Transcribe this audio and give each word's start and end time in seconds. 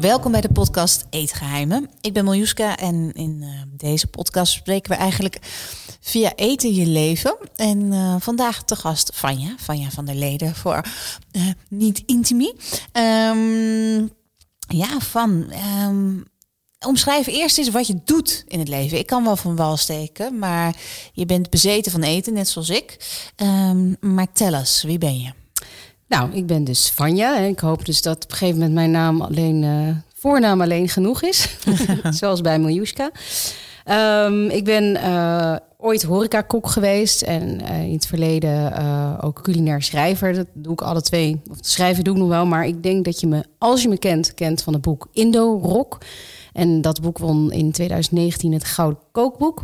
Welkom 0.00 0.32
bij 0.32 0.40
de 0.40 0.52
podcast 0.52 1.06
Eetgeheimen. 1.10 1.90
Ik 2.00 2.12
ben 2.12 2.24
Miljuska 2.24 2.76
en 2.76 3.12
in 3.12 3.38
uh, 3.42 3.62
deze 3.68 4.06
podcast 4.06 4.52
spreken 4.52 4.90
we 4.90 4.96
eigenlijk 4.96 5.38
via 6.00 6.32
eten 6.34 6.74
je 6.74 6.86
leven. 6.86 7.36
En 7.56 7.82
uh, 7.92 8.14
vandaag 8.18 8.62
te 8.62 8.76
gast 8.76 9.10
Vanja, 9.14 9.54
Vanja 9.56 9.90
van 9.90 10.04
der 10.04 10.14
Leden 10.14 10.54
voor 10.54 10.84
uh, 11.32 11.42
Niet 11.68 12.02
Intimie. 12.06 12.54
Um, 12.92 14.10
ja, 14.68 14.98
van... 14.98 15.52
Um, 15.86 16.24
Omschrijf 16.86 17.26
eerst 17.26 17.58
eens 17.58 17.70
wat 17.70 17.86
je 17.86 18.00
doet 18.04 18.44
in 18.46 18.58
het 18.58 18.68
leven. 18.68 18.98
Ik 18.98 19.06
kan 19.06 19.24
wel 19.24 19.36
van 19.36 19.56
wal 19.56 19.76
steken, 19.76 20.38
maar 20.38 20.76
je 21.12 21.26
bent 21.26 21.50
bezeten 21.50 21.92
van 21.92 22.02
eten, 22.02 22.32
net 22.32 22.48
zoals 22.48 22.68
ik. 22.68 22.96
Um, 23.36 23.96
maar 24.00 24.32
tel 24.32 24.54
eens, 24.54 24.82
wie 24.82 24.98
ben 24.98 25.20
je? 25.20 25.32
Nou, 26.08 26.32
ik 26.32 26.46
ben 26.46 26.64
dus 26.64 26.90
Vanja. 26.90 27.36
En 27.36 27.44
ik 27.44 27.58
hoop 27.58 27.84
dus 27.84 28.02
dat 28.02 28.24
op 28.24 28.30
een 28.30 28.36
gegeven 28.36 28.58
moment 28.58 28.74
mijn 28.74 28.90
naam 28.90 29.20
alleen, 29.20 29.62
uh, 29.62 29.88
voornaam 30.14 30.60
alleen 30.60 30.88
genoeg 30.88 31.22
is. 31.22 31.56
Zoals 32.10 32.40
bij 32.40 32.58
Miljuska. 32.58 33.10
Um, 34.24 34.48
ik 34.50 34.64
ben 34.64 34.84
uh, 34.84 35.56
ooit 35.78 36.02
horecakok 36.02 36.68
geweest 36.68 37.22
en 37.22 37.60
uh, 37.62 37.82
in 37.82 37.92
het 37.92 38.06
verleden 38.06 38.72
uh, 38.72 39.18
ook 39.20 39.42
culinair 39.42 39.82
schrijver. 39.82 40.34
Dat 40.34 40.46
doe 40.52 40.72
ik 40.72 40.82
alle 40.82 41.00
twee. 41.00 41.40
Of 41.50 41.56
schrijven 41.60 42.04
doe 42.04 42.14
ik 42.14 42.20
nog 42.20 42.28
wel, 42.28 42.46
maar 42.46 42.66
ik 42.66 42.82
denk 42.82 43.04
dat 43.04 43.20
je 43.20 43.26
me, 43.26 43.44
als 43.58 43.82
je 43.82 43.88
me 43.88 43.98
kent, 43.98 44.34
kent 44.34 44.62
van 44.62 44.72
het 44.72 44.82
boek 44.82 45.08
Indo 45.12 45.58
Rock. 45.62 45.98
En 46.52 46.80
dat 46.80 47.00
boek 47.00 47.18
won 47.18 47.52
in 47.52 47.72
2019 47.72 48.52
het 48.52 48.64
Gouden 48.64 49.00
Kookboek. 49.12 49.62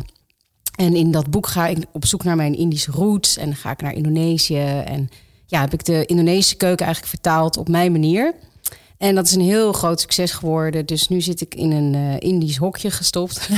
En 0.77 0.95
in 0.95 1.11
dat 1.11 1.31
boek 1.31 1.47
ga 1.47 1.67
ik 1.67 1.79
op 1.93 2.05
zoek 2.05 2.25
naar 2.25 2.37
mijn 2.37 2.57
Indische 2.57 2.91
roots 2.91 3.37
en 3.37 3.55
ga 3.55 3.71
ik 3.71 3.83
naar 3.83 3.95
Indonesië. 3.95 4.83
En 4.85 5.09
ja, 5.55 5.61
heb 5.61 5.73
ik 5.73 5.85
de 5.85 6.07
Indonesische 6.07 6.57
keuken 6.57 6.85
eigenlijk 6.85 7.15
vertaald 7.15 7.57
op 7.57 7.69
mijn 7.69 7.93
manier. 7.93 8.35
En 8.99 9.15
dat 9.15 9.25
is 9.25 9.35
een 9.35 9.41
heel 9.41 9.73
groot 9.73 10.01
succes 10.01 10.33
geworden. 10.33 10.87
Dus 10.87 11.09
nu 11.09 11.21
zit 11.21 11.41
ik 11.41 11.55
in 11.55 11.71
een 11.71 11.95
uh, 11.95 12.15
Indisch 12.19 12.57
hokje 12.57 12.91
gestopt. 12.91 13.49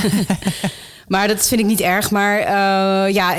maar 1.07 1.27
dat 1.27 1.47
vind 1.47 1.61
ik 1.61 1.67
niet 1.67 1.81
erg. 1.81 2.11
Maar 2.11 2.39
uh, 2.39 3.13
ja, 3.13 3.35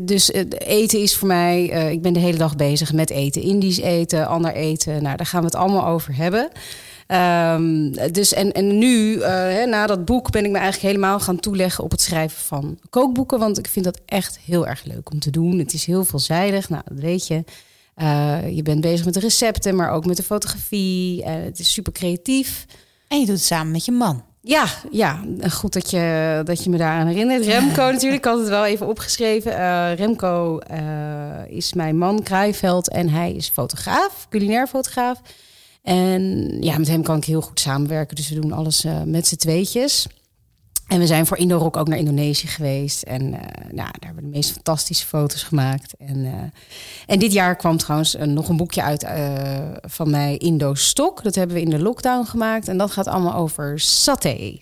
dus 0.00 0.32
eten 0.58 1.00
is 1.00 1.16
voor 1.16 1.28
mij. 1.28 1.64
Ik 1.92 2.02
ben 2.02 2.12
de 2.12 2.20
hele 2.20 2.38
dag 2.38 2.56
bezig 2.56 2.92
met 2.92 3.10
eten. 3.10 3.42
Indisch 3.42 3.80
eten, 3.80 4.26
ander 4.26 4.54
eten. 4.54 5.02
Nou, 5.02 5.16
daar 5.16 5.26
gaan 5.26 5.40
we 5.40 5.46
het 5.46 5.56
allemaal 5.56 5.86
over 5.86 6.16
hebben. 6.16 6.48
Um, 7.08 7.92
dus 8.12 8.32
en, 8.32 8.52
en 8.52 8.78
nu, 8.78 9.16
na 9.66 9.86
dat 9.86 10.04
boek, 10.04 10.30
ben 10.30 10.44
ik 10.44 10.50
me 10.50 10.58
eigenlijk 10.58 10.94
helemaal 10.94 11.20
gaan 11.20 11.40
toeleggen 11.40 11.84
op 11.84 11.90
het 11.90 12.00
schrijven 12.00 12.42
van 12.42 12.78
kookboeken. 12.90 13.38
Want 13.38 13.58
ik 13.58 13.66
vind 13.66 13.84
dat 13.84 14.00
echt 14.06 14.38
heel 14.44 14.66
erg 14.66 14.84
leuk 14.84 15.10
om 15.10 15.18
te 15.18 15.30
doen. 15.30 15.58
Het 15.58 15.72
is 15.72 15.84
heel 15.84 16.04
veelzijdig, 16.04 16.68
nou, 16.68 16.82
dat 16.88 16.98
weet 16.98 17.26
je. 17.26 17.44
Uh, 17.96 18.56
je 18.56 18.62
bent 18.62 18.80
bezig 18.80 19.04
met 19.04 19.14
de 19.14 19.20
recepten, 19.20 19.76
maar 19.76 19.90
ook 19.90 20.06
met 20.06 20.16
de 20.16 20.22
fotografie. 20.22 21.20
Uh, 21.20 21.26
het 21.26 21.58
is 21.58 21.72
super 21.72 21.92
creatief. 21.92 22.64
En 23.08 23.20
je 23.20 23.26
doet 23.26 23.34
het 23.34 23.44
samen 23.44 23.72
met 23.72 23.84
je 23.84 23.92
man. 23.92 24.24
Ja, 24.40 24.66
ja, 24.90 25.24
goed 25.50 25.72
dat 25.72 25.90
je, 25.90 26.40
dat 26.44 26.64
je 26.64 26.70
me 26.70 26.76
daaraan 26.76 27.06
herinnert. 27.06 27.44
Remco 27.44 27.90
natuurlijk, 27.92 28.24
ik 28.24 28.30
had 28.30 28.38
het 28.38 28.48
wel 28.48 28.64
even 28.64 28.88
opgeschreven. 28.88 29.52
Uh, 29.52 29.94
Remco 29.94 30.58
is 31.46 31.72
mijn 31.72 31.98
man, 31.98 32.22
Kruiveld, 32.22 32.88
en 32.88 33.08
hij 33.08 33.32
is 33.32 33.48
fotograaf, 33.48 34.26
culinair 34.28 34.66
fotograaf. 34.66 35.20
En 35.82 36.56
ja, 36.60 36.78
met 36.78 36.88
hem 36.88 37.02
kan 37.02 37.16
ik 37.16 37.24
heel 37.24 37.40
goed 37.40 37.60
samenwerken. 37.60 38.16
Dus 38.16 38.28
we 38.28 38.40
doen 38.40 38.52
alles 38.52 38.86
met 39.04 39.26
z'n 39.26 39.36
tweetjes. 39.36 40.06
En 40.92 40.98
we 40.98 41.06
zijn 41.06 41.26
voor 41.26 41.36
Indorok 41.36 41.76
ook 41.76 41.88
naar 41.88 41.98
Indonesië 41.98 42.46
geweest. 42.46 43.02
En 43.02 43.22
uh, 43.22 43.40
nou, 43.60 43.74
daar 43.74 43.94
hebben 44.00 44.24
we 44.24 44.30
de 44.30 44.36
meest 44.36 44.52
fantastische 44.52 45.06
foto's 45.06 45.42
gemaakt. 45.42 45.94
En, 45.98 46.16
uh, 46.16 46.32
en 47.06 47.18
dit 47.18 47.32
jaar 47.32 47.56
kwam 47.56 47.76
trouwens 47.76 48.16
nog 48.18 48.48
een 48.48 48.56
boekje 48.56 48.82
uit 48.82 49.06
van 49.80 50.10
mij, 50.10 50.36
Indo 50.36 50.74
Stok. 50.74 51.22
Dat 51.22 51.34
hebben 51.34 51.56
we 51.56 51.62
in 51.62 51.70
de 51.70 51.78
lockdown 51.78 52.24
gemaakt. 52.24 52.68
En 52.68 52.78
dat 52.78 52.90
gaat 52.90 53.06
allemaal 53.06 53.34
over 53.34 53.80
saté. 53.80 54.58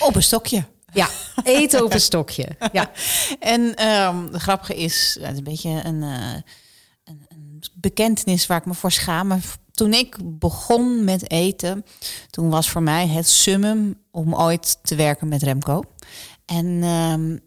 Op 0.00 0.14
een 0.14 0.22
stokje. 0.22 0.64
Ja, 0.92 1.08
eten 1.42 1.84
op 1.84 1.92
een 1.92 2.00
stokje. 2.00 2.48
Ja. 2.72 2.90
En 3.40 3.86
um, 3.88 4.32
de 4.32 4.40
grappige 4.40 4.74
is, 4.74 5.18
het 5.20 5.32
is 5.32 5.38
een 5.38 5.44
beetje 5.44 5.80
een, 5.84 6.02
een, 6.02 6.44
een 7.04 7.62
bekentenis 7.74 8.46
waar 8.46 8.58
ik 8.58 8.66
me 8.66 8.74
voor 8.74 8.92
schaam 8.92 9.32
toen 9.76 9.92
ik 9.92 10.16
begon 10.38 11.04
met 11.04 11.30
eten, 11.30 11.84
toen 12.30 12.50
was 12.50 12.70
voor 12.70 12.82
mij 12.82 13.08
het 13.08 13.28
summum 13.28 13.94
om 14.10 14.34
ooit 14.34 14.78
te 14.82 14.94
werken 14.94 15.28
met 15.28 15.42
Remco. 15.42 15.82
En 16.44 16.66
um, 16.66 17.40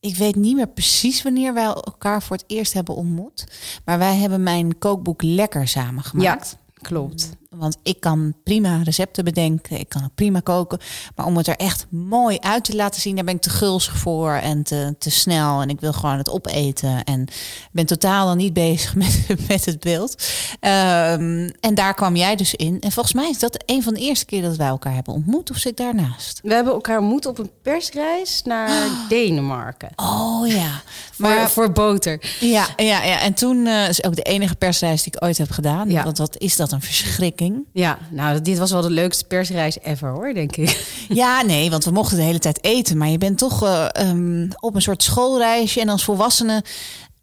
ik 0.00 0.16
weet 0.16 0.36
niet 0.36 0.56
meer 0.56 0.68
precies 0.68 1.22
wanneer 1.22 1.54
wij 1.54 1.64
elkaar 1.64 2.22
voor 2.22 2.36
het 2.36 2.44
eerst 2.46 2.72
hebben 2.72 2.94
ontmoet. 2.94 3.46
Maar 3.84 3.98
wij 3.98 4.16
hebben 4.16 4.42
mijn 4.42 4.78
kookboek 4.78 5.22
lekker 5.22 5.68
samengemaakt. 5.68 6.50
Ja. 6.50 6.78
Klopt. 6.82 7.30
Want 7.56 7.76
ik 7.82 8.00
kan 8.00 8.34
prima 8.44 8.80
recepten 8.82 9.24
bedenken, 9.24 9.78
ik 9.78 9.88
kan 9.88 10.04
ook 10.04 10.14
prima 10.14 10.40
koken. 10.40 10.78
Maar 11.16 11.26
om 11.26 11.36
het 11.36 11.46
er 11.46 11.56
echt 11.56 11.86
mooi 11.90 12.38
uit 12.40 12.64
te 12.64 12.76
laten 12.76 13.00
zien, 13.00 13.14
daar 13.14 13.24
ben 13.24 13.34
ik 13.34 13.40
te 13.40 13.50
gulzig 13.50 13.96
voor 13.96 14.32
en 14.32 14.62
te, 14.62 14.94
te 14.98 15.10
snel. 15.10 15.60
En 15.60 15.68
ik 15.68 15.80
wil 15.80 15.92
gewoon 15.92 16.18
het 16.18 16.30
opeten. 16.30 17.04
En 17.04 17.28
ben 17.72 17.86
totaal 17.86 18.26
dan 18.26 18.36
niet 18.36 18.52
bezig 18.52 18.94
met, 19.02 19.26
met 19.48 19.64
het 19.64 19.80
beeld. 19.80 20.22
Um, 20.60 21.50
en 21.60 21.74
daar 21.74 21.94
kwam 21.94 22.16
jij 22.16 22.36
dus 22.36 22.54
in. 22.54 22.80
En 22.80 22.92
volgens 22.92 23.14
mij 23.14 23.30
is 23.30 23.38
dat 23.38 23.62
een 23.66 23.82
van 23.82 23.94
de 23.94 24.00
eerste 24.00 24.24
keer 24.24 24.42
dat 24.42 24.56
wij 24.56 24.66
elkaar 24.66 24.94
hebben 24.94 25.14
ontmoet. 25.14 25.50
Of 25.50 25.56
zit 25.56 25.76
daarnaast? 25.76 26.40
We 26.42 26.54
hebben 26.54 26.72
elkaar 26.72 26.98
ontmoet 26.98 27.26
op 27.26 27.38
een 27.38 27.50
persreis 27.62 28.42
naar 28.42 28.68
oh. 28.68 29.08
Denemarken. 29.08 29.90
Oh 29.96 30.46
ja. 30.46 30.70
Maar 31.16 31.38
voor, 31.38 31.64
voor 31.64 31.72
boter. 31.72 32.36
Ja, 32.40 32.66
ja, 32.76 33.02
ja. 33.02 33.20
En 33.20 33.34
toen 33.34 33.66
uh, 33.66 33.88
is 33.88 34.04
ook 34.04 34.16
de 34.16 34.22
enige 34.22 34.54
persreis 34.54 35.02
die 35.02 35.12
ik 35.14 35.24
ooit 35.24 35.38
heb 35.38 35.50
gedaan. 35.50 35.90
Ja. 35.90 36.04
Want 36.04 36.18
wat 36.18 36.38
is 36.38 36.56
dat 36.56 36.72
een 36.72 36.80
verschrikking? 36.80 37.41
Ja, 37.72 37.98
nou, 38.10 38.40
dit 38.40 38.58
was 38.58 38.70
wel 38.70 38.82
de 38.82 38.90
leukste 38.90 39.24
persreis 39.24 39.78
ever 39.82 40.10
hoor, 40.10 40.34
denk 40.34 40.56
ik. 40.56 40.70
Ja, 41.08 41.42
nee, 41.42 41.70
want 41.70 41.84
we 41.84 41.90
mochten 41.90 42.16
de 42.16 42.22
hele 42.22 42.38
tijd 42.38 42.64
eten. 42.64 42.96
Maar 42.96 43.08
je 43.08 43.18
bent 43.18 43.38
toch 43.38 43.64
uh, 43.64 43.86
um, 44.00 44.48
op 44.60 44.74
een 44.74 44.82
soort 44.82 45.02
schoolreisje. 45.02 45.80
En 45.80 45.88
als 45.88 46.04
volwassene 46.04 46.64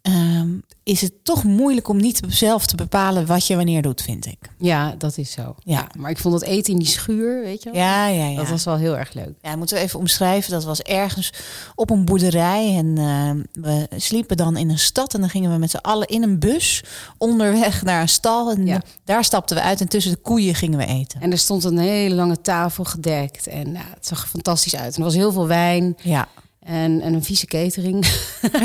um, 0.02 0.62
is 0.82 1.00
het 1.00 1.24
toch 1.24 1.44
moeilijk 1.44 1.88
om 1.88 1.96
niet 1.96 2.20
zelf 2.28 2.66
te 2.66 2.76
bepalen 2.76 3.26
wat 3.26 3.46
je 3.46 3.56
wanneer 3.56 3.82
doet, 3.82 4.02
vind 4.02 4.26
ik. 4.26 4.38
Ja, 4.58 4.94
dat 4.98 5.18
is 5.18 5.30
zo. 5.30 5.42
Ja. 5.42 5.54
ja 5.64 5.88
maar 5.98 6.10
ik 6.10 6.18
vond 6.18 6.34
het 6.34 6.42
eten 6.42 6.72
in 6.72 6.78
die 6.78 6.88
schuur, 6.88 7.42
weet 7.42 7.62
je 7.62 7.70
wel? 7.70 7.80
Ja, 7.80 8.06
ja, 8.06 8.26
ja. 8.26 8.36
Dat 8.36 8.48
was 8.48 8.64
wel 8.64 8.76
heel 8.76 8.98
erg 8.98 9.12
leuk. 9.12 9.34
Ja, 9.42 9.56
moeten 9.56 9.76
we 9.76 9.82
even 9.82 9.98
omschrijven. 9.98 10.52
Dat 10.52 10.64
was 10.64 10.82
ergens 10.82 11.32
op 11.74 11.90
een 11.90 12.04
boerderij. 12.04 12.76
En 12.76 12.86
uh, 12.98 13.30
we 13.64 13.88
sliepen 13.96 14.36
dan 14.36 14.56
in 14.56 14.70
een 14.70 14.78
stad. 14.78 15.14
En 15.14 15.20
dan 15.20 15.30
gingen 15.30 15.52
we 15.52 15.58
met 15.58 15.70
z'n 15.70 15.76
allen 15.76 16.06
in 16.06 16.22
een 16.22 16.38
bus 16.38 16.84
onderweg 17.18 17.82
naar 17.82 18.00
een 18.00 18.08
stal. 18.08 18.50
En 18.50 18.66
ja. 18.66 18.82
daar 19.04 19.24
stapten 19.24 19.56
we 19.56 19.62
uit. 19.62 19.80
En 19.80 19.88
tussen 19.88 20.12
de 20.12 20.18
koeien 20.18 20.54
gingen 20.54 20.78
we 20.78 20.86
eten. 20.86 21.20
En 21.20 21.32
er 21.32 21.38
stond 21.38 21.64
een 21.64 21.78
hele 21.78 22.14
lange 22.14 22.40
tafel 22.40 22.84
gedekt. 22.84 23.46
En 23.46 23.72
nou, 23.72 23.86
het 23.94 24.06
zag 24.06 24.22
er 24.22 24.28
fantastisch 24.28 24.76
uit. 24.76 24.94
En 24.94 24.98
er 24.98 25.04
was 25.04 25.14
heel 25.14 25.32
veel 25.32 25.46
wijn. 25.46 25.96
Ja. 26.02 26.28
En, 26.70 27.00
en 27.00 27.14
een 27.14 27.24
vieze 27.24 27.46
catering. 27.46 28.06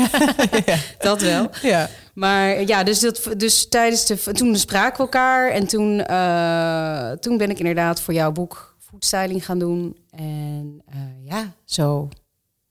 ja. 0.66 0.76
Dat 0.98 1.20
wel. 1.20 1.50
Ja. 1.62 1.88
Maar 2.14 2.62
ja, 2.62 2.82
dus, 2.82 3.00
dat, 3.00 3.28
dus 3.36 3.68
tijdens 3.68 4.06
de. 4.06 4.32
Toen 4.32 4.56
spraken 4.56 4.96
we 4.96 5.02
elkaar. 5.02 5.50
En 5.50 5.66
toen, 5.66 6.04
uh, 6.10 7.10
toen 7.10 7.36
ben 7.36 7.50
ik 7.50 7.58
inderdaad 7.58 8.00
voor 8.00 8.14
jouw 8.14 8.32
boek 8.32 8.76
foodstyling 8.78 9.44
gaan 9.44 9.58
doen. 9.58 9.96
En 10.10 10.82
uh, 10.94 11.26
ja, 11.28 11.52
zo 11.64 12.08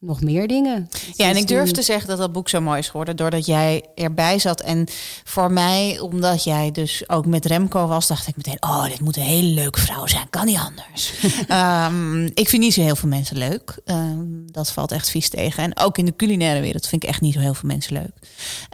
nog 0.06 0.22
meer 0.22 0.48
dingen. 0.48 0.90
Ja, 1.14 1.30
en 1.30 1.36
ik 1.36 1.48
durf 1.48 1.72
te 1.72 1.82
zeggen 1.82 2.08
dat 2.08 2.18
dat 2.18 2.32
boek 2.32 2.50
zo 2.50 2.62
mooi 2.62 2.80
is 2.80 2.90
geworden 2.90 3.16
doordat 3.16 3.46
jij 3.46 3.84
erbij 3.96 4.40
zat. 4.40 4.62
En 4.62 4.88
voor 5.24 5.52
mij, 5.52 6.00
omdat 6.00 6.44
jij 6.44 6.72
dus 6.72 7.10
ook 7.10 7.26
met 7.26 7.46
Remco 7.46 7.88
was, 7.88 8.08
dacht 8.08 8.28
ik 8.28 8.36
meteen: 8.36 8.58
oh, 8.60 8.84
dit 8.84 9.00
moet 9.00 9.18
een 9.18 9.24
hele 9.24 9.48
leuke 9.48 9.80
vrouw 9.80 10.08
zijn. 10.08 10.30
Kan 10.30 10.46
niet 10.46 10.58
anders. 10.58 11.14
um, 11.50 12.24
ik 12.44 12.50
vind 12.50 12.62
niet 12.62 12.74
zo 12.74 12.82
heel 12.82 12.96
veel 12.96 13.10
mensen 13.10 13.38
leuk. 13.38 13.78
Um, 13.86 14.52
dat 14.52 14.72
valt 14.72 14.92
echt 14.92 15.10
vies 15.10 15.30
tegen. 15.30 15.64
En 15.64 15.78
ook 15.78 15.98
in 15.98 16.06
de 16.06 16.16
culinaire 16.16 16.62
wereld 16.62 16.88
vind 16.88 17.04
ik 17.04 17.10
echt 17.10 17.22
niet 17.22 17.34
zo 17.34 17.40
heel 17.40 17.54
veel 17.54 17.70
mensen 17.70 17.94
leuk. 17.94 18.14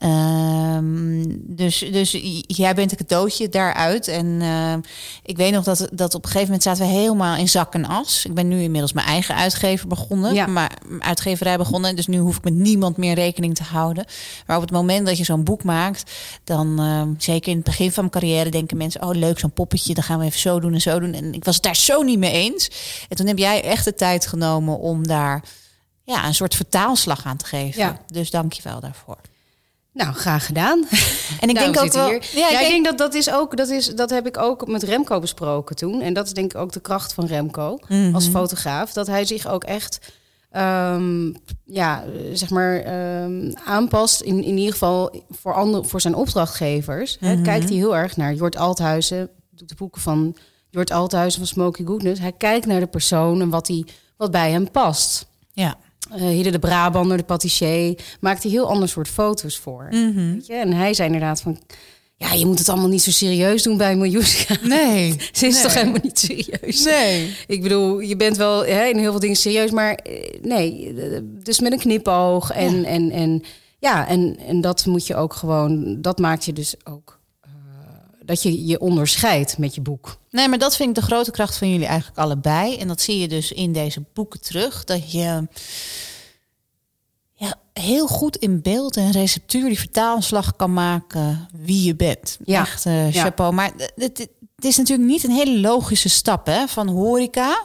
Um, 0.10 1.42
dus, 1.56 1.86
dus 1.92 2.12
jij 2.48 2.74
bent 2.74 2.92
een 2.92 2.98
cadeautje 2.98 3.50
daaruit. 3.50 4.08
En 4.08 4.26
uh, 4.26 4.74
ik 5.24 5.38
weet 5.38 5.52
nog 5.52 5.64
dat, 5.64 5.88
dat 5.92 6.16
op 6.16 6.24
een 6.24 6.30
gegeven 6.30 6.46
moment 6.46 6.64
zaten 6.64 6.86
we 6.86 6.92
helemaal 6.92 7.36
in 7.36 7.50
zak 7.50 7.74
en 7.74 7.86
as. 7.86 8.26
Ik 8.26 8.34
ben 8.34 8.48
nu 8.48 8.62
inmiddels 8.62 8.94
mijn 8.94 9.08
eigen 9.08 9.36
uitgever 9.36 9.88
begonnen. 9.88 10.34
Ja. 10.34 10.46
Maar 10.48 10.72
uitgeverij 11.26 11.58
begonnen. 11.58 11.96
Dus 11.96 12.08
nu 12.08 12.18
hoef 12.18 12.38
ik 12.38 12.44
met 12.44 12.54
niemand 12.54 12.98
meer 12.98 13.14
rekening 13.16 13.56
te 13.56 13.64
houden. 13.64 14.06
Maar 14.48 14.56
op 14.56 14.62
het 14.62 14.72
moment 14.72 15.06
dat 15.06 15.18
je 15.18 15.24
zo'n 15.24 15.44
boek 15.44 15.64
maakt, 15.64 16.12
dan 16.44 16.82
uh, 16.82 17.02
zeker 17.18 17.50
in 17.50 17.56
het 17.56 17.66
begin 17.66 17.92
van 17.92 18.08
mijn 18.10 18.24
carrière 18.24 18.50
denken 18.50 18.78
mensen: 18.78 19.04
oh 19.04 19.16
leuk, 19.16 19.40
zo'n 19.40 19.52
poppetje, 19.52 19.94
dan 19.94 20.04
gaan 20.04 20.20
we 20.20 20.26
even 20.26 20.40
zo 20.40 20.60
doen 20.60 20.74
en 20.74 20.82
zo 20.82 21.00
doen. 21.00 21.14
En 21.14 21.34
ik 21.34 21.44
was 21.44 21.56
het 21.56 21.64
daar 21.64 21.76
zo 21.76 22.02
niet 22.02 22.20
mee 22.20 22.32
eens. 22.32 22.70
En 23.10 23.16
toen 23.16 23.28
heb 23.28 23.38
jij 23.38 23.64
echt 23.64 23.86
de 23.86 23.94
tijd 23.94 24.28
genomen 24.28 24.80
om 24.80 25.08
daar 25.08 25.44
ja, 26.04 26.26
een 26.28 26.36
soort 26.36 26.56
vertaalslag 26.56 27.26
aan 27.26 27.38
te 27.38 27.46
geven. 27.46 27.82
Ja. 27.82 27.98
Dus 28.08 28.30
dank 28.30 28.54
je 28.54 28.62
wel 28.64 28.80
daarvoor. 28.80 29.18
Nou, 29.94 30.14
graag 30.14 30.46
gedaan. 30.46 30.88
En 31.40 31.50
ik 31.50 31.56
denk 31.56 31.74
Daarom 31.74 31.78
ook 31.78 31.94
wel... 31.94 32.22
Ja, 32.44 32.60
ik 32.60 32.68
denk 32.68 32.86
dat 32.86 32.98
dat 32.98 33.14
is 33.14 33.32
ook, 33.32 33.58
dat, 33.58 33.70
is, 33.70 33.88
dat 33.88 34.10
heb 34.10 34.28
ik 34.28 34.38
ook 34.38 34.68
met 34.68 34.84
Remco 34.84 35.20
besproken 35.20 35.76
toen. 35.76 36.02
En 36.02 36.14
dat 36.14 36.26
is 36.26 36.34
denk 36.34 36.54
ik 36.54 36.60
ook 36.60 36.72
de 36.72 36.80
kracht 36.80 37.14
van 37.14 37.26
Remco 37.26 37.78
Mhm. 37.88 38.16
als 38.16 38.28
fotograaf. 38.28 38.94
Dat 38.94 39.08
hij 39.08 39.26
zich 39.26 39.48
ook 39.48 39.64
echt, 39.64 40.00
ehm, 40.52 41.32
ja, 41.66 42.04
zeg 42.34 42.50
maar, 42.50 42.80
ehm, 42.80 43.52
aanpast. 43.66 44.22
In, 44.22 44.44
in 44.44 44.58
ieder 44.58 44.72
geval 44.72 45.24
voor, 45.30 45.54
andere, 45.54 45.84
voor 45.84 46.02
zijn 46.02 46.16
opdrachtgevers. 46.16 47.18
Hè, 47.20 47.34
Mhm. 47.34 47.44
kijkt 47.44 47.70
hij 47.70 47.78
heel 47.78 47.96
erg 47.96 48.18
naar 48.18 48.34
Jort 48.34 48.58
Althuizen. 48.58 49.30
Doet 49.50 49.70
de 49.70 49.76
boeken 49.76 50.02
van 50.02 50.36
Jort 50.70 50.92
Althuizen 50.92 51.40
van 51.40 51.48
Smoky 51.48 51.86
Goodness. 51.86 52.20
Hij 52.22 52.32
kijkt 52.32 52.66
naar 52.66 52.80
de 52.80 52.88
persoon 52.88 53.42
en 53.42 53.50
wat, 53.50 53.68
hij, 53.68 53.86
wat 54.18 54.32
bij 54.32 54.52
hem 54.52 54.72
past. 54.72 55.26
Ja. 55.54 55.76
Eh 56.12 56.18
Hidde 56.22 56.52
de 56.52 56.60
Brabander, 56.60 57.18
de 57.18 57.24
patissier, 57.24 58.00
maakt 58.20 58.44
hij 58.44 58.52
heel 58.52 58.70
ander 58.70 58.90
soort 58.90 59.08
foto's 59.08 59.58
voor. 59.58 59.88
Mhm. 59.90 60.34
Weet 60.34 60.46
je? 60.46 60.54
En 60.54 60.74
hij 60.74 60.94
zei 60.94 61.08
inderdaad 61.08 61.42
van... 61.42 61.60
Ja, 62.22 62.34
je 62.34 62.46
moet 62.46 62.60
het 62.60 62.70
allemaal 62.70 62.88
niet 62.90 63.02
zo 63.02 63.12
serieus 63.12 63.64
doen 63.64 63.78
bij 63.78 63.96
Miljuska. 63.96 64.56
Nee. 64.68 65.16
Ze 65.32 65.46
is 65.48 65.54
Nee. 65.54 65.64
toch 65.64 65.74
helemaal 65.74 66.00
niet 66.04 66.20
serieus? 66.20 66.84
Nee. 66.84 67.36
Ik 67.48 67.62
bedoel, 67.62 68.00
je 68.00 68.16
bent 68.16 68.38
wel 68.38 68.66
hè, 68.66 68.86
in 68.86 68.98
heel 68.98 69.12
veel 69.12 69.20
dingen 69.20 69.36
serieus, 69.36 69.72
maar 69.72 69.94
eh, 69.96 70.42
nee. 70.42 70.94
Dus 71.44 71.60
met 71.60 71.72
een 71.72 71.80
knipoog. 71.80 72.52
En 72.52 72.82
ja, 72.82 72.88
en, 72.88 73.12
en, 73.12 73.44
ja 73.80 74.08
en, 74.08 74.38
en 74.48 74.62
dat 74.62 74.86
moet 74.86 75.08
je 75.08 75.16
ook 75.16 75.34
gewoon... 75.34 76.02
Dat 76.02 76.20
maakt 76.20 76.46
je 76.46 76.54
dus 76.54 76.76
ook... 76.84 77.20
eh, 77.42 77.50
dat 78.26 78.44
je 78.44 78.66
je 78.66 78.80
onderscheidt 78.80 79.58
met 79.58 79.76
je 79.76 79.82
boek. 79.82 80.18
Nee, 80.30 80.48
maar 80.48 80.60
dat 80.60 80.76
vind 80.76 80.90
ik 80.90 80.96
de 80.96 81.02
grote 81.02 81.32
kracht 81.32 81.58
van 81.58 81.70
jullie 81.72 81.86
eigenlijk 81.88 82.20
allebei. 82.20 82.78
En 82.78 82.88
dat 82.88 83.02
zie 83.02 83.20
je 83.20 83.28
dus 83.28 83.52
in 83.52 83.72
deze 83.74 84.04
boeken 84.14 84.42
terug. 84.42 84.84
Dat 84.84 85.12
je 85.12 85.48
heel 87.74 88.08
goed 88.08 88.36
in 88.36 88.62
beeld 88.62 88.98
en 88.98 89.12
receptuur 89.12 89.68
die 89.68 89.80
vertaalslag 89.80 90.56
kan 90.56 90.74
maken 90.74 91.48
wie 91.54 91.84
je 91.84 91.96
bent. 91.96 92.38
Ja. 92.46 92.62
Echt 92.62 92.86
eh, 92.86 93.08
chapeau. 93.10 93.54
Maar 93.54 93.72
het, 93.96 94.30
is 94.60 94.78
natuurlijk 94.78 95.10
niet 95.10 95.24
een 95.24 95.32
hele 95.32 95.60
logische 95.60 96.10
stap 96.10 96.46
hè, 96.46 96.68
van 96.68 96.88
horeca 96.88 97.64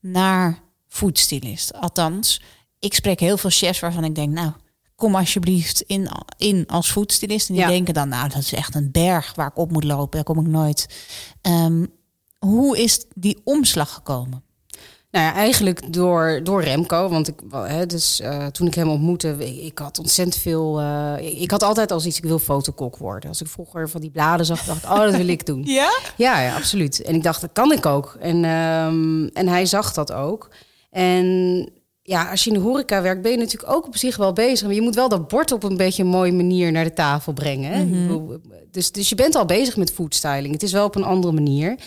naar 0.00 0.58
foodstylist. 0.88 1.72
Althans, 1.74 2.42
ik 2.78 2.94
spreek 2.94 3.20
heel 3.20 3.36
veel 3.36 3.50
chefs 3.50 3.80
waarvan 3.80 4.04
ik 4.04 4.14
denk, 4.14 4.32
nou, 4.32 4.52
kom 4.96 5.14
alsjeblieft 5.16 5.80
in, 5.80 6.08
in 6.36 6.66
als 6.66 6.90
foodstylist. 6.90 7.48
En 7.48 7.54
die 7.54 7.62
Ja. 7.62 7.68
denken 7.70 7.94
dan, 7.94 8.08
nou, 8.08 8.28
dat 8.28 8.42
is 8.42 8.52
echt 8.52 8.74
een 8.74 8.90
berg 8.90 9.34
waar 9.34 9.46
ik 9.48 9.58
op 9.58 9.72
moet 9.72 9.84
lopen. 9.84 10.10
Daar 10.10 10.34
kom 10.34 10.46
ik 10.46 10.52
nooit. 10.52 10.86
Ehm, 11.40 11.86
hoe 12.38 12.78
is 12.78 13.04
die 13.14 13.40
omslag 13.44 13.94
gekomen? 13.94 14.42
Nou 15.10 15.24
ja, 15.26 15.34
eigenlijk 15.34 15.92
door, 15.92 16.40
door 16.42 16.62
Remco. 16.62 17.08
Want 17.08 17.28
ik, 17.28 17.34
hè, 17.52 17.86
dus, 17.86 18.20
eh, 18.20 18.46
toen 18.46 18.66
ik 18.66 18.74
hem 18.74 18.88
ontmoette, 18.88 19.34
ik, 19.38 19.62
ik 19.64 19.78
had 19.78 19.98
ontzettend 19.98 20.42
veel. 20.42 20.80
eh, 20.80 21.40
ik, 21.42 21.50
had 21.50 21.62
altijd 21.62 21.92
als 21.92 22.06
iets, 22.06 22.16
ik 22.18 22.24
wil 22.24 22.38
fotokok 22.38 22.96
worden. 22.96 23.28
Als 23.28 23.40
ik 23.40 23.46
vroeger 23.46 23.88
van 23.88 24.00
die 24.00 24.10
bladen 24.10 24.46
zag, 24.46 24.64
dacht 24.64 24.84
ik, 24.84 24.90
oh, 24.90 24.98
dat 24.98 25.16
wil 25.16 25.28
ik 25.28 25.46
doen. 25.46 25.62
Ja? 25.80 25.90
Ja, 26.16 26.40
ja, 26.40 26.54
absoluut. 26.56 27.02
En 27.02 27.14
ik 27.14 27.22
dacht, 27.22 27.40
dat 27.40 27.50
kan 27.52 27.72
ik 27.72 27.86
ook. 27.86 28.16
En, 28.20 28.44
ehm, 28.44 29.24
en 29.26 29.48
hij 29.48 29.66
zag 29.66 29.92
dat 29.92 30.12
ook. 30.12 30.50
En 30.90 31.24
ja, 32.02 32.30
als 32.30 32.44
je 32.44 32.50
in 32.50 32.56
de 32.56 32.62
horeca 32.62 33.02
werkt, 33.02 33.22
ben 33.22 33.30
je 33.30 33.36
natuurlijk 33.38 33.72
ook 33.72 33.86
op 33.86 33.96
zich 33.96 34.16
wel 34.16 34.32
bezig. 34.32 34.66
Maar 34.66 34.74
je 34.76 34.80
moet 34.82 34.94
wel 34.94 35.08
dat 35.08 35.28
bord 35.28 35.52
op 35.52 35.62
een 35.62 35.76
beetje 35.76 36.02
een 36.02 36.08
mooie 36.08 36.32
manier 36.32 36.72
naar 36.72 36.84
de 36.84 36.92
tafel 36.92 37.32
brengen. 37.32 37.72
Hè? 37.72 37.84
Bedoel, 37.84 38.36
Dus, 38.70 38.92
dus 38.92 39.08
je 39.08 39.14
bent 39.14 39.34
al 39.34 39.44
bezig 39.44 39.76
met 39.76 39.92
foodstyling. 39.92 40.52
Het 40.52 40.62
is 40.62 40.72
wel 40.72 40.84
op 40.84 40.94
een 40.96 41.04
andere 41.04 41.32
manier. 41.32 41.78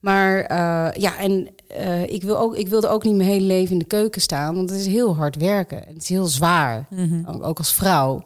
Maar 0.00 0.40
eh, 0.40 0.88
ja, 1.02 1.18
en 1.18 1.48
eh, 1.72 2.02
ik, 2.02 2.22
wil 2.22 2.38
ook, 2.38 2.56
ik 2.56 2.68
wilde 2.68 2.88
ook 2.88 3.04
niet 3.04 3.14
mijn 3.14 3.28
hele 3.28 3.46
leven 3.46 3.72
in 3.72 3.78
de 3.78 3.84
keuken 3.84 4.20
staan. 4.20 4.54
Want 4.54 4.70
het 4.70 4.78
is 4.78 4.86
heel 4.86 5.16
hard 5.16 5.36
werken. 5.36 5.86
En 5.86 5.94
het 5.94 6.02
is 6.02 6.08
heel 6.08 6.26
zwaar. 6.26 6.88
Ook, 7.26 7.44
ook 7.44 7.58
als 7.58 7.72
vrouw. 7.72 8.22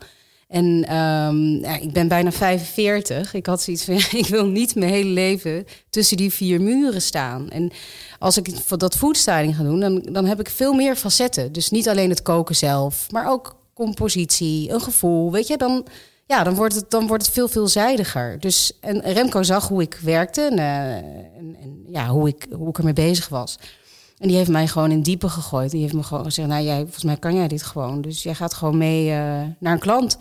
En 0.48 0.84
ehm, 0.88 1.46
ja, 1.46 1.78
ik 1.78 1.92
ben 1.92 2.08
bijna 2.08 2.32
45. 2.32 3.34
Ik 3.34 3.46
had 3.46 3.62
zoiets 3.62 3.84
van, 3.84 3.94
ja, 3.94 4.12
ik 4.24 4.26
wil 4.26 4.46
niet 4.46 4.74
mijn 4.74 4.90
hele 4.90 5.10
leven 5.10 5.66
tussen 5.90 6.16
die 6.16 6.32
vier 6.32 6.60
muren 6.60 7.02
staan. 7.02 7.50
En 7.50 7.70
als 8.18 8.36
ik 8.36 8.48
voor 8.64 8.78
dat 8.78 8.96
foodstyling 8.96 9.56
ga 9.56 9.62
doen, 9.62 9.80
dan, 9.80 10.08
dan 10.12 10.24
heb 10.24 10.40
ik 10.40 10.48
veel 10.48 10.72
meer 10.72 10.96
facetten. 10.96 11.52
Dus 11.52 11.70
niet 11.70 11.88
alleen 11.88 12.10
het 12.10 12.22
koken 12.22 12.56
zelf, 12.56 13.10
maar 13.10 13.30
ook 13.30 13.56
compositie, 13.74 14.70
een 14.70 14.80
gevoel. 14.80 15.32
Weet 15.32 15.46
je, 15.46 15.56
dan, 15.56 15.86
ja, 16.26 16.44
dan, 16.44 16.54
wordt, 16.54 16.74
het, 16.74 16.90
dan 16.90 17.06
wordt 17.06 17.24
het 17.24 17.34
veel 17.34 17.48
veelzijdiger. 17.48 18.40
Dus, 18.40 18.72
en 18.80 19.00
Remco 19.00 19.42
zag 19.42 19.68
hoe 19.68 19.82
ik 19.82 19.98
werkte 20.02 20.42
en, 20.42 20.58
eh, 20.58 20.96
en, 20.96 21.56
en 21.62 21.84
ja, 21.88 22.06
hoe, 22.06 22.28
ik, 22.28 22.46
hoe 22.56 22.68
ik 22.68 22.78
ermee 22.78 22.92
bezig 22.92 23.28
was. 23.28 23.58
En 24.18 24.28
die 24.28 24.36
heeft 24.36 24.50
mij 24.50 24.66
gewoon 24.66 24.90
in 24.90 25.02
diepe 25.02 25.28
gegooid. 25.28 25.70
Die 25.70 25.80
heeft 25.80 25.92
me 25.92 26.02
gewoon 26.02 26.24
gezegd, 26.24 26.48
nou 26.48 26.64
jij, 26.64 26.80
volgens 26.82 27.04
mij 27.04 27.16
kan 27.16 27.34
jij 27.34 27.48
dit 27.48 27.62
gewoon. 27.62 28.00
Dus 28.00 28.22
jij 28.22 28.34
gaat 28.34 28.54
gewoon 28.54 28.78
mee 28.78 29.10
eh, 29.10 29.16
naar 29.58 29.72
een 29.72 29.78
klant. 29.78 30.16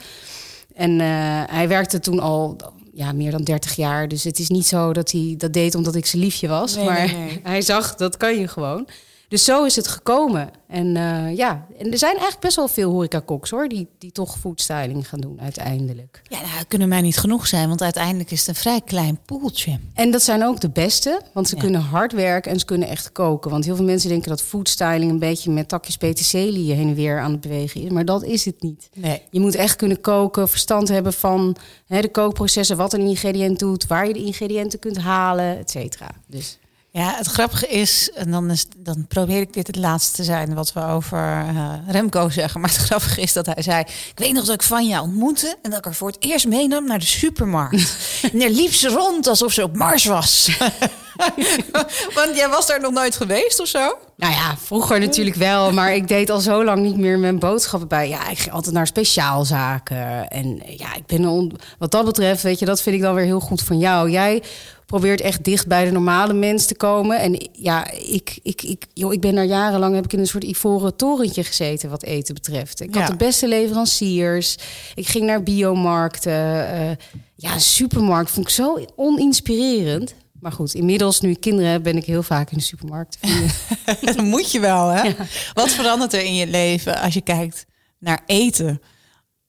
En 0.74 1.02
eh, 1.02 1.08
hij 1.46 1.68
werkte 1.68 2.00
toen 2.00 2.20
al 2.20 2.58
ja, 2.94 3.12
meer 3.12 3.32
dan 3.32 3.44
30 3.44 3.76
jaar. 3.76 4.08
Dus 4.08 4.24
het 4.24 4.40
is 4.40 4.50
niet 4.50 4.66
zo 4.66 4.94
dat 4.94 5.12
hij 5.12 5.36
dat 5.38 5.54
deed 5.54 5.76
omdat 5.76 5.96
ik 5.96 6.06
zijn 6.06 6.22
liefje 6.22 6.48
was. 6.48 6.76
Nee, 6.76 6.86
maar 6.86 7.06
nee, 7.06 7.16
nee. 7.16 7.40
hij 7.54 7.62
zag, 7.62 7.96
dat 7.96 8.18
kan 8.18 8.40
je 8.40 8.48
gewoon. 8.48 8.88
Dus 9.36 9.44
zo 9.44 9.64
is 9.64 9.76
het 9.76 9.88
gekomen. 9.88 10.50
En 10.68 10.96
eh, 10.98 11.36
ja, 11.36 11.66
en 11.78 11.92
er 11.92 11.98
zijn 11.98 12.12
eigenlijk 12.12 12.42
best 12.42 12.56
wel 12.56 12.68
veel 12.68 12.92
horecakoks 12.92 13.50
hoor... 13.50 13.68
Die, 13.68 13.88
die 13.98 14.12
toch 14.12 14.38
foodstyling 14.40 15.10
gaan 15.10 15.20
doen 15.20 15.40
uiteindelijk. 15.42 16.22
Ja, 16.28 16.42
nou, 16.42 16.52
dat 16.58 16.68
kunnen 16.68 16.88
mij 16.88 17.02
niet 17.02 17.18
genoeg 17.18 17.48
zijn, 17.48 17.68
want 17.68 17.82
uiteindelijk 17.82 18.32
is 18.32 18.40
het 18.40 18.48
een 18.48 18.56
vrij 18.56 18.82
klein 18.82 19.20
poeltje. 19.26 19.80
En 19.94 20.12
dat 20.12 20.22
zijn 20.22 20.44
ook 20.44 20.60
de 20.60 20.70
beste, 20.70 21.22
want 21.34 21.48
ze 21.48 21.56
Ja. 21.56 21.62
kunnen 21.62 21.82
hard 21.82 22.12
werken 22.14 22.52
en 22.52 22.60
ze 22.60 22.66
kunnen 22.66 22.88
echt 22.88 23.12
koken. 23.12 23.52
Want 23.52 23.66
heel 23.66 23.76
veel 23.76 23.86
mensen 23.86 24.10
denken 24.10 24.30
dat 24.30 24.42
foodstyling 24.42 25.12
een 25.12 25.20
beetje 25.20 25.52
met 25.52 25.68
takjes 25.68 25.98
peterselie 25.98 26.74
heen 26.74 26.88
en 26.88 26.96
weer 26.96 27.20
aan 27.20 27.32
het 27.32 27.42
bewegen 27.42 27.82
is. 27.82 27.90
Maar 27.90 28.06
dat 28.06 28.24
is 28.24 28.46
het 28.46 28.62
niet. 28.62 28.90
Nee. 28.94 29.22
Je 29.30 29.40
moet 29.40 29.56
echt 29.56 29.76
kunnen 29.76 30.02
koken, 30.02 30.50
verstand 30.50 30.88
hebben 30.88 31.14
van 31.14 31.56
hè, 31.88 32.02
de 32.02 32.12
kookprocessen, 32.12 32.78
wat 32.78 32.94
een 32.94 33.08
ingrediënt 33.08 33.60
doet, 33.60 33.88
waar 33.88 34.08
je 34.08 34.14
de 34.14 34.24
ingrediënten 34.24 34.80
kunt 34.80 34.98
halen, 34.98 35.58
et 35.58 35.70
cetera. 35.70 36.12
Dus 36.28 36.58
Ja, 36.96 37.14
het 37.16 37.28
grappige 37.28 37.68
is, 37.68 38.12
en 38.14 38.32
dan, 38.32 38.52
is, 38.52 38.66
dan 38.78 39.06
probeer 39.08 39.42
ik 39.42 39.54
dit 39.54 39.68
het 39.68 39.76
laatste 39.76 40.16
te 40.16 40.24
zijn 40.24 40.54
wat 40.54 40.74
we 40.74 40.86
over 40.86 41.18
eh, 41.18 41.74
Remco 41.88 42.30
zeggen. 42.30 42.62
Maar 42.62 42.70
het 42.70 42.80
grappige 42.80 43.22
is 43.22 43.34
dat 43.34 43.46
hij 43.46 43.62
zei: 43.64 43.80
Ik 43.80 44.14
weet 44.16 44.34
nog 44.34 44.46
dat 44.46 44.54
ik 44.56 44.62
Vanja 44.62 45.02
ontmoette 45.02 45.58
en 45.62 45.70
dat 45.70 45.80
ik 45.80 45.86
haar 45.86 45.94
voor 45.94 46.08
het 46.08 46.24
eerst 46.24 46.48
meenam 46.48 46.86
naar 46.86 47.00
de 47.00 47.06
supermarkt. 47.06 47.98
en 48.32 48.40
daar 48.40 48.50
liep 48.50 48.74
ze 48.74 48.88
rond 48.90 49.28
alsof 49.28 49.52
ze 49.52 49.64
op 49.64 49.76
Mars 49.76 50.06
was. 50.06 50.50
Want 52.16 52.36
jij 52.36 52.50
was 52.50 52.68
daar 52.68 52.82
nog 52.82 52.92
nooit 52.92 53.16
geweest 53.16 53.60
of 53.60 53.68
zo? 53.68 53.98
Nou 54.18 54.34
ja, 54.34 54.58
vroeger 54.58 55.00
natuurlijk 55.00 55.36
wel, 55.36 55.72
maar 55.72 55.96
ik 55.96 56.08
deed 56.08 56.30
al 56.30 56.40
zo 56.40 56.64
lang 56.64 56.82
niet 56.82 56.98
meer 56.98 57.20
mijn 57.20 57.40
boodschappen 57.40 57.88
bij. 57.88 58.10
Ja, 58.10 58.30
ik 58.30 58.40
ging 58.40 58.54
altijd 58.56 58.74
naar 58.76 58.88
speciaalzaken. 58.88 60.28
En 60.28 60.62
ja, 60.66 60.96
ik 60.96 61.06
ben 61.06 61.26
on- 61.26 61.60
wat 61.78 61.92
dat 61.92 62.06
betreft, 62.06 62.44
weet 62.44 62.60
je, 62.60 62.66
dat 62.66 62.82
vind 62.82 62.96
ik 62.96 63.02
dan 63.02 63.16
weer 63.16 63.26
heel 63.26 63.40
goed 63.40 63.62
van 63.62 63.78
jou. 63.78 64.10
Jij 64.10 64.44
probeert 64.86 65.22
echt 65.22 65.44
dicht 65.44 65.68
bij 65.68 65.86
de 65.86 65.92
normale 65.92 66.34
mens 66.34 66.66
te 66.66 66.76
komen. 66.76 67.20
En 67.20 67.50
ja, 67.52 67.92
ik, 67.92 68.40
ik, 68.44 68.62
ik, 68.62 68.86
joh, 68.94 69.14
ik 69.14 69.22
ben 69.22 69.36
daar 69.36 69.46
jarenlang 69.46 69.96
heb 69.96 70.06
ik 70.06 70.14
in 70.14 70.20
een 70.20 70.28
soort 70.28 70.44
ivoren 70.44 70.96
torentje 70.96 71.44
gezeten 71.44 71.90
wat 71.90 72.04
eten 72.04 72.34
betreft. 72.34 72.82
Ik 72.82 72.94
Ja. 72.96 73.00
had 73.02 73.10
de 73.10 73.16
beste 73.26 73.48
leveranciers. 73.48 74.56
Ik 74.96 75.08
ging 75.08 75.26
naar 75.26 75.44
biomarkten. 75.44 76.70
eh, 76.70 76.92
ja, 77.36 77.54
een 77.54 77.62
supermarkt 77.62 78.32
vond 78.32 78.46
ik 78.48 78.54
zo 78.54 78.86
oninspirerend. 78.96 80.14
Maar 80.40 80.52
goed, 80.52 80.74
inmiddels 80.74 81.22
nu 81.22 81.30
ik 81.30 81.40
kinderen 81.40 81.72
heb, 81.72 81.84
ben 81.84 81.98
ik 81.98 82.06
heel 82.06 82.24
vaak 82.24 82.52
in 82.52 82.58
de 82.58 82.64
supermarkt. 82.64 83.18
Dat 84.02 84.18
moet 84.18 84.52
je 84.52 84.60
wel, 84.60 84.88
hè? 84.90 85.12
Wat 85.54 85.70
verandert 85.72 86.14
er 86.14 86.24
in 86.24 86.36
je 86.36 86.48
leven 86.48 87.00
als 87.02 87.14
je 87.14 87.22
kijkt 87.22 87.66
naar 88.00 88.24
eten 88.26 88.82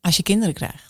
als 0.00 0.16
je 0.16 0.22
kinderen 0.22 0.54
krijgt? 0.54 0.85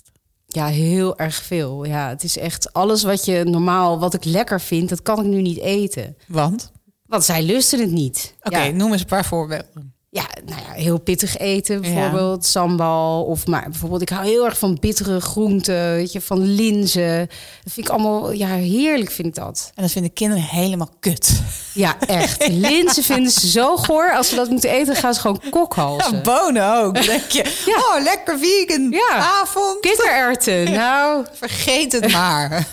Ja, 0.56 0.66
heel 0.66 1.18
erg 1.18 1.34
veel. 1.34 1.84
Ja, 1.84 2.08
het 2.08 2.22
is 2.22 2.38
echt 2.38 2.72
alles 2.72 3.02
wat 3.02 3.24
je 3.24 3.44
normaal, 3.44 3.98
wat 3.98 4.14
ik 4.14 4.24
lekker 4.24 4.60
vind, 4.60 4.88
dat 4.88 5.02
kan 5.02 5.18
ik 5.20 5.26
nu 5.26 5.40
niet 5.42 5.58
eten. 5.58 6.16
Want? 6.26 6.72
Want 7.06 7.24
zij 7.24 7.42
lusten 7.42 7.80
het 7.80 7.90
niet. 7.90 8.34
Oké, 8.42 8.58
Ja, 8.58 8.70
noem 8.70 8.92
eens 8.92 9.00
een 9.00 9.06
paar 9.06 9.24
voorbeelden. 9.24 9.94
Ja, 10.16 10.26
nou 10.46 10.60
ja, 10.60 10.72
heel 10.82 10.98
pittig 10.98 11.36
eten, 11.38 11.74
Ja. 11.74 11.80
bijvoorbeeld 11.80 12.44
sambal. 12.44 13.24
Of 13.24 13.46
maar 13.46 13.62
bijvoorbeeld, 13.70 14.02
ik 14.02 14.08
hou 14.08 14.26
heel 14.26 14.44
erg 14.44 14.58
van 14.58 14.76
bittere 14.80 15.20
groenten, 15.20 15.92
weet 15.92 16.12
je, 16.12 16.20
van 16.20 16.42
linzen. 16.42 17.18
Dat 17.64 17.72
vind 17.72 17.86
ik 17.86 17.92
allemaal, 17.92 18.32
ja, 18.32 18.46
heerlijk 18.48 19.10
vind 19.10 19.28
ik 19.28 19.34
dat. 19.34 19.70
En 19.74 19.82
dat 19.82 19.92
vinden 19.92 20.12
kinderen 20.12 20.44
helemaal 20.44 20.88
kut. 21.00 21.40
Ja, 21.74 21.96
echt. 22.00 22.48
Linzen 22.68 23.02
vinden 23.02 23.32
ze 23.32 23.48
zo 23.50 23.76
goor. 23.76 24.12
Als 24.14 24.28
ze 24.28 24.34
dat 24.34 24.50
moeten 24.50 24.70
eten, 24.70 24.96
gaan 24.96 25.14
ze 25.14 25.20
gewoon 25.20 25.40
kokhalzen. 25.50 26.14
Ja, 26.16 26.20
bonen 26.22 26.74
ook. 26.74 26.94
Denk 27.06 27.30
je, 27.30 27.62
Ja. 27.66 27.76
oh, 27.96 28.02
lekker 28.02 28.38
vegan. 28.38 28.90
Ja. 28.90 29.16
Avond. 29.40 29.80
Kikkererwten, 29.80 30.72
nou, 30.82 31.24
Vergeet 31.32 31.92
het 31.92 32.12
maar. 32.12 32.66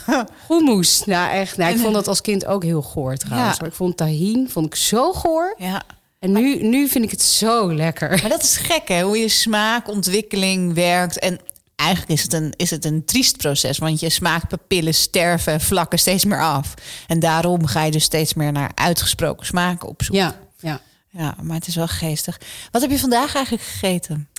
hummus. 0.48 1.04
Nou, 1.06 1.32
echt. 1.32 1.58
Nou, 1.58 1.74
ik 1.74 1.80
vond 1.80 1.94
dat 1.94 2.08
als 2.08 2.22
kind 2.22 2.46
ook 2.46 2.64
heel 2.64 2.82
goor 2.82 3.16
trouwens. 3.18 3.60
Maar 3.60 3.70
ik 3.70 3.76
vond 3.76 3.98
tahin 3.98 4.50
vond 4.50 4.66
ik 4.66 4.76
zo 4.76 5.14
goor. 5.14 5.56
ja. 5.58 5.82
En 6.24 6.32
nu, 6.32 6.62
nu 6.62 6.88
vind 6.88 7.04
ik 7.04 7.12
het 7.12 7.22
zo 7.22 7.74
lekker. 7.74 8.10
Maar 8.22 8.30
dat 8.30 8.44
is 8.44 8.58
gek, 8.58 8.88
hè? 8.88 9.02
Hoe 9.02 9.18
je 9.18 9.30
smaakontwikkeling 9.30 10.74
werkt. 10.74 11.20
En 11.20 11.40
eigenlijk 11.76 12.12
is 12.12 12.24
het, 12.24 12.34
een, 12.34 12.54
is 12.56 12.70
het 12.70 12.86
een 12.86 13.06
triest 13.06 13.38
proces. 13.38 13.78
Want 13.78 14.00
je 14.00 14.10
smaakpapillen 14.10 14.94
sterven 14.94 15.54
en 15.54 15.62
vlakken 15.62 16.00
steeds 16.00 16.26
meer 16.26 16.42
af. 16.42 16.74
En 17.08 17.20
daarom 17.20 17.66
ga 17.66 17.84
je 17.84 17.92
dus 17.92 18.04
steeds 18.04 18.34
meer 18.34 18.52
naar 18.52 18.72
uitgesproken 18.76 19.46
smaken 19.46 19.88
op 19.88 20.04
zoek. 20.04 20.16
Ja, 20.16 20.36
ja. 20.60 20.82
Ja, 21.10 21.36
maar 21.42 21.56
het 21.56 21.68
is 21.68 21.76
wel 21.76 21.88
geestig. 21.88 22.40
Wat 22.72 22.82
heb 22.82 22.92
je 22.92 23.00
vandaag 23.00 23.36
eigenlijk 23.36 23.66
gegeten? 23.66 24.30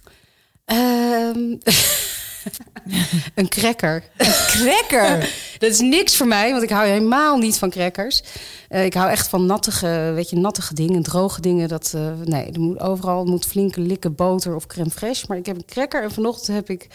Ehm, 0.65 1.57
een 3.35 3.49
cracker. 3.49 4.05
Cracker. 4.47 5.19
Dat 5.59 5.71
is 5.71 5.81
niks 5.81 6.17
voor 6.17 6.27
mij, 6.27 6.51
want 6.51 6.63
ik 6.63 6.71
hou 6.71 6.87
helemaal 6.87 7.37
niet 7.37 7.59
van 7.59 7.71
crackers. 7.71 8.23
Eh, 8.69 8.85
ik 8.85 8.95
hou 8.95 9.11
echt 9.11 9.29
van 9.29 9.47
nattige, 9.47 10.13
weet 10.15 10.31
je, 10.31 10.37
nattige 10.37 10.75
dingen, 10.75 11.03
droge 11.03 11.41
dingen. 11.41 11.69
Dat, 11.69 11.93
eh, 11.95 12.13
nee, 12.25 12.53
er 12.53 12.61
moet 12.61 12.81
overal 12.81 13.25
moet 13.25 13.47
flinke 13.47 13.81
likken 13.81 14.15
boter 14.15 14.55
of 14.55 14.67
crème 14.67 14.91
fraîche. 14.91 15.27
Maar 15.29 15.37
ik 15.37 15.47
heb 15.47 15.57
een 15.57 15.65
cracker 15.65 16.03
en 16.03 16.13
vanochtend 16.13 16.57
heb 16.57 16.71
ik 16.71 16.89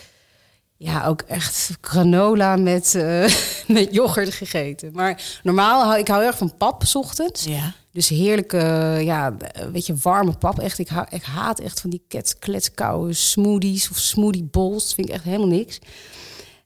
ja, 0.77 1.05
ook 1.05 1.21
echt 1.21 1.77
granola 1.81 2.55
met, 2.55 2.95
eh, 2.95 3.33
met 3.77 3.93
yoghurt 3.93 4.33
gegeten. 4.33 4.91
Maar 4.93 5.21
normaal 5.43 5.83
hou 5.83 5.99
ik 5.99 6.07
hou 6.07 6.23
erg 6.23 6.37
van 6.37 6.57
pap 6.57 6.85
's 6.85 6.95
ochtends. 6.95 7.43
Ja. 7.43 7.73
Dus 7.99 8.09
heerlijke, 8.09 8.57
ja, 9.03 9.35
weet 9.71 9.85
je, 9.85 9.95
warme 10.01 10.33
pap. 10.33 10.59
Echt, 10.59 10.79
ik, 10.79 10.87
ha 10.87 11.07
ik 11.09 11.23
haat 11.23 11.59
echt 11.59 11.81
van 11.81 11.89
die 11.89 12.01
kletskoude 12.39 13.13
smoothies 13.13 13.89
of 13.89 13.97
smoothie 13.97 14.43
bowls. 14.43 14.85
Dat 14.85 14.93
vind 14.93 15.07
ik 15.07 15.13
echt 15.13 15.23
helemaal 15.23 15.47
niks. 15.47 15.79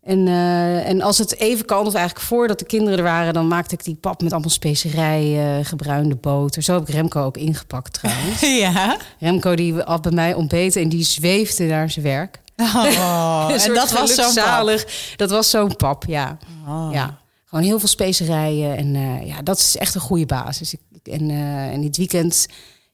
En, 0.04 0.28
uh, 0.28 0.90
en 0.90 1.02
als 1.02 1.18
het 1.18 1.38
even 1.38 1.66
kan, 1.66 1.86
of 1.86 1.94
eigenlijk 1.94 2.26
voordat 2.26 2.60
de 2.60 2.66
kinderen 2.66 2.98
er 2.98 3.04
waren, 3.04 3.34
dan 3.34 3.48
maakte 3.48 3.74
ik 3.74 3.84
die 3.84 3.96
pap 3.96 4.22
met 4.22 4.32
allemaal 4.32 4.50
specerijen, 4.50 5.66
gebruinde 5.66 6.16
boter. 6.16 6.62
Zo 6.62 6.74
heb 6.74 6.88
ik 6.88 6.94
Remco 6.94 7.24
ook 7.24 7.38
ingepakt 7.38 7.94
trouwens. 7.94 8.42
ja. 8.66 8.98
Remco 9.20 9.56
die 9.56 9.74
had 9.74 10.02
bij 10.02 10.12
mij 10.12 10.34
ontbeten 10.34 10.82
en 10.82 10.90
die 10.90 11.04
zweefde 11.04 11.66
naar 11.66 11.90
zijn 11.90 12.06
werk. 12.06 12.42
Oh, 12.58 13.50
en 13.66 13.74
dat 13.74 13.92
was 13.92 14.14
zo 14.14 14.30
zalig. 14.30 15.14
Dat 15.16 15.30
was 15.30 15.50
zo'n 15.50 15.76
pap, 15.76 16.04
ja. 16.06 16.38
Oh. 16.68 16.90
ja. 16.92 17.22
Gewoon 17.46 17.68
heel 17.68 17.80
veel 17.80 17.88
specerijen 17.88 18.78
en 18.78 18.96
uh, 18.96 19.28
ja, 19.28 19.42
dat 19.42 19.58
is 19.58 19.78
echt 19.78 19.96
een 19.96 20.02
goede 20.02 20.26
basis. 20.26 20.74
Ik, 20.74 20.80
en, 21.04 21.30
uh, 21.30 21.68
en 21.74 21.82
dit 21.82 21.98
weekend 21.98 22.46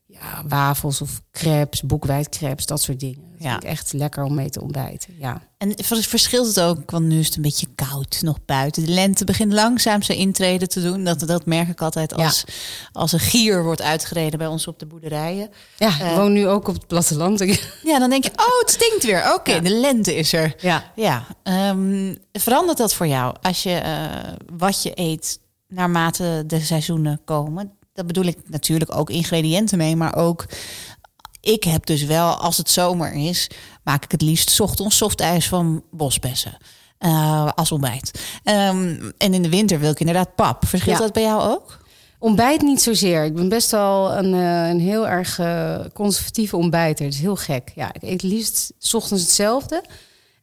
ja, 0.06 0.44
wafels 0.48 1.02
of 1.02 1.22
crepes, 1.32 1.82
boekwijdcrepes, 1.82 2.66
dat 2.66 2.82
soort 2.82 3.00
dingen. 3.00 3.28
Dat 3.32 3.42
Ja. 3.48 3.52
vind 3.52 3.64
ik 3.64 3.70
echt 3.70 3.94
lekker 3.94 4.24
om 4.24 4.34
mee 4.36 4.50
te 4.50 4.62
ontbijten. 4.62 5.14
Ja. 5.20 5.42
En 5.58 5.74
vers- 5.84 6.08
verschilt 6.08 6.48
het 6.48 6.60
ook, 6.60 6.92
want 6.92 7.06
nu 7.06 7.20
is 7.20 7.26
het 7.26 7.36
een 7.36 7.42
beetje 7.42 7.68
koud 7.76 8.18
nog 8.22 8.38
buiten. 8.46 8.86
De 8.86 8.92
lente 8.92 9.24
begint 9.26 9.54
langzaam 9.54 10.02
zijn 10.02 10.18
intreden 10.18 10.70
te 10.70 10.82
doen. 10.82 11.04
Dat, 11.04 11.20
dat 11.20 11.46
merk 11.46 11.68
ik 11.68 11.82
altijd 11.82 12.14
als, 12.14 12.44
als 12.92 13.12
een 13.12 13.20
gier 13.20 13.64
wordt 13.64 13.82
uitgereden 13.82 14.40
bij 14.40 14.48
ons 14.48 14.68
op 14.68 14.80
de 14.80 14.86
boerderijen. 14.86 15.50
Ja, 15.78 15.88
ik 15.96 16.02
Eh. 16.02 16.16
woon 16.16 16.34
nu 16.34 16.48
ook 16.48 16.68
op 16.68 16.74
het 16.76 16.88
platteland. 16.88 17.40
Ja, 17.84 18.00
dan 18.00 18.10
denk 18.10 18.24
je, 18.24 18.32
oh, 18.36 18.60
het 18.60 18.70
stinkt 18.70 19.06
weer. 19.06 19.34
Oké, 19.34 19.52
Ja. 19.54 19.60
de 19.60 19.70
lente 19.80 20.16
is 20.16 20.34
er. 20.34 20.56
ja. 20.60 20.92
Ja, 20.96 21.26
ehm, 21.44 22.16
verandert 22.32 22.78
dat 22.78 22.94
voor 22.94 23.08
jou 23.08 23.36
als 23.42 23.64
je 23.64 23.72
eh, 23.74 24.34
wat 24.58 24.84
je 24.84 24.92
eet 24.96 25.40
naarmate 25.68 26.44
de 26.48 26.60
seizoenen 26.60 27.22
komen? 27.26 27.72
Dat 28.00 28.08
bedoel 28.08 28.26
ik 28.26 28.38
natuurlijk 28.46 28.96
ook 28.96 29.10
ingrediënten 29.10 29.78
mee, 29.78 29.96
maar 29.96 30.16
ook 30.16 30.46
ik 31.42 31.64
heb 31.64 31.86
dus 31.86 32.04
wel, 32.04 32.34
als 32.34 32.58
het 32.58 32.70
zomer 32.70 33.14
is, 33.14 33.50
maak 33.84 34.04
ik 34.04 34.12
het 34.12 34.22
liefst 34.22 34.50
's 34.50 34.60
ochtends 34.60 34.98
softijs 34.98 35.48
van 35.48 35.84
bosbessen. 35.92 36.58
eh, 36.98 37.50
als 37.56 37.72
ontbijt. 37.72 38.12
Ehm, 38.44 38.96
en 39.18 39.34
in 39.34 39.42
de 39.42 39.50
winter 39.50 39.80
wil 39.80 39.92
ik 39.92 40.00
inderdaad 40.00 40.36
pap. 40.36 40.66
Verschilt 40.68 40.98
Ja. 40.98 41.04
dat 41.04 41.14
bij 41.14 41.24
jou 41.24 41.42
ook? 41.52 41.78
Ontbijt 42.20 42.62
niet 42.62 42.82
zozeer. 42.82 43.24
Ik 43.24 43.34
ben 43.36 43.50
best 43.50 43.72
wel 43.72 44.12
een, 44.18 44.34
eh, 44.34 44.70
een 44.70 44.80
heel 44.80 45.08
erg 45.08 45.40
eh, 45.40 45.80
conservatieve 45.94 46.58
ontbijter. 46.58 47.06
Het 47.06 47.14
is 47.14 47.20
heel 47.20 47.36
gek. 47.36 47.72
Ja, 47.76 47.94
ik 47.94 48.02
eet 48.04 48.22
liefst 48.24 48.72
's 48.80 48.94
ochtends 48.94 49.24
hetzelfde. 49.24 49.84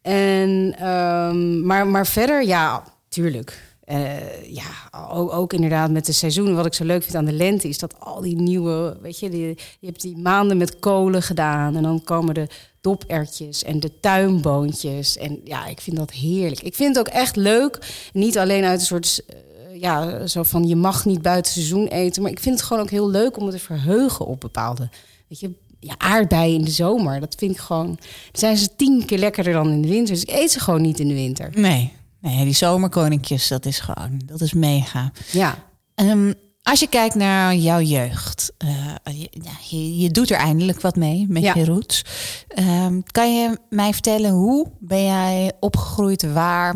En, 0.03 0.75
ehm, 0.79 1.67
maar, 1.67 1.87
maar 1.87 2.07
verder, 2.07 2.47
ja, 2.47 2.83
tuurlijk. 3.09 3.66
Eh, 3.87 4.55
ja, 4.55 4.99
ook, 5.13 5.53
inderdaad 5.53 5.91
met 5.91 6.07
de 6.07 6.13
seizoenen. 6.13 6.57
Wat 6.57 6.67
ik 6.67 6.75
zo 6.75 6.85
leuk 6.85 7.03
vind 7.03 7.15
aan 7.15 7.25
de 7.25 7.33
lente 7.33 7.69
is 7.69 7.79
dat 7.79 8.01
al 8.01 8.21
die 8.21 8.37
nieuwe, 8.37 8.97
weet 9.01 9.19
je, 9.19 9.31
die, 9.31 9.47
je 9.81 9.87
hebt 9.87 10.01
die 10.01 10.17
maanden 10.17 10.57
met 10.57 10.79
kolen 10.79 11.23
gedaan 11.23 11.77
en 11.77 11.83
dan 11.83 12.05
komen 12.05 12.35
de 12.35 12.47
dopertjes 12.81 13.63
en 13.63 13.81
de 13.81 14.01
tuinboontjes. 14.01 15.17
En 15.17 15.41
ja, 15.45 15.67
ik 15.67 15.81
vind 15.81 15.97
dat 15.97 16.11
heerlijk. 16.11 16.63
Ik 16.63 16.75
vind 16.75 16.97
het 16.97 17.07
ook 17.07 17.15
echt 17.15 17.37
leuk. 17.37 17.79
Niet 18.13 18.39
alleen 18.39 18.65
uit 18.65 18.81
een 18.81 18.87
soort, 18.87 19.23
eh, 19.27 19.81
ja, 19.81 20.27
zo 20.27 20.43
van 20.43 20.69
je 20.69 20.77
mag 20.77 21.05
niet 21.05 21.23
buiten 21.23 21.53
seizoen 21.53 21.87
eten, 21.87 22.23
maar 22.23 22.31
ik 22.31 22.41
vind 22.41 22.55
het 22.55 22.65
gewoon 22.65 22.83
ook 22.83 22.91
heel 22.91 23.11
leuk 23.11 23.37
om 23.37 23.45
me 23.45 23.51
te 23.51 23.59
verheugen 23.59 24.27
op 24.27 24.41
bepaalde, 24.41 24.89
weet 25.29 25.41
je. 25.41 25.51
Ja, 25.81 25.95
aardbeien 25.99 26.55
in 26.55 26.65
de 26.65 26.71
zomer, 26.71 27.21
dat 27.21 27.35
vind 27.39 27.51
ik 27.51 27.59
gewoon. 27.59 27.99
Zijn 28.33 28.57
ze 28.57 28.77
tien 28.77 29.05
keer 29.05 29.19
lekkerder 29.19 29.53
dan 29.53 29.71
in 29.71 29.83
de 29.83 29.89
winter. 29.89 30.15
Dus 30.15 30.23
ik 30.23 30.31
eet 30.31 30.51
ze 30.51 30.61
gewoon 30.61 30.83
niet 30.83 31.01
in 31.01 31.09
de 31.09 31.15
winter. 31.15 31.51
Nee. 31.55 31.93
Die 32.31 32.53
zomerkoninkjes, 32.53 33.49
dat 33.49 33.67
is 33.67 33.79
gewoon, 33.81 34.21
dat 34.25 34.41
is 34.41 34.53
mega. 34.53 35.13
Ja, 35.33 35.65
Ehm, 35.95 36.33
als 36.63 36.81
je 36.81 36.87
kijkt 36.87 37.15
naar 37.15 37.55
jouw 37.55 37.81
jeugd, 37.81 38.53
eh, 38.59 38.95
je, 39.05 39.31
je, 39.69 39.97
je 39.99 40.11
doet 40.11 40.31
er 40.31 40.37
eindelijk 40.37 40.81
wat 40.81 40.97
mee 40.97 41.27
met 41.29 41.43
Ja. 41.43 41.55
je 41.55 41.65
roots. 41.65 42.03
Ehm, 42.49 43.01
kan 43.11 43.35
je 43.37 43.59
mij 43.71 43.93
vertellen 43.93 44.31
hoe 44.31 44.73
ben 44.81 45.05
jij 45.05 45.53
opgegroeid, 45.61 46.33
waar 46.33 46.75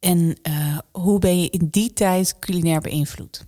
en 0.00 0.36
eh, 0.42 0.78
hoe 0.92 1.18
ben 1.18 1.40
je 1.40 1.50
in 1.50 1.68
die 1.70 1.92
tijd 1.92 2.38
culinair 2.38 2.80
beïnvloed? 2.80 3.46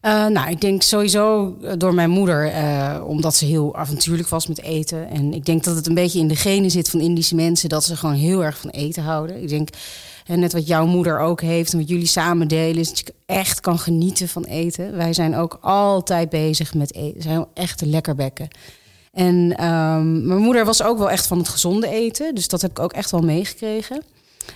Eh, 0.00 0.26
nou, 0.26 0.50
ik 0.50 0.60
denk 0.60 0.82
sowieso 0.82 1.56
eh, 1.62 1.72
door 1.76 1.94
mijn 1.94 2.10
moeder, 2.10 2.46
eh, 2.52 3.04
omdat 3.06 3.34
ze 3.34 3.44
heel 3.44 3.76
avontuurlijk 3.76 4.28
was 4.28 4.46
met 4.46 4.62
eten. 4.62 5.08
En 5.08 5.32
ik 5.32 5.44
denk 5.44 5.64
dat 5.64 5.76
het 5.76 5.86
een 5.86 5.94
beetje 5.94 6.18
in 6.18 6.28
de 6.28 6.36
genen 6.36 6.70
zit 6.70 6.90
van 6.90 7.00
Indische 7.00 7.34
mensen, 7.34 7.68
dat 7.68 7.84
ze 7.84 7.96
gewoon 7.96 8.14
heel 8.14 8.44
erg 8.44 8.58
van 8.58 8.70
eten 8.70 9.02
houden. 9.02 9.42
Ik 9.42 9.48
denk, 9.48 9.68
hè, 10.24 10.36
net 10.36 10.52
wat 10.52 10.66
jouw 10.66 10.86
moeder 10.86 11.18
ook 11.18 11.40
heeft 11.40 11.72
en 11.72 11.78
wat 11.78 11.88
jullie 11.88 12.06
samen 12.06 12.48
delen, 12.48 12.80
is 12.80 12.88
dat 12.88 12.98
je 12.98 13.14
echt 13.26 13.60
kan 13.60 13.78
genieten 13.78 14.28
van 14.28 14.44
eten. 14.44 14.96
Wij 14.96 15.12
zijn 15.12 15.36
ook 15.36 15.58
altijd 15.60 16.28
bezig 16.28 16.74
met 16.74 16.94
eten. 16.94 17.22
Zijn 17.22 17.46
echt 17.54 17.80
lekkerbekken. 17.80 18.48
En 19.12 19.56
ehm, 19.56 20.26
mijn 20.26 20.40
moeder 20.40 20.64
was 20.64 20.82
ook 20.82 20.98
wel 20.98 21.10
echt 21.10 21.26
van 21.26 21.38
het 21.38 21.48
gezonde 21.48 21.88
eten, 21.88 22.34
dus 22.34 22.48
dat 22.48 22.62
heb 22.62 22.70
ik 22.70 22.78
ook 22.78 22.92
echt 22.92 23.10
wel 23.10 23.20
meegekregen. 23.20 24.02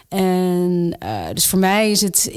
En 0.08 0.96
dus 1.32 1.46
voor 1.46 1.58
mij 1.58 1.90
is 1.90 2.00
het 2.00 2.30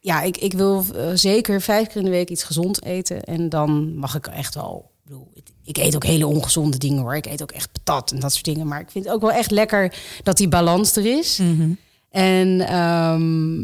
ja, 0.00 0.22
ik, 0.22 0.36
ik 0.36 0.52
wil 0.52 0.84
eh, 0.94 1.10
zeker 1.14 1.60
vijf 1.60 1.86
keer 1.86 1.96
in 1.96 2.04
de 2.04 2.10
week 2.10 2.30
iets 2.30 2.42
gezond 2.42 2.84
eten. 2.84 3.22
En 3.24 3.48
dan 3.48 3.96
mag 3.96 4.14
ik 4.14 4.26
echt 4.26 4.54
wel. 4.54 4.90
Ik, 4.98 5.04
bedoel, 5.04 5.32
ik 5.64 5.78
eet 5.78 5.94
ook 5.94 6.04
hele 6.04 6.26
ongezonde 6.26 6.78
dingen 6.78 7.02
hoor. 7.02 7.16
Ik 7.16 7.26
eet 7.26 7.42
ook 7.42 7.50
echt 7.52 7.72
patat 7.72 8.12
en 8.12 8.20
dat 8.20 8.32
soort 8.32 8.44
dingen. 8.44 8.66
Maar 8.66 8.80
ik 8.80 8.90
vind 8.90 9.04
het 9.04 9.14
ook 9.14 9.20
wel 9.20 9.32
echt 9.32 9.50
lekker 9.50 9.94
dat 10.22 10.36
die 10.36 10.48
balans 10.48 10.96
er 10.96 11.18
is. 11.18 11.38
En 12.10 12.60
ehm, 12.60 13.60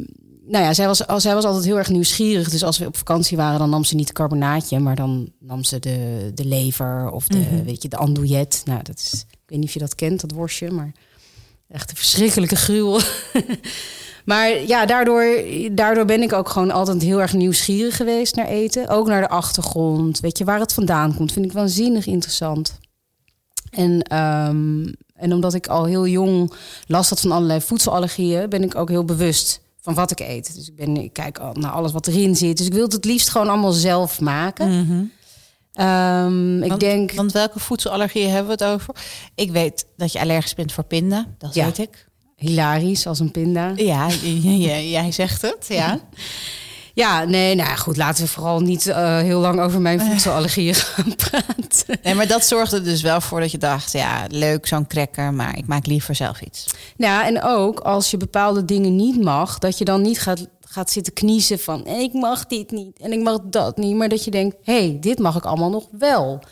nou 0.46 0.64
ja, 0.64 0.74
zij 0.74 0.86
was, 0.86 0.98
zij 1.16 1.34
was 1.34 1.44
altijd 1.44 1.64
heel 1.64 1.76
erg 1.76 1.88
nieuwsgierig. 1.88 2.50
Dus 2.50 2.64
als 2.64 2.78
we 2.78 2.86
op 2.86 2.96
vakantie 2.96 3.36
waren, 3.36 3.58
dan 3.58 3.70
nam 3.70 3.84
ze 3.84 3.94
niet 3.94 4.08
het 4.08 4.16
carbonaatje, 4.16 4.78
maar 4.78 4.96
dan 4.96 5.32
nam 5.38 5.64
ze 5.64 5.78
de, 5.78 6.30
de 6.34 6.44
lever 6.44 7.10
of 7.10 7.26
de, 7.28 7.64
weet 7.64 7.82
je, 7.82 7.88
de 7.88 7.96
andouillet. 7.96 8.62
Nou, 8.64 8.82
dat 8.82 8.98
is, 8.98 9.24
ik 9.30 9.38
weet 9.46 9.58
niet 9.58 9.68
of 9.68 9.74
je 9.74 9.80
dat 9.80 9.94
kent, 9.94 10.20
dat 10.20 10.30
worstje, 10.30 10.70
maar 10.70 10.92
echt 11.68 11.90
een 11.90 11.96
verschrikkelijke 11.96 12.56
gruwel. 12.56 13.00
Maar 14.24 14.60
ja, 14.66 14.86
daardoor, 14.86 15.24
daardoor 15.72 16.04
ben 16.04 16.22
ik 16.22 16.32
ook 16.32 16.48
gewoon 16.48 16.70
altijd 16.70 17.02
heel 17.02 17.20
erg 17.20 17.32
nieuwsgierig 17.32 17.96
geweest 17.96 18.34
naar 18.34 18.46
eten. 18.46 18.88
Ook 18.88 19.06
naar 19.06 19.20
de 19.20 19.28
achtergrond. 19.28 20.20
Weet 20.20 20.38
je, 20.38 20.44
waar 20.44 20.60
het 20.60 20.72
vandaan 20.72 21.14
komt, 21.16 21.32
vind 21.32 21.44
ik 21.44 21.52
waanzinnig 21.52 22.06
interessant. 22.06 22.78
En, 23.70 24.02
ehm, 24.02 24.86
en 25.14 25.32
omdat 25.32 25.54
ik 25.54 25.66
al 25.66 25.84
heel 25.84 26.06
jong 26.06 26.52
last 26.86 27.10
had 27.10 27.20
van 27.20 27.32
allerlei 27.32 27.60
voedselallergieën, 27.60 28.48
ben 28.48 28.62
ik 28.62 28.74
ook 28.74 28.88
heel 28.88 29.04
bewust 29.04 29.60
van 29.80 29.94
wat 29.94 30.10
ik 30.10 30.20
eet. 30.20 30.54
Dus 30.54 30.68
ik, 30.68 30.76
ben, 30.76 30.96
ik 30.96 31.12
kijk 31.12 31.38
al 31.38 31.52
naar 31.52 31.70
alles 31.70 31.92
wat 31.92 32.06
erin 32.06 32.36
zit. 32.36 32.56
Dus 32.56 32.66
ik 32.66 32.72
wil 32.72 32.82
het 32.84 32.92
het 32.92 33.04
liefst 33.04 33.28
gewoon 33.28 33.48
allemaal 33.48 33.72
zelf 33.72 34.20
maken. 34.20 34.68
Ehm, 35.72 36.62
ik 36.62 36.68
want, 36.68 36.80
denk. 36.80 37.12
want 37.12 37.32
welke 37.32 37.58
voedselallergieën 37.58 38.30
hebben 38.30 38.56
we 38.58 38.64
het 38.64 38.72
over? 38.74 38.94
Ik 39.34 39.50
weet 39.50 39.86
dat 39.96 40.12
je 40.12 40.20
allergisch 40.20 40.54
bent 40.54 40.72
voor 40.72 40.84
pinda, 40.84 41.26
dat 41.38 41.54
Ja. 41.54 41.64
weet 41.64 41.78
ik. 41.78 42.06
Hilarisch 42.36 43.06
als 43.06 43.20
een 43.20 43.30
pinda. 43.30 43.72
Ja, 43.76 44.08
jij 44.80 45.12
zegt 45.12 45.42
het, 45.42 45.66
ja. 45.68 46.00
Ja, 46.94 47.24
nee, 47.24 47.54
nou 47.54 47.68
ja, 47.68 47.76
goed, 47.76 47.96
laten 47.96 48.24
we 48.24 48.30
vooral 48.30 48.60
niet 48.60 48.86
eh, 48.86 49.18
heel 49.18 49.40
lang 49.40 49.60
over 49.60 49.80
mijn 49.80 50.00
voedselallergieën 50.00 50.74
gaan 50.94 51.14
praten. 51.16 51.98
Nee, 52.02 52.14
maar 52.14 52.26
dat 52.26 52.44
zorgde 52.44 52.76
er 52.76 52.84
dus 52.84 53.02
wel 53.02 53.20
voor 53.20 53.40
dat 53.40 53.50
je 53.50 53.58
dacht, 53.58 53.92
ja, 53.92 54.24
leuk 54.28 54.66
zo'n 54.66 54.86
cracker, 54.86 55.32
maar 55.32 55.58
ik 55.58 55.66
maak 55.66 55.86
liever 55.86 56.14
zelf 56.14 56.40
iets. 56.40 56.66
Nou, 56.96 57.24
en 57.24 57.42
ook 57.42 57.80
als 57.80 58.10
je 58.10 58.16
bepaalde 58.16 58.64
dingen 58.64 58.96
niet 58.96 59.22
mag, 59.22 59.58
dat 59.58 59.78
je 59.78 59.84
dan 59.84 60.02
niet 60.02 60.20
gaat, 60.20 60.46
gaat 60.60 60.90
zitten 60.90 61.12
kniezen 61.12 61.58
van 61.58 61.86
ik 61.86 62.12
mag 62.12 62.46
dit 62.46 62.70
niet 62.70 62.98
en 62.98 63.12
ik 63.12 63.20
mag 63.22 63.38
dat 63.44 63.76
niet, 63.76 63.96
maar 63.96 64.08
dat 64.08 64.24
je 64.24 64.30
denkt, 64.30 64.56
hé, 64.62 64.78
hey, 64.78 64.96
dit 65.00 65.18
mag 65.18 65.36
ik 65.36 65.44
allemaal 65.44 65.70
nog 65.70 65.88
wel. 65.98 66.42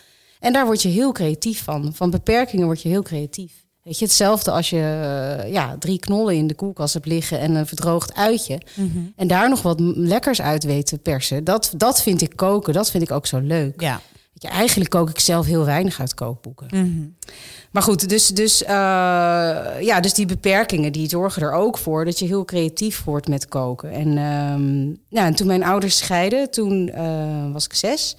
En 0.41 0.53
daar 0.53 0.67
word 0.67 0.83
je 0.83 0.89
heel 0.89 1.13
creatief 1.13 1.65
van. 1.65 1.91
Van 1.95 2.11
beperkingen 2.11 2.67
word 2.67 2.83
je 2.83 2.89
heel 2.89 3.03
creatief. 3.03 3.53
Weet 3.83 3.99
je, 3.99 4.05
hetzelfde 4.05 4.51
als 4.51 4.71
je 4.71 4.77
eh, 4.77 5.53
ja, 5.53 5.77
drie 5.79 5.99
knollen 5.99 6.35
in 6.35 6.47
de 6.47 6.55
koelkast 6.55 6.95
hebt 6.95 7.07
liggen 7.07 7.39
en 7.39 7.55
een 7.55 7.67
verdroogd 7.67 8.15
uitje. 8.15 8.61
En 9.17 9.27
daar 9.27 9.49
nog 9.49 9.63
wat 9.63 9.81
lekkers 9.81 10.41
uit 10.41 10.65
weet 10.65 10.87
te 10.87 10.99
persen. 10.99 11.45
Dat, 11.45 11.73
dat 11.77 12.03
vind 12.03 12.23
ik 12.23 12.37
koken, 12.37 12.73
dat 12.73 12.91
vind 12.91 13.03
ik 13.03 13.11
ook 13.11 13.27
zo 13.27 13.39
leuk. 13.39 13.81
Ja. 13.81 14.01
Weet 14.33 14.43
je, 14.43 14.49
eigenlijk 14.49 14.91
kook 14.91 15.11
ik 15.11 15.19
zelf 15.19 15.47
heel 15.47 15.65
weinig 15.65 16.01
uit 16.01 16.15
kookboeken. 16.15 16.69
Maar 17.71 17.83
goed, 17.83 18.09
dus, 18.09 18.29
dus, 18.29 18.63
eh, 18.63 18.71
ja, 19.81 20.01
dus 20.01 20.15
die 20.15 20.27
beperkingen 20.27 20.93
die 20.93 21.09
zorgen 21.09 21.43
er 21.43 21.53
ook 21.53 21.79
voor 21.79 22.05
dat 22.05 22.19
je 22.19 22.27
heel 22.27 22.45
creatief 22.45 23.05
wordt 23.05 23.29
met 23.29 23.49
koken. 23.49 23.91
En, 23.91 24.09
ehm, 24.19 24.85
nou, 24.87 25.27
en 25.27 25.35
toen 25.35 25.47
mijn 25.47 25.65
ouders 25.65 25.97
scheiden, 25.97 26.51
toen 26.51 26.89
eh, 26.89 27.53
was 27.53 27.65
ik 27.65 27.75
zes. 27.75 28.17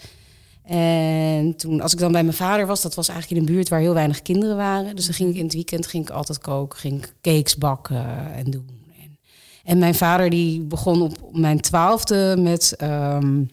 En 0.66 1.56
toen, 1.56 1.82
als 1.82 1.94
ik 1.94 2.00
dan 2.00 2.12
bij 2.12 2.24
mijn 2.24 2.36
vader 2.36 2.66
was, 2.66 2.82
dat 2.82 2.96
was 2.96 3.08
eigenlijk 3.08 3.42
in 3.42 3.48
een 3.48 3.54
buurt 3.54 3.70
waar 3.70 3.80
heel 3.80 3.94
weinig 3.94 4.22
kinderen 4.22 4.56
waren. 4.56 4.96
Dus 4.96 5.06
dan 5.06 5.14
ging 5.14 5.30
ik 5.30 5.36
in 5.36 5.44
het 5.44 5.54
weekend 5.54 5.88
ging 5.88 6.04
ik 6.04 6.16
altijd 6.16 6.40
koken, 6.40 6.80
ging 6.80 7.04
ik 7.04 7.14
cakes 7.22 7.58
bakken 7.58 8.34
en 8.34 8.52
doen. 8.52 8.70
En, 9.02 9.18
en 9.64 9.78
mijn 9.78 9.96
vader 9.96 10.30
die 10.30 10.62
begon 10.62 11.02
op 11.02 11.18
mijn 11.32 11.62
twaalfde 11.62 12.36
met 12.40 12.76
ehm, 12.76 13.44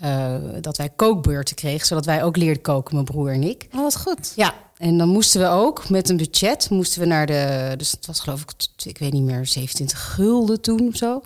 eh, 0.00 0.34
dat 0.60 0.76
wij 0.76 0.88
kookbeurten 0.88 1.56
kregen, 1.56 1.86
zodat 1.86 2.04
wij 2.04 2.24
ook 2.24 2.36
leerden 2.36 2.62
koken, 2.62 2.94
mijn 2.94 3.06
broer 3.06 3.32
en 3.32 3.42
ik. 3.42 3.68
Oh, 3.74 3.80
wat 3.80 3.96
goed. 3.96 4.32
Ja, 4.36 4.54
en 4.78 4.98
dan 4.98 5.08
moesten 5.08 5.40
we 5.40 5.46
ook 5.46 5.88
met 5.88 6.08
een 6.08 6.16
budget, 6.16 6.70
moesten 6.70 7.00
we 7.00 7.06
naar 7.06 7.26
de, 7.26 7.74
dus 7.76 7.90
het 7.90 8.06
was 8.06 8.20
geloof 8.20 8.42
ik, 8.42 8.86
ik 8.86 8.98
weet 8.98 9.12
niet 9.12 9.22
meer, 9.22 9.46
27 9.46 10.14
gulden 10.14 10.60
toen 10.60 10.88
of 10.88 10.96
zo. 10.96 11.20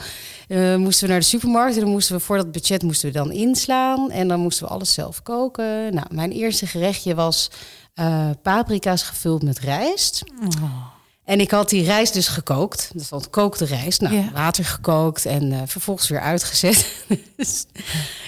Uh, 0.49 0.77
moesten 0.77 1.05
we 1.05 1.11
naar 1.11 1.21
de 1.21 1.27
supermarkt 1.27 1.75
en 1.75 1.81
dan 1.81 1.91
moesten 1.91 2.17
we 2.17 2.21
voor 2.21 2.37
dat 2.37 2.53
budget 2.53 2.83
moesten 2.83 3.09
we 3.09 3.15
dan 3.19 3.33
inslaan 3.33 4.11
en 4.11 4.29
dan 4.29 4.41
moesten 4.41 4.67
we 4.67 4.73
alles 4.73 4.93
zelf 4.93 5.23
koken. 5.23 5.95
Nou, 5.95 6.07
mijn 6.11 6.33
eerste 6.33 6.67
gerechtje 6.67 7.15
was 7.15 7.51
uh, 7.95 8.31
paprika's 8.43 9.03
gevuld 9.03 9.43
met 9.43 9.59
rijst. 9.59 10.23
Oh. 10.43 10.87
En 11.25 11.41
ik 11.41 11.51
had 11.51 11.69
die 11.69 11.85
rijst 11.85 12.13
dus 12.13 12.29
gekookt. 12.29 12.91
Dat 12.95 13.09
was 13.09 13.23
gekookte 13.23 13.65
rijst. 13.65 14.01
Nou, 14.01 14.31
water 14.33 14.65
gekookt 14.65 15.27
en 15.27 15.53
uh, 15.53 15.59
vervolgens 15.67 16.09
weer 16.09 16.21
uitgezet. 16.21 16.87
dus 17.37 17.65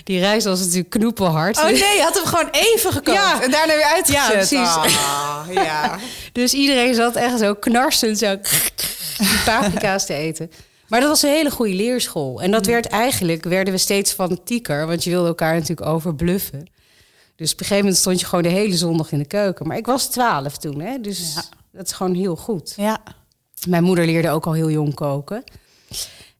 die 0.04 0.18
rijst 0.18 0.46
was 0.46 0.60
natuurlijk 0.60 0.90
knoepelhard. 0.90 1.58
Oh 1.58 1.64
nee, 1.64 1.74
je 1.74 2.02
had 2.02 2.14
hem 2.14 2.24
gewoon 2.24 2.48
even 2.50 2.92
gekookt 2.92 3.18
ja. 3.18 3.42
en 3.42 3.50
daarna 3.50 3.74
weer 3.74 3.92
uitgezet. 3.94 4.22
Ja, 4.22 4.30
precies. 4.30 4.76
Oh, 4.76 5.44
ja. 5.70 5.98
dus 6.32 6.54
iedereen 6.54 6.94
zat 6.94 7.16
echt 7.16 7.38
zo 7.38 7.54
knarsend 7.54 8.18
zo 8.18 8.36
die 9.18 9.38
paprika's 9.44 10.06
te 10.06 10.14
eten. 10.14 10.50
Maar 10.88 11.00
dat 11.00 11.08
was 11.08 11.22
een 11.22 11.30
hele 11.30 11.50
goede 11.50 11.74
leerschool. 11.74 12.42
En 12.42 12.50
dat 12.50 12.64
mm. 12.64 12.72
werd 12.72 12.86
eigenlijk, 12.86 13.44
werden 13.44 13.74
we 13.74 13.78
steeds 13.78 14.12
fanatieker. 14.12 14.86
Want 14.86 15.04
je 15.04 15.10
wilde 15.10 15.28
elkaar 15.28 15.54
natuurlijk 15.54 15.88
overbluffen. 15.88 16.66
Dus 17.36 17.52
op 17.52 17.60
een 17.60 17.66
gegeven 17.66 17.84
moment 17.84 17.96
stond 17.96 18.20
je 18.20 18.26
gewoon 18.26 18.44
de 18.44 18.50
hele 18.50 18.76
zondag 18.76 19.12
in 19.12 19.18
de 19.18 19.24
keuken. 19.24 19.66
Maar 19.66 19.76
ik 19.76 19.86
was 19.86 20.06
twaalf 20.06 20.56
toen, 20.56 20.80
hè. 20.80 21.00
Dus... 21.00 21.32
Ja 21.34 21.62
dat 21.74 21.86
is 21.86 21.92
gewoon 21.92 22.14
heel 22.14 22.36
goed. 22.36 22.74
Ja. 22.76 23.02
Mijn 23.68 23.84
moeder 23.84 24.06
leerde 24.06 24.30
ook 24.30 24.46
al 24.46 24.52
heel 24.52 24.70
jong 24.70 24.94
koken. 24.94 25.44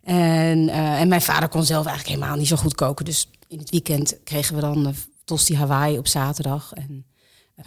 En, 0.05 0.59
uh, 0.69 1.01
en 1.01 1.09
mijn 1.09 1.23
vader 1.23 1.49
kon 1.49 1.65
zelf 1.65 1.87
eigenlijk 1.87 2.17
helemaal 2.17 2.39
niet 2.39 2.49
zo 2.49 2.57
goed 2.57 2.75
koken. 2.75 3.05
Dus 3.05 3.31
in 3.49 3.59
het 3.59 3.71
weekend 3.71 4.17
kregen 4.25 4.55
we 4.55 4.61
dan 4.61 4.87
uh, 4.87 4.95
tosti 5.25 5.57
Hawaii 5.57 5.99
op 5.99 6.07
zaterdag. 6.07 6.73
En 6.73 7.05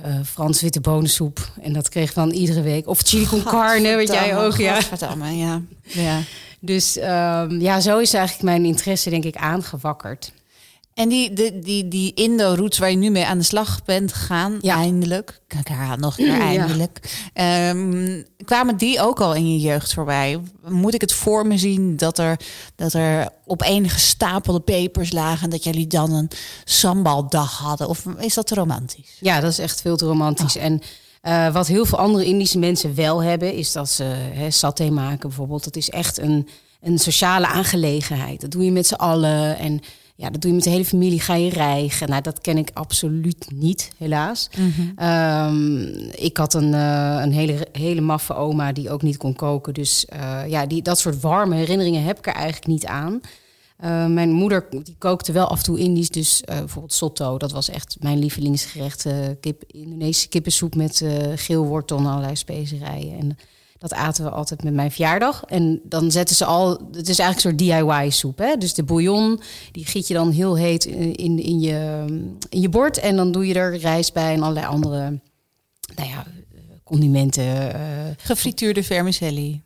uh, 0.06 0.20
Frans 0.26 0.62
witte 0.62 0.82
bonensoep. 0.82 1.52
En 1.62 1.74
dat 1.74 1.90
kregen 1.90 2.14
we 2.14 2.20
dan 2.20 2.40
iedere 2.40 2.62
week. 2.62 2.88
Of 2.88 3.02
chili 3.02 3.26
con 3.26 3.44
carne, 3.44 3.96
weet 3.96 4.08
jij 4.08 4.38
ook. 4.38 4.56
Ja. 4.58 4.80
ja. 5.30 5.62
ja. 5.84 6.22
Dus 6.60 6.98
um, 6.98 7.62
ja, 7.62 7.80
zo 7.80 8.00
is 8.00 8.14
eigenlijk 8.14 8.44
mijn 8.44 8.66
interesse 8.66 9.10
denk 9.10 9.24
ik 9.24 9.36
aangewakkerd. 9.36 10.32
En 10.98 11.10
die, 11.10 11.34
die, 11.34 11.60
die, 11.60 11.88
die 11.88 12.14
Indo-roots 12.14 12.78
waar 12.78 12.90
je 12.90 12.96
nu 12.96 13.10
mee 13.10 13.26
aan 13.26 13.38
de 13.38 13.44
slag 13.44 13.84
bent 13.86 14.14
gegaan, 14.14 14.58
ja. 14.62 14.76
eindelijk, 14.76 15.42
ik 15.48 15.68
herhalen 15.68 16.00
nog 16.00 16.18
een 16.18 16.26
keer 16.26 16.40
eindelijk, 16.40 17.28
ehm, 17.34 18.22
kwamen 18.46 18.78
die 18.78 19.02
ook 19.02 19.22
al 19.22 19.36
in 19.36 19.52
je 19.52 19.60
jeugd 19.60 19.94
voorbij? 19.94 20.40
Moet 20.68 20.94
ik 20.94 21.02
het 21.02 21.14
voor 21.14 21.48
me 21.48 21.58
zien 21.58 21.98
dat 21.98 22.18
er, 22.18 22.40
dat 22.76 22.94
er 22.94 23.30
op 23.46 23.62
enige 23.62 24.00
stapelde 24.00 24.60
pepers 24.60 25.12
lagen 25.12 25.50
dat 25.50 25.64
jullie 25.64 25.88
dan 25.88 26.14
een 26.14 26.30
sambaldag 26.64 27.58
hadden? 27.58 27.88
Of 27.88 28.06
is 28.20 28.34
dat 28.34 28.48
te 28.48 28.56
romantisch? 28.56 29.18
Ja, 29.20 29.40
dat 29.40 29.52
is 29.52 29.60
echt 29.60 29.82
veel 29.82 29.98
te 29.98 30.06
romantisch. 30.06 30.56
Oh. 30.56 30.64
En 30.64 30.82
uh, 31.24 31.54
wat 31.54 31.68
heel 31.68 31.86
veel 31.86 31.98
andere 31.98 32.26
Indische 32.26 32.60
mensen 32.60 32.96
wel 32.96 33.24
hebben, 33.24 33.54
is 33.54 33.72
dat 33.72 33.90
ze 33.90 34.04
hè, 34.34 34.52
saté 34.52 34.90
maken 34.90 35.28
bijvoorbeeld. 35.28 35.64
Dat 35.64 35.76
is 35.76 35.90
echt 35.90 36.18
een, 36.18 36.48
een 36.82 37.00
sociale 37.00 37.48
aangelegenheid. 37.48 38.42
Dat 38.42 38.52
doe 38.52 38.66
je 38.66 38.72
met 38.72 38.88
z'n 38.88 38.94
allen 38.94 39.58
en 39.58 39.82
ja, 40.20 40.30
dat 40.30 40.42
doe 40.42 40.50
je 40.50 40.56
met 40.56 40.66
de 40.66 40.70
hele 40.70 40.86
familie, 40.86 41.20
ga 41.20 41.36
je 41.36 41.50
rijgen. 41.50 42.10
Nou, 42.10 42.22
dat 42.22 42.42
ken 42.42 42.58
ik 42.58 42.70
absoluut 42.74 43.48
niet, 43.54 43.92
helaas. 43.98 44.50
Mhm. 44.58 44.82
Ehm, 44.96 45.82
ik 46.16 46.38
had 46.38 46.54
een, 46.54 46.74
uh, 46.74 47.20
een 47.22 47.32
hele, 47.32 47.68
hele 47.72 48.02
maffe 48.02 48.34
oma 48.34 48.72
die 48.72 48.90
ook 48.90 49.02
niet 49.02 49.18
kon 49.18 49.36
koken. 49.36 49.74
Dus 49.74 50.06
uh, 50.14 50.42
ja, 50.48 50.66
die, 50.66 50.82
dat 50.82 51.00
soort 51.00 51.22
warme 51.22 51.56
herinneringen 51.56 52.04
heb 52.04 52.18
ik 52.18 52.28
er 52.28 52.34
eigenlijk 52.34 52.68
niet 52.68 52.86
aan. 52.86 53.22
Uh, 53.84 54.06
mijn 54.06 54.32
moeder 54.32 54.68
die 54.84 54.96
kookte 54.98 55.32
wel 55.32 55.48
af 55.48 55.58
en 55.58 55.64
toe 55.64 55.80
Indisch. 55.80 56.10
Dus 56.10 56.42
bijvoorbeeld 56.46 56.94
sotto, 56.94 57.38
dat 57.38 57.52
was 57.52 57.70
echt 57.70 57.98
mijn 58.00 58.20
lievelingsgerecht. 58.20 59.06
kip, 59.40 59.64
Indonesische 59.68 60.28
kippensoep 60.28 60.76
met 60.76 61.06
geel 61.36 61.66
wortel 61.66 61.98
en 61.98 62.06
allerlei 62.06 62.36
specerijen. 62.36 63.20
En 63.20 63.38
dat 63.78 63.94
aten 63.94 64.24
we 64.24 64.30
altijd 64.30 64.64
met 64.64 64.74
mijn 64.74 64.92
verjaardag. 64.92 65.44
En 65.48 65.82
dan 65.84 66.12
zetten 66.12 66.36
ze 66.36 66.46
al. 66.46 66.70
Het 66.92 67.10
is 67.10 67.20
eigenlijk 67.20 67.60
een 67.60 67.68
soort 67.68 67.88
DIY-soep. 67.88 68.38
Hè? 68.38 68.56
Dus 68.58 68.74
de 68.74 68.84
bouillon, 68.84 69.42
die 69.72 69.86
giet 69.86 70.08
je 70.08 70.14
dan 70.14 70.32
heel 70.32 70.58
heet 70.58 70.86
in, 70.86 71.40
in, 71.44 71.60
je, 71.60 72.06
in 72.50 72.62
je 72.62 72.70
bord. 72.70 72.98
En 72.98 73.16
dan 73.16 73.32
doe 73.32 73.48
je 73.48 73.54
er 73.54 73.78
rijst 73.78 74.14
bij 74.14 74.34
en 74.34 74.42
allerlei 74.42 74.66
andere 74.66 75.20
nou 75.96 76.10
ja, 76.10 76.26
condimenten. 76.84 77.46
Uh, 77.46 77.82
Gefrituurde 78.18 78.84
vermicelli. 78.84 79.62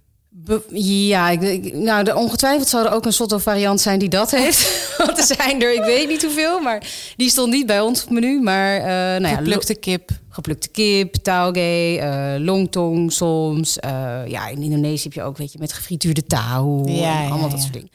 Ja, 0.71 1.29
ik, 1.29 1.73
nou, 1.73 2.03
de, 2.03 2.15
ongetwijfeld 2.15 2.67
zou 2.67 2.85
er 2.85 2.91
ook 2.91 3.05
een 3.05 3.13
soort 3.13 3.41
variant 3.41 3.81
zijn 3.81 3.99
die 3.99 4.09
dat 4.09 4.31
heeft. 4.31 4.79
Want 4.97 5.17
er 5.17 5.35
zijn 5.35 5.61
er, 5.61 5.73
ik 5.73 5.83
weet 5.83 6.07
niet 6.07 6.23
hoeveel, 6.23 6.59
maar 6.59 6.87
die 7.15 7.29
stond 7.29 7.51
niet 7.51 7.65
bij 7.65 7.81
ons 7.81 8.01
op 8.03 8.09
het 8.09 8.19
menu. 8.19 8.41
Maar 8.41 8.77
uh, 8.77 8.85
nou 8.85 9.27
ja, 9.27 9.35
Geplukte 9.35 9.75
kip 9.75 10.11
geplukte 10.31 10.67
kip, 10.67 11.15
tauge, 11.15 11.97
uh, 11.97 12.45
longtong 12.45 13.11
soms. 13.11 13.77
Uh, 13.85 13.91
ja, 14.27 14.47
in 14.47 14.61
Indonesië 14.61 15.03
heb 15.03 15.13
je 15.13 15.23
ook, 15.23 15.37
weet 15.37 15.51
je, 15.51 15.59
met 15.59 15.73
gefrituurde 15.73 16.25
tahu. 16.25 16.91
Ja, 16.91 17.27
allemaal 17.27 17.49
dat 17.49 17.61
soort 17.61 17.73
dingen. 17.73 17.89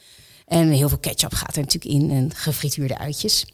En 0.47 0.69
heel 0.69 0.89
veel 0.89 0.97
ketchup 0.97 1.33
gaat 1.33 1.55
er 1.55 1.61
natuurlijk 1.61 1.93
in 1.93 2.11
en 2.11 2.31
gefrituurde 2.35 2.97
uitjes. 2.97 3.45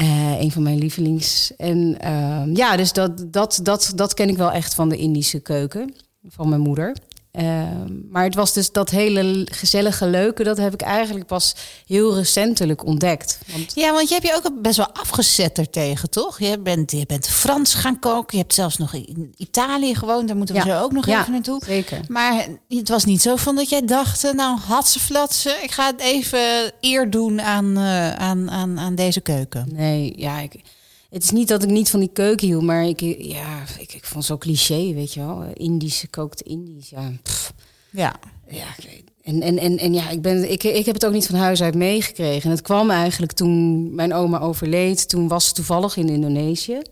Uh, 0.00 0.40
een 0.40 0.52
van 0.52 0.62
mijn 0.62 0.78
lievelings. 0.78 1.52
En 1.56 1.96
ehm, 2.00 2.56
ja, 2.56 2.76
dus 2.76 2.92
dat, 2.92 3.32
dat, 3.32 3.60
dat, 3.62 3.92
dat 3.94 4.14
ken 4.14 4.28
ik 4.28 4.36
wel 4.36 4.52
echt 4.52 4.74
van 4.74 4.88
de 4.88 4.96
Indische 4.96 5.40
keuken 5.40 5.94
van 6.28 6.48
mijn 6.48 6.60
moeder. 6.60 6.96
Ehm, 7.32 8.10
maar 8.10 8.24
het 8.24 8.34
was 8.34 8.52
dus 8.52 8.72
dat 8.72 8.90
hele 8.90 9.46
gezellige 9.50 10.06
leuke, 10.06 10.44
dat 10.44 10.56
heb 10.56 10.72
ik 10.72 10.80
eigenlijk 10.80 11.26
pas 11.26 11.54
heel 11.86 12.14
recentelijk 12.14 12.84
ontdekt. 12.84 13.38
Want... 13.52 13.72
Ja, 13.74 13.92
want 13.92 14.08
je 14.08 14.14
hebt 14.14 14.26
je 14.26 14.34
ook 14.34 14.62
best 14.62 14.76
wel 14.76 14.92
afgezet 14.92 15.58
er 15.58 15.70
tegen, 15.70 16.10
toch? 16.10 16.38
Je 16.38 16.58
bent, 16.58 16.90
je 16.90 17.06
bent 17.06 17.28
Frans 17.28 17.74
gaan 17.74 17.98
koken, 17.98 18.36
je 18.36 18.42
hebt 18.42 18.54
zelfs 18.54 18.76
nog 18.76 18.94
in 18.94 19.34
Italië 19.36 19.94
gewoond, 19.94 20.28
daar 20.28 20.36
moeten 20.36 20.54
we 20.54 20.60
zo 20.60 20.80
ook 20.80 20.92
nog 20.92 21.06
even 21.06 21.32
naartoe. 21.32 21.62
Zeker. 21.64 22.00
Maar 22.08 22.46
het 22.68 22.88
was 22.88 23.04
niet 23.04 23.22
zo 23.22 23.36
van 23.36 23.56
dat 23.56 23.68
jij 23.68 23.84
dacht, 23.84 24.24
eh, 24.24 24.32
nou, 24.32 24.58
flatsen, 24.82 25.62
ik 25.62 25.70
ga 25.70 25.86
het 25.86 26.00
even 26.00 26.72
eer 26.80 27.10
doen 27.10 27.40
aan, 27.40 27.78
uh, 27.78 28.10
aan, 28.10 28.50
aan, 28.50 28.78
aan 28.78 28.94
deze 28.94 29.20
keuken. 29.20 29.68
Nee, 29.72 30.12
ja, 30.16 30.38
ik 30.38 30.60
het 31.10 31.22
is 31.22 31.30
niet 31.30 31.48
dat 31.48 31.62
ik 31.62 31.68
niet 31.68 31.90
van 31.90 32.00
die 32.00 32.10
keuken 32.12 32.46
hield, 32.46 32.62
maar 32.62 32.84
ik, 32.84 33.00
ja, 33.18 33.62
ik, 33.78 33.92
ik 33.92 34.04
vond 34.04 34.24
zo 34.24 34.38
cliché, 34.38 34.92
weet 34.94 35.14
je 35.14 35.20
wel. 35.20 35.44
Indische 35.54 36.08
kookt 36.08 36.40
Indisch, 36.40 36.90
ja. 36.90 37.12
Ja. 37.90 38.14
Ja, 38.48 38.66
en, 39.22 39.42
en, 39.42 39.58
en, 39.58 39.78
en 39.78 39.92
ja, 39.92 40.10
ik, 40.10 40.22
ben, 40.22 40.50
ik, 40.50 40.64
ik 40.64 40.86
heb 40.86 40.94
het 40.94 41.06
ook 41.06 41.12
niet 41.12 41.26
van 41.26 41.38
huis 41.38 41.62
uit 41.62 41.74
meegekregen. 41.74 42.42
En 42.42 42.50
het 42.50 42.62
kwam 42.62 42.90
eigenlijk 42.90 43.32
toen 43.32 43.94
mijn 43.94 44.14
oma 44.14 44.40
overleed. 44.40 45.08
Toen 45.08 45.28
was 45.28 45.48
ze 45.48 45.52
toevallig 45.52 45.96
in 45.96 46.08
Indonesië. 46.08 46.82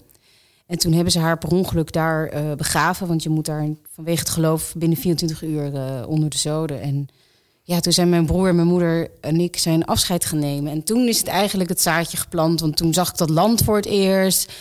En 0.67 0.79
toen 0.79 0.93
hebben 0.93 1.13
ze 1.13 1.19
haar 1.19 1.39
per 1.39 1.51
ongeluk 1.51 1.93
daar 1.93 2.35
uh, 2.35 2.53
begraven. 2.53 3.07
Want 3.07 3.23
je 3.23 3.29
moet 3.29 3.47
daar 3.47 3.69
vanwege 3.95 4.19
het 4.19 4.29
geloof 4.29 4.75
binnen 4.77 4.99
24 4.99 5.43
uur 5.43 5.73
uh, 5.73 6.09
onder 6.09 6.31
de 6.31 6.39
zoden. 6.39 6.81
En 6.81 7.09
ja, 7.69 7.81
toen 7.81 7.93
zijn 7.93 8.09
mijn 8.09 8.27
broer, 8.27 8.55
mijn 8.55 8.67
moeder 8.67 9.11
en 9.21 9.41
ik 9.41 9.57
zijn 9.57 9.85
afscheid 9.85 10.25
gaan 10.25 10.39
nemen. 10.39 10.73
En 10.73 10.83
toen 10.83 11.09
is 11.09 11.19
het 11.19 11.27
eigenlijk 11.27 11.69
het 11.69 11.81
zaadje 11.81 12.17
geplant, 12.17 12.61
want 12.61 12.77
toen 12.77 12.95
zag 12.95 13.11
ik 13.11 13.17
dat 13.17 13.31
land 13.31 13.63
voor 13.63 13.77
het 13.77 13.87
eerst. 13.87 14.53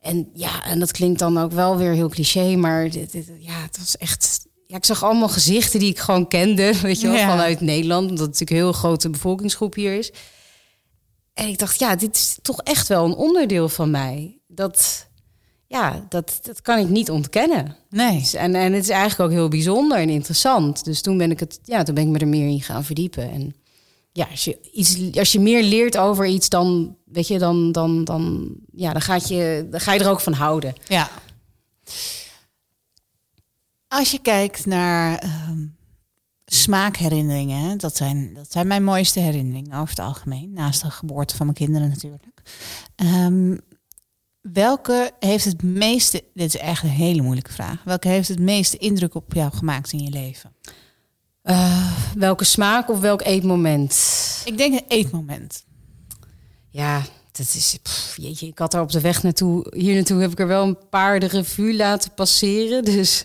En 0.00 0.30
ja, 0.34 0.64
en 0.64 0.78
dat 0.78 0.92
klinkt 0.92 1.18
dan 1.18 1.38
ook 1.38 1.52
wel 1.52 1.76
weer 1.76 1.92
heel 1.92 2.08
cliché, 2.08 2.56
maar 2.56 2.90
dit, 2.90 3.12
ja, 3.38 3.62
het 3.62 3.78
was 3.78 3.96
echt. 3.96 4.46
Ja, 4.66 4.76
ik 4.76 4.84
zag 4.84 5.02
allemaal 5.02 5.28
gezichten 5.28 5.80
die 5.80 5.90
ik 5.90 5.98
gewoon 5.98 6.28
kende, 6.28 6.72
weet 6.82 7.00
je 7.00 7.08
wel, 7.08 7.18
vanuit 7.18 7.60
Nederland, 7.60 8.10
omdat 8.10 8.26
het 8.26 8.38
natuurlijk 8.38 8.50
een 8.50 8.56
heel 8.56 8.72
grote 8.72 9.10
bevolkingsgroep 9.10 9.74
hier 9.74 9.98
is. 9.98 10.12
En 11.32 11.48
ik 11.48 11.58
dacht, 11.58 11.78
ja, 11.78 11.96
dit 11.96 12.16
is 12.16 12.38
toch 12.42 12.60
echt 12.60 12.88
wel 12.88 13.04
een 13.04 13.14
onderdeel 13.14 13.68
van 13.68 13.90
mij. 13.90 14.38
Dat, 14.46 15.08
ja, 15.74 16.04
dat, 16.08 16.38
dat 16.42 16.62
kan 16.62 16.78
ik 16.78 16.88
niet 16.88 17.10
ontkennen. 17.10 17.76
Nee. 17.90 18.18
Dus, 18.18 18.34
en, 18.34 18.54
en 18.54 18.72
het 18.72 18.82
is 18.82 18.88
eigenlijk 18.88 19.30
ook 19.30 19.36
heel 19.36 19.48
bijzonder 19.48 19.98
en 19.98 20.08
interessant. 20.08 20.84
Dus 20.84 21.02
toen 21.02 21.18
ben 21.18 21.30
ik 21.30 21.40
het, 21.40 21.60
ja, 21.64 21.82
toen 21.82 21.94
ben 21.94 22.04
ik 22.04 22.10
me 22.10 22.18
er 22.18 22.28
meer 22.28 22.48
in 22.48 22.60
gaan 22.60 22.84
verdiepen. 22.84 23.30
En 23.30 23.54
ja, 24.12 24.26
als 24.30 24.44
je, 24.44 24.58
iets, 24.72 25.16
als 25.18 25.32
je 25.32 25.40
meer 25.40 25.62
leert 25.62 25.96
over 25.96 26.26
iets, 26.26 26.48
dan 26.48 26.96
weet 27.04 27.28
je, 27.28 27.38
dan, 27.38 27.72
dan, 27.72 28.04
dan, 28.04 28.54
ja, 28.72 28.92
dan, 28.92 29.02
gaat 29.02 29.28
je, 29.28 29.66
dan 29.70 29.80
ga 29.80 29.92
je 29.92 30.00
er 30.00 30.10
ook 30.10 30.20
van 30.20 30.32
houden. 30.32 30.74
Ja. 30.88 31.10
Als 33.88 34.10
je 34.10 34.18
kijkt 34.18 34.66
naar 34.66 35.18
ehm, 35.18 35.66
smaakherinneringen, 36.46 37.78
dat 37.78 37.96
zijn, 37.96 38.34
dat 38.34 38.52
zijn 38.52 38.66
mijn 38.66 38.84
mooiste 38.84 39.20
herinneringen 39.20 39.72
over 39.72 39.88
het 39.88 40.04
algemeen, 40.04 40.52
naast 40.52 40.82
de 40.82 40.90
geboorte 40.90 41.36
van 41.36 41.46
mijn 41.46 41.58
kinderen 41.58 41.88
natuurlijk. 41.88 42.24
Um, 42.96 43.60
Welke 44.52 45.10
heeft 45.18 45.44
het 45.44 45.62
meeste, 45.62 46.24
dit 46.34 46.54
is 46.54 46.60
echt 46.60 46.82
een 46.82 46.88
hele 46.88 47.22
moeilijke 47.22 47.52
vraag, 47.52 47.82
welke 47.84 48.08
heeft 48.08 48.28
het 48.28 48.38
meeste 48.38 48.76
indruk 48.76 49.14
op 49.14 49.32
jou 49.32 49.52
gemaakt 49.52 49.92
in 49.92 50.02
je 50.02 50.10
leven? 50.10 50.52
Uh, 51.44 51.92
welke 52.14 52.44
smaak 52.44 52.90
of 52.90 53.00
welk 53.00 53.22
eetmoment? 53.22 54.42
Ik 54.44 54.56
denk 54.56 54.72
een 54.74 54.84
eetmoment. 54.88 55.64
Ja, 56.68 57.02
dat 57.32 57.46
is, 57.54 57.78
pff, 57.82 58.16
jeetje, 58.16 58.46
ik 58.46 58.58
had 58.58 58.74
er 58.74 58.80
op 58.80 58.92
de 58.92 59.00
weg 59.00 59.22
naartoe, 59.22 59.66
hier 59.76 59.94
naartoe 59.94 60.20
heb 60.20 60.30
ik 60.30 60.38
er 60.38 60.46
wel 60.46 60.62
een 60.62 60.88
paar 60.88 61.20
de 61.20 61.26
revue 61.26 61.76
laten 61.76 62.14
passeren. 62.14 62.84
Dus 62.94 63.24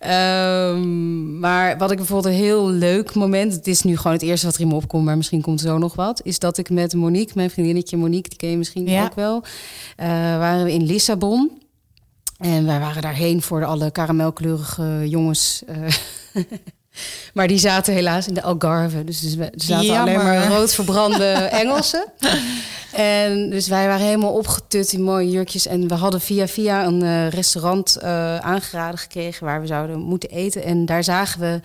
Ehm, 0.00 1.38
maar 1.38 1.78
wat 1.78 1.90
ik 1.90 1.96
bijvoorbeeld 1.96 2.34
een 2.34 2.40
heel 2.40 2.68
leuk 2.68 3.14
moment, 3.14 3.52
het 3.52 3.66
is 3.66 3.82
nu 3.82 3.96
gewoon 3.96 4.12
het 4.12 4.22
eerste 4.22 4.46
wat 4.46 4.54
er 4.54 4.60
in 4.60 4.68
me 4.68 4.74
opkomt, 4.74 5.04
maar 5.04 5.16
misschien 5.16 5.40
komt 5.40 5.60
er 5.60 5.66
zo 5.68 5.78
nog 5.78 5.94
wat, 5.94 6.20
is 6.24 6.38
dat 6.38 6.58
ik 6.58 6.70
met 6.70 6.94
Monique, 6.94 7.32
mijn 7.34 7.50
vriendinnetje 7.50 7.96
Monique, 7.96 8.28
die 8.28 8.38
ken 8.38 8.50
je 8.50 8.56
misschien 8.56 9.02
ook 9.02 9.14
wel, 9.14 9.36
uh, 9.36 10.06
waren 10.38 10.64
we 10.64 10.72
in 10.72 10.86
Lissabon. 10.86 11.50
En 12.38 12.66
wij 12.66 12.80
waren 12.80 13.02
daarheen 13.02 13.42
voor 13.42 13.64
alle 13.64 13.90
karamelkleurige 13.90 15.08
jongens. 15.08 15.62
Uh, 15.68 16.44
maar 17.34 17.48
die 17.48 17.58
zaten 17.58 17.94
helaas 17.94 18.28
in 18.28 18.34
de 18.34 18.42
Algarve. 18.42 19.04
Dus, 19.04 19.34
we 19.34 19.52
zaten 19.54 19.98
alleen 19.98 20.16
maar 20.16 20.48
rood 20.48 20.74
verbrande 20.74 21.32
Engelsen. 21.32 22.04
En 22.92 23.50
dus 23.50 23.68
wij 23.68 23.86
waren 23.86 24.06
helemaal 24.06 24.32
opgetut 24.32 24.92
in 24.92 25.02
mooie 25.02 25.30
jurkjes. 25.30 25.66
En 25.66 25.88
we 25.88 25.94
hadden 25.94 26.20
via 26.20 26.48
via 26.48 26.86
een 26.86 27.02
uh, 27.02 27.28
restaurant 27.28 27.98
uh, 28.02 28.36
aangeraden 28.38 28.98
gekregen 28.98 29.46
waar 29.46 29.60
we 29.60 29.66
zouden 29.66 29.98
moeten 29.98 30.30
eten. 30.30 30.62
En 30.62 30.86
daar 30.86 31.04
zagen 31.04 31.40
we, 31.40 31.60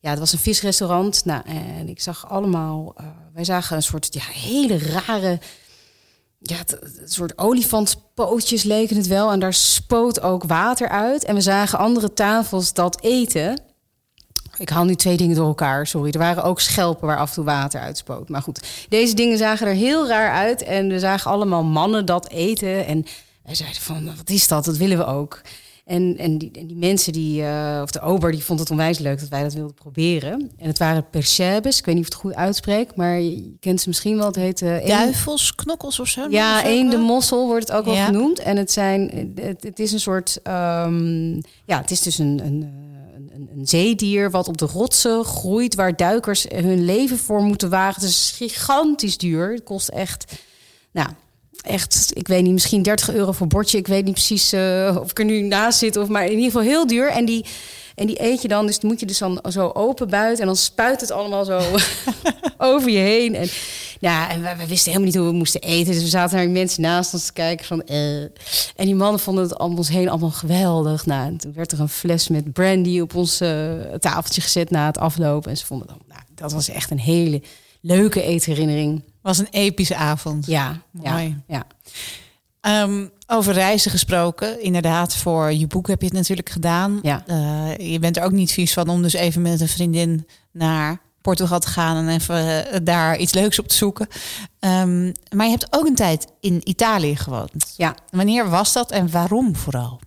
ja, 0.00 0.10
het 0.10 0.18
was 0.18 0.32
een 0.32 0.38
visrestaurant. 0.38 1.24
Nou, 1.24 1.42
en 1.78 1.88
ik 1.88 2.00
zag 2.00 2.30
allemaal, 2.30 2.94
uh, 3.00 3.06
wij 3.34 3.44
zagen 3.44 3.76
een 3.76 3.82
soort 3.82 4.14
ja, 4.14 4.24
hele 4.32 4.78
rare, 4.78 5.38
ja, 6.38 6.56
soort 7.04 7.38
olifantspootjes 7.38 8.62
leken 8.62 8.96
het 8.96 9.06
wel. 9.06 9.32
En 9.32 9.40
daar 9.40 9.54
spoot 9.54 10.20
ook 10.20 10.44
water 10.44 10.88
uit. 10.88 11.24
En 11.24 11.34
we 11.34 11.40
zagen 11.40 11.78
andere 11.78 12.12
tafels 12.12 12.72
dat 12.72 13.00
eten. 13.02 13.60
Ik 14.58 14.68
haal 14.68 14.84
nu 14.84 14.94
twee 14.94 15.16
dingen 15.16 15.36
door 15.36 15.46
elkaar, 15.46 15.86
sorry. 15.86 16.10
Er 16.10 16.18
waren 16.18 16.42
ook 16.42 16.60
schelpen 16.60 17.06
waar 17.06 17.18
af 17.18 17.28
en 17.28 17.34
toe 17.34 17.44
water 17.44 17.80
uitspoot. 17.80 18.28
Maar 18.28 18.42
goed, 18.42 18.86
deze 18.88 19.14
dingen 19.14 19.38
zagen 19.38 19.66
er 19.66 19.74
heel 19.74 20.08
raar 20.08 20.32
uit. 20.32 20.62
En 20.62 20.88
we 20.88 20.98
zagen 20.98 21.30
allemaal 21.30 21.64
mannen 21.64 22.06
dat 22.06 22.28
eten. 22.28 22.86
En 22.86 23.04
wij 23.44 23.54
zeiden 23.54 23.80
van, 23.80 24.04
wat 24.16 24.30
is 24.30 24.48
dat? 24.48 24.64
Dat 24.64 24.76
willen 24.76 24.98
we 24.98 25.06
ook. 25.06 25.40
En, 25.84 26.16
en, 26.18 26.38
die, 26.38 26.50
en 26.52 26.66
die 26.66 26.76
mensen, 26.76 27.12
die, 27.12 27.42
uh, 27.42 27.80
of 27.82 27.90
de 27.90 28.00
ober, 28.00 28.32
die 28.32 28.44
vond 28.44 28.60
het 28.60 28.70
onwijs 28.70 28.98
leuk 28.98 29.20
dat 29.20 29.28
wij 29.28 29.42
dat 29.42 29.54
wilden 29.54 29.74
proberen. 29.74 30.50
En 30.58 30.66
het 30.66 30.78
waren 30.78 31.10
percebes, 31.10 31.78
ik 31.78 31.84
weet 31.84 31.94
niet 31.94 32.04
of 32.04 32.10
het 32.10 32.20
goed 32.22 32.34
uitspreek, 32.34 32.96
maar 32.96 33.20
je 33.20 33.56
kent 33.60 33.80
ze 33.80 33.88
misschien 33.88 34.16
wel. 34.16 34.26
Het 34.26 34.36
heet... 34.36 34.60
Uh, 34.60 34.86
Duivelsknokkels 34.86 36.00
of 36.00 36.08
zo? 36.08 36.26
Ja, 36.30 36.64
één 36.64 36.90
de 36.90 36.96
mossel 36.96 37.46
wordt 37.46 37.68
het 37.68 37.76
ook 37.76 37.84
wel 37.84 38.04
genoemd. 38.04 38.38
En 38.38 38.56
het, 38.56 38.72
zijn, 38.72 39.32
het, 39.34 39.62
het 39.62 39.78
is 39.78 39.92
een 39.92 40.00
soort, 40.00 40.40
um, 40.44 41.34
ja, 41.64 41.80
het 41.80 41.90
is 41.90 42.00
dus 42.00 42.18
een, 42.18 42.40
een 42.44 42.85
een, 43.56 43.66
zeedier 43.66 44.30
wat 44.30 44.48
op 44.48 44.58
de 44.58 44.66
rotsen 44.66 45.24
groeit, 45.24 45.74
waar 45.74 45.96
duikers 45.96 46.46
hun 46.48 46.84
leven 46.84 47.18
voor 47.18 47.42
moeten 47.42 47.70
wagen. 47.70 48.00
Het 48.00 48.10
is 48.10 48.34
gigantisch 48.36 49.18
duur. 49.18 49.50
Het 49.52 49.62
kost 49.62 49.88
echt, 49.88 50.32
nou, 50.90 51.08
echt, 51.66 52.10
ik 52.14 52.28
weet 52.28 52.42
niet, 52.42 52.52
misschien 52.52 52.82
30 52.82 53.14
euro 53.14 53.32
voor 53.32 53.46
bordje. 53.46 53.78
Ik 53.78 53.86
weet 53.86 54.04
niet 54.04 54.14
precies 54.14 54.52
uh, 54.52 54.96
of 55.00 55.10
ik 55.10 55.18
er 55.18 55.24
nu 55.24 55.40
naast 55.40 55.78
zit, 55.78 55.96
of 55.96 56.08
maar 56.08 56.24
in 56.24 56.30
ieder 56.30 56.44
geval 56.44 56.60
heel 56.60 56.86
duur. 56.86 57.08
En 57.08 57.24
die, 57.24 57.44
en 57.94 58.06
die 58.06 58.22
eet 58.22 58.42
je 58.42 58.48
dan, 58.48 58.66
dus 58.66 58.80
moet 58.80 59.00
je 59.00 59.06
dus 59.06 59.18
dan 59.18 59.40
zo 59.50 59.70
open 59.74 60.08
buiten 60.08 60.40
en 60.40 60.46
dan 60.46 60.56
spuit 60.56 61.00
het 61.00 61.10
allemaal 61.10 61.44
zo 61.44 61.60
over 62.58 62.90
je 62.90 62.98
heen. 62.98 63.34
En 63.34 63.48
ja, 64.00 64.30
en 64.30 64.42
we, 64.42 64.66
wisten 64.66 64.92
helemaal 64.92 65.12
niet 65.12 65.16
hoe 65.16 65.26
we 65.26 65.32
moesten 65.32 65.60
eten. 65.60 65.92
Dus 65.92 66.02
we 66.02 66.08
zaten 66.08 66.36
naar 66.36 66.48
mensen 66.48 66.82
naast 66.82 67.14
ons 67.14 67.26
te 67.26 67.32
kijken 67.32 67.66
van... 67.66 67.82
Uh. 67.90 68.22
En 68.76 68.84
die 68.84 68.94
mannen 68.94 69.20
vonden 69.20 69.44
het 69.44 69.58
om 69.58 69.76
ons 69.76 69.88
heen 69.88 70.08
allemaal 70.08 70.30
geweldig. 70.30 71.06
Nou, 71.06 71.26
en 71.26 71.36
toen 71.36 71.52
werd 71.54 71.72
er 71.72 71.80
een 71.80 71.88
fles 71.88 72.28
met 72.28 72.52
brandy 72.52 73.00
op 73.00 73.14
ons 73.14 73.40
uh, 73.40 73.72
tafeltje 73.98 74.40
gezet 74.40 74.70
na 74.70 74.86
het 74.86 74.98
aflopen. 74.98 75.50
En 75.50 75.56
ze 75.56 75.66
vonden 75.66 75.86
dat, 75.86 75.96
nou, 76.08 76.20
dat 76.34 76.52
was 76.52 76.68
echt 76.68 76.90
een 76.90 76.98
hele 76.98 77.42
leuke 77.80 78.22
eetherinnering. 78.22 79.02
Was 79.22 79.38
een 79.38 79.48
epische 79.50 79.96
avond. 79.96 80.46
Ja, 80.46 80.82
mooi. 80.90 81.36
Ja, 81.46 81.66
ja. 82.62 82.82
Um, 82.82 83.10
over 83.26 83.52
reizen 83.52 83.90
gesproken, 83.90 84.62
inderdaad, 84.62 85.16
voor 85.16 85.52
je 85.52 85.66
boek 85.66 85.88
heb 85.88 86.00
je 86.00 86.06
het 86.06 86.16
natuurlijk 86.16 86.48
gedaan. 86.48 86.98
Ja. 87.02 87.24
Uh, 87.26 87.92
je 87.92 87.98
bent 87.98 88.16
er 88.16 88.22
ook 88.22 88.32
niet 88.32 88.52
vies 88.52 88.72
van 88.72 88.88
om 88.88 89.02
dus 89.02 89.12
even 89.12 89.42
met 89.42 89.60
een 89.60 89.68
vriendin 89.68 90.26
naar 90.52 91.00
Portugal 91.20 91.58
te 91.58 91.68
gaan 91.68 91.96
en 91.96 92.14
even 92.14 92.44
uh, 92.46 92.78
daar 92.82 93.16
iets 93.16 93.32
leuks 93.32 93.58
op 93.58 93.68
te 93.68 93.74
zoeken. 93.74 94.08
Um, 94.60 95.12
maar 95.34 95.44
je 95.44 95.50
hebt 95.50 95.66
ook 95.70 95.86
een 95.86 95.94
tijd 95.94 96.26
in 96.40 96.60
Italië 96.64 97.16
gewoond. 97.16 97.74
Ja. 97.76 97.94
Wanneer 98.10 98.50
was 98.50 98.72
dat 98.72 98.90
en 98.90 99.10
waarom 99.10 99.56
vooral? 99.56 100.00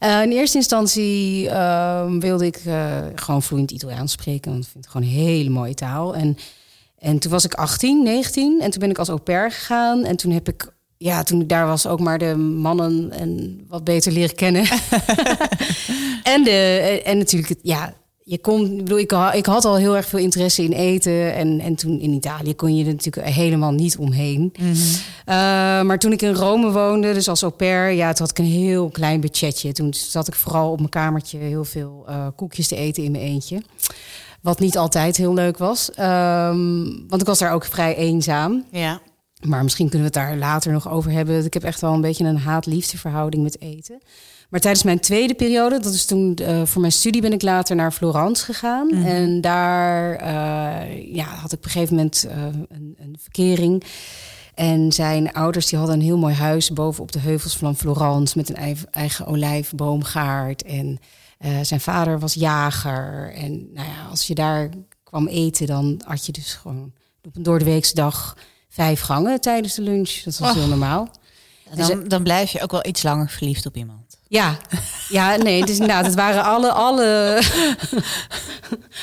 Uh, 0.00 0.22
in 0.22 0.30
eerste 0.30 0.56
instantie 0.56 1.44
uh, 1.44 2.10
wilde 2.18 2.46
ik 2.46 2.60
gewoon 3.14 3.42
vloeiend 3.42 3.70
Italiaans 3.70 4.12
spreken, 4.12 4.50
want 4.50 4.64
ik 4.64 4.70
vind 4.70 4.84
het 4.84 4.92
gewoon 4.92 5.06
een 5.06 5.14
hele 5.14 5.50
mooie 5.50 5.74
taal. 5.74 6.14
En, 6.14 6.36
en 7.02 7.18
toen 7.18 7.30
was 7.30 7.44
ik 7.44 7.54
18, 7.54 8.02
19 8.02 8.60
en 8.60 8.70
toen 8.70 8.80
ben 8.80 8.90
ik 8.90 8.98
als 8.98 9.08
au 9.08 9.18
pair 9.18 9.50
gegaan 9.50 10.04
en 10.04 10.16
toen 10.16 10.32
heb 10.32 10.48
ik 10.48 10.72
ja, 10.96 11.22
toen 11.22 11.40
ik 11.40 11.48
daar 11.48 11.66
was, 11.66 11.86
ook 11.86 12.00
maar 12.00 12.18
de 12.18 12.36
mannen 12.36 13.10
en 13.10 13.60
wat 13.68 13.84
beter 13.84 14.12
leren 14.12 14.34
kennen. 14.34 14.62
en, 16.34 16.44
de, 16.44 17.00
en 17.04 17.18
natuurlijk, 17.18 17.54
ja, 17.62 17.94
je 18.24 18.38
kon, 18.38 18.70
ik 18.70 18.76
bedoel, 18.76 18.98
ik, 18.98 19.12
ik 19.32 19.46
had 19.46 19.64
al 19.64 19.76
heel 19.76 19.96
erg 19.96 20.06
veel 20.06 20.18
interesse 20.18 20.62
in 20.62 20.72
eten. 20.72 21.34
En, 21.34 21.60
en 21.60 21.74
toen 21.74 22.00
in 22.00 22.12
Italië 22.12 22.54
kon 22.54 22.76
je 22.76 22.84
er 22.84 22.92
natuurlijk 22.92 23.26
helemaal 23.26 23.72
niet 23.72 23.96
omheen. 23.96 24.52
-hmm. 24.58 24.72
uh, 24.72 24.74
maar 25.82 25.98
toen 25.98 26.12
ik 26.12 26.22
in 26.22 26.34
Rome 26.34 26.70
woonde, 26.70 27.12
dus 27.12 27.28
als 27.28 27.42
au 27.42 27.52
pair, 27.52 27.90
ja, 27.90 28.12
toen 28.12 28.26
had 28.26 28.38
ik 28.38 28.44
een 28.44 28.52
heel 28.52 28.88
klein 28.88 29.20
budgetje. 29.20 29.72
Toen 29.72 29.94
zat 29.94 30.28
ik 30.28 30.34
vooral 30.34 30.70
op 30.70 30.78
mijn 30.78 30.90
kamertje 30.90 31.38
heel 31.38 31.64
veel 31.64 32.04
uh, 32.08 32.26
koekjes 32.36 32.68
te 32.68 32.76
eten 32.76 33.02
in 33.02 33.10
mijn 33.10 33.24
eentje. 33.24 33.62
Wat 34.42 34.60
niet 34.60 34.78
altijd 34.78 35.16
heel 35.16 35.34
leuk 35.34 35.58
was. 35.58 35.90
Um, 35.98 37.08
want 37.08 37.20
ik 37.20 37.26
was 37.26 37.38
daar 37.38 37.52
ook 37.52 37.64
vrij 37.64 37.96
eenzaam. 37.96 38.64
Ja. 38.70 39.00
Maar 39.40 39.62
misschien 39.62 39.88
kunnen 39.88 40.10
we 40.12 40.18
het 40.18 40.28
daar 40.28 40.38
later 40.38 40.72
nog 40.72 40.90
over 40.90 41.10
hebben. 41.10 41.44
Ik 41.44 41.54
heb 41.54 41.64
echt 41.64 41.80
wel 41.80 41.92
een 41.92 42.00
beetje 42.00 42.24
een 42.24 42.38
haat-liefde 42.38 42.98
verhouding 42.98 43.42
met 43.42 43.60
eten. 43.60 44.02
Maar 44.52 44.60
tijdens 44.60 44.82
mijn 44.82 45.00
tweede 45.00 45.34
periode, 45.34 45.80
dat 45.80 45.92
is 45.92 46.04
toen 46.04 46.38
uh, 46.40 46.62
voor 46.64 46.80
mijn 46.80 46.92
studie, 46.92 47.20
ben 47.20 47.32
ik 47.32 47.42
later 47.42 47.76
naar 47.76 47.92
Florence 47.92 48.44
gegaan. 48.44 48.86
Mhm. 48.86 48.98
Mm. 48.98 49.04
En 49.04 49.40
daar 49.40 50.22
uh, 50.22 51.14
ja, 51.14 51.24
had 51.24 51.52
ik 51.52 51.58
op 51.58 51.64
een 51.64 51.70
gegeven 51.70 51.94
moment 51.96 52.26
uh, 52.28 52.42
een, 52.44 52.96
een, 52.98 53.16
verkering. 53.20 53.84
En 54.54 54.92
zijn 54.92 55.32
ouders 55.32 55.66
die 55.66 55.78
hadden 55.78 55.96
een 55.96 56.04
heel 56.04 56.18
mooi 56.18 56.34
huis 56.34 56.72
boven 56.72 57.02
op 57.02 57.12
de 57.12 57.18
heuvels 57.18 57.56
van 57.56 57.76
Florence 57.76 58.38
met 58.38 58.48
een 58.48 58.76
eigen 58.90 59.26
olijfboomgaard. 59.26 60.62
En 60.62 60.98
zijn 61.62 61.80
vader 61.80 62.18
was 62.18 62.34
jager. 62.34 63.32
En 63.34 63.72
nou 63.72 63.88
ja, 63.88 64.06
als 64.10 64.26
je 64.26 64.34
daar 64.34 64.68
kwam 65.02 65.26
eten, 65.26 65.66
dan 65.66 66.00
had 66.04 66.26
je 66.26 66.32
dus 66.32 66.54
gewoon 66.54 66.92
op 67.22 67.36
een 67.36 67.42
doordeweekse 67.42 67.94
dag 67.94 68.36
vijf 68.68 69.00
gangen 69.00 69.40
tijdens 69.40 69.74
de 69.74 69.82
lunch. 69.82 70.10
Dat 70.24 70.38
was 70.38 70.50
oh. 70.50 70.56
heel 70.56 70.68
normaal. 70.68 71.08
Dan, 71.74 72.04
dan 72.08 72.22
blijf 72.22 72.50
je 72.50 72.62
ook 72.62 72.70
wel 72.70 72.86
iets 72.86 73.02
langer 73.02 73.28
verliefd 73.28 73.66
op 73.66 73.76
iemand. 73.76 74.00
Ja, 74.28 74.56
ja, 75.08 75.36
nee, 75.36 75.60
dus 75.64 75.74
inderdaad, 75.78 76.06
het 76.06 76.14
waren 76.14 76.44
alle, 76.44 76.72
alle, 76.72 77.40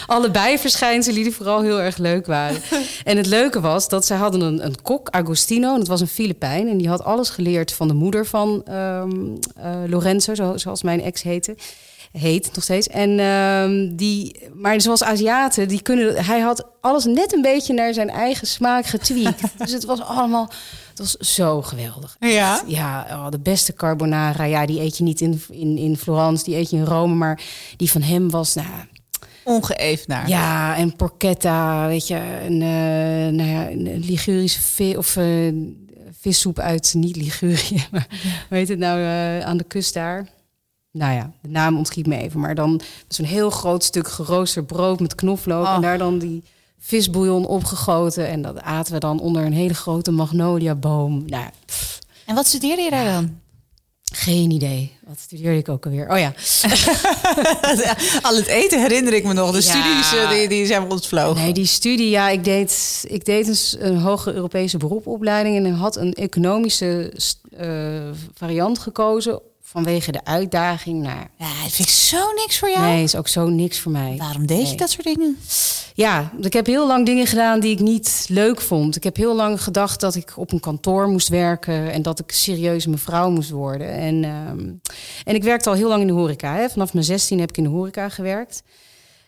alle 0.07 0.31
bijverschijnselen 0.31 1.23
die 1.23 1.35
vooral 1.35 1.61
heel 1.61 1.81
erg 1.81 1.97
leuk 1.97 2.25
waren. 2.25 2.61
En 3.03 3.17
het 3.17 3.25
leuke 3.25 3.59
was 3.59 3.89
dat 3.89 4.05
zij 4.05 4.17
hadden 4.17 4.41
een, 4.41 4.65
een 4.65 4.81
kok, 4.81 5.09
Agostino, 5.09 5.73
en 5.73 5.79
dat 5.79 5.87
was 5.87 6.01
een 6.01 6.07
Filipijn. 6.07 6.67
En 6.67 6.77
die 6.77 6.89
had 6.89 7.03
alles 7.03 7.29
geleerd 7.29 7.73
van 7.73 7.87
de 7.87 7.93
moeder 7.93 8.25
van 8.25 8.63
um, 8.69 9.39
uh, 9.57 9.73
Lorenzo, 9.87 10.35
zo, 10.35 10.57
zoals 10.57 10.83
mijn 10.83 11.01
ex 11.01 11.21
heette. 11.21 11.55
Heet 12.11 12.49
nog 12.53 12.63
steeds. 12.63 12.87
En 12.87 13.19
um, 13.19 13.95
die, 13.95 14.49
maar 14.53 14.81
zoals 14.81 15.03
Aziaten, 15.03 15.67
die 15.67 15.81
kunnen. 15.81 16.25
Hij 16.25 16.39
had 16.39 16.65
alles 16.81 17.05
net 17.05 17.33
een 17.33 17.41
beetje 17.41 17.73
naar 17.73 17.93
zijn 17.93 18.09
eigen 18.09 18.47
smaak 18.47 18.85
getweakt. 18.85 19.41
dus 19.57 19.71
het 19.71 19.85
was 19.85 20.01
allemaal. 20.01 20.49
Het 20.89 20.99
was 20.99 21.33
zo 21.35 21.61
geweldig. 21.61 22.15
Ja, 22.19 22.61
ja 22.67 23.05
oh, 23.09 23.29
de 23.29 23.39
beste 23.39 23.73
carbonara. 23.73 24.43
Ja, 24.43 24.65
die 24.65 24.81
eet 24.81 24.97
je 24.97 25.03
niet 25.03 25.21
in, 25.21 25.41
in, 25.49 25.77
in 25.77 25.97
Florence, 25.97 26.43
die 26.43 26.55
eet 26.55 26.69
je 26.69 26.77
in 26.77 26.83
Rome. 26.83 27.15
Maar 27.15 27.41
die 27.77 27.91
van 27.91 28.01
hem 28.01 28.29
was, 28.29 28.53
nou... 28.53 28.67
Ongeëvenaard. 29.43 30.29
Ja, 30.29 30.77
en 30.77 30.95
porchetta, 30.95 31.87
weet 31.87 32.07
je. 32.07 32.21
Een, 32.45 32.61
uh, 32.61 33.37
nou 33.37 33.49
ja, 33.49 33.69
een 33.69 33.99
Ligurische 34.05 34.61
vis, 34.61 34.97
of 34.97 35.15
uh, 35.15 35.53
vissoep 36.19 36.59
uit, 36.59 36.93
niet 36.97 37.15
Ligurië, 37.15 37.87
maar 37.91 38.07
hoe 38.49 38.57
heet 38.57 38.67
het 38.67 38.79
nou, 38.79 38.99
uh, 38.99 39.39
aan 39.39 39.57
de 39.57 39.63
kust 39.63 39.93
daar. 39.93 40.27
Nou 40.91 41.13
ja, 41.13 41.31
de 41.41 41.49
naam 41.49 41.77
ontschiet 41.77 42.07
me 42.07 42.17
even. 42.17 42.39
Maar 42.39 42.55
dan 42.55 42.81
zo'n 43.07 43.25
heel 43.25 43.49
groot 43.49 43.83
stuk 43.83 44.07
geroosterd 44.07 44.67
brood 44.67 44.99
met 44.99 45.15
knoflook. 45.15 45.65
Oh. 45.65 45.73
En 45.75 45.81
daar 45.81 45.97
dan 45.97 46.19
die 46.19 46.43
visbouillon 46.79 47.45
opgegoten. 47.45 48.27
En 48.27 48.41
dat 48.41 48.61
aten 48.61 48.93
we 48.93 48.99
dan 48.99 49.19
onder 49.19 49.45
een 49.45 49.53
hele 49.53 49.73
grote 49.73 50.11
magnoliaboom. 50.11 51.23
Nou, 51.25 51.45
pff. 51.65 51.99
En 52.25 52.35
wat 52.35 52.47
studeerde 52.47 52.81
je 52.81 52.89
daar 52.89 53.05
dan? 53.13 53.37
Geen 54.13 54.51
idee. 54.51 54.97
Wat 55.07 55.19
studeerde 55.19 55.57
ik 55.57 55.69
ook 55.69 55.85
alweer? 55.85 56.09
Oh 56.09 56.17
ja. 56.19 56.33
Al 58.27 58.35
het 58.35 58.47
eten 58.47 58.81
herinner 58.81 59.13
ik 59.13 59.23
me 59.23 59.33
nog. 59.33 59.51
De 59.51 59.57
Ja. 59.57 59.61
studies 59.61 60.13
eh, 60.13 60.29
die, 60.29 60.47
die 60.47 60.65
zijn 60.65 60.91
ontvlogen. 60.91 61.41
Nee, 61.41 61.53
die 61.53 61.65
studie, 61.65 62.09
ja, 62.09 62.29
ik 62.29 62.43
deed, 62.43 63.03
ik 63.07 63.25
deed 63.25 63.77
een, 63.79 63.97
hoge 63.97 64.33
Europese 64.33 64.77
beroepopleiding 64.77 65.65
en 65.65 65.73
had 65.73 65.95
een 65.95 66.13
economische 66.13 67.13
eh, 67.57 67.69
variant 68.33 68.79
gekozen 68.79 69.41
vanwege 69.71 70.11
de 70.11 70.23
uitdaging. 70.23 71.01
Nou, 71.01 71.19
Ja, 71.37 71.63
dat 71.63 71.71
vind 71.71 71.87
ik 71.87 71.93
zo 71.93 72.33
niks 72.35 72.59
voor 72.59 72.69
jou. 72.69 72.81
nee, 72.81 73.03
is 73.03 73.15
ook 73.15 73.27
zo 73.27 73.49
niks 73.49 73.79
voor 73.79 73.91
mij. 73.91 74.15
Waarom 74.17 74.45
deed 74.45 74.69
je 74.69 74.75
dat 74.75 74.89
soort 74.89 75.05
dingen? 75.05 75.37
ja, 75.93 76.31
ik 76.41 76.53
heb 76.53 76.65
heel 76.65 76.87
lang 76.87 77.05
dingen 77.05 77.27
gedaan 77.27 77.59
die 77.59 77.71
ik 77.71 77.79
niet 77.79 78.25
leuk 78.29 78.61
vond. 78.61 78.95
Ik 78.95 79.03
heb 79.03 79.15
heel 79.15 79.35
lang 79.35 79.63
gedacht 79.63 79.99
dat 79.99 80.15
ik 80.15 80.33
op 80.35 80.51
een 80.51 80.59
kantoor 80.59 81.07
moest 81.07 81.27
werken 81.27 81.91
en 81.91 82.01
dat 82.01 82.19
ik 82.19 82.31
serieus 82.31 82.85
mevrouw 82.85 83.29
moest 83.29 83.49
worden. 83.49 83.91
En, 83.91 84.23
ehm, 84.23 84.71
en 85.23 85.35
ik 85.35 85.43
werkte 85.43 85.69
al 85.69 85.75
heel 85.75 85.87
lang 85.87 86.01
in 86.01 86.07
de 86.07 86.13
horeca. 86.13 86.55
Hè. 86.55 86.69
Vanaf 86.69 86.93
mijn 86.93 87.05
16 87.05 87.39
heb 87.39 87.49
ik 87.49 87.57
in 87.57 87.63
de 87.63 87.69
horeca 87.69 88.09
gewerkt. 88.09 88.63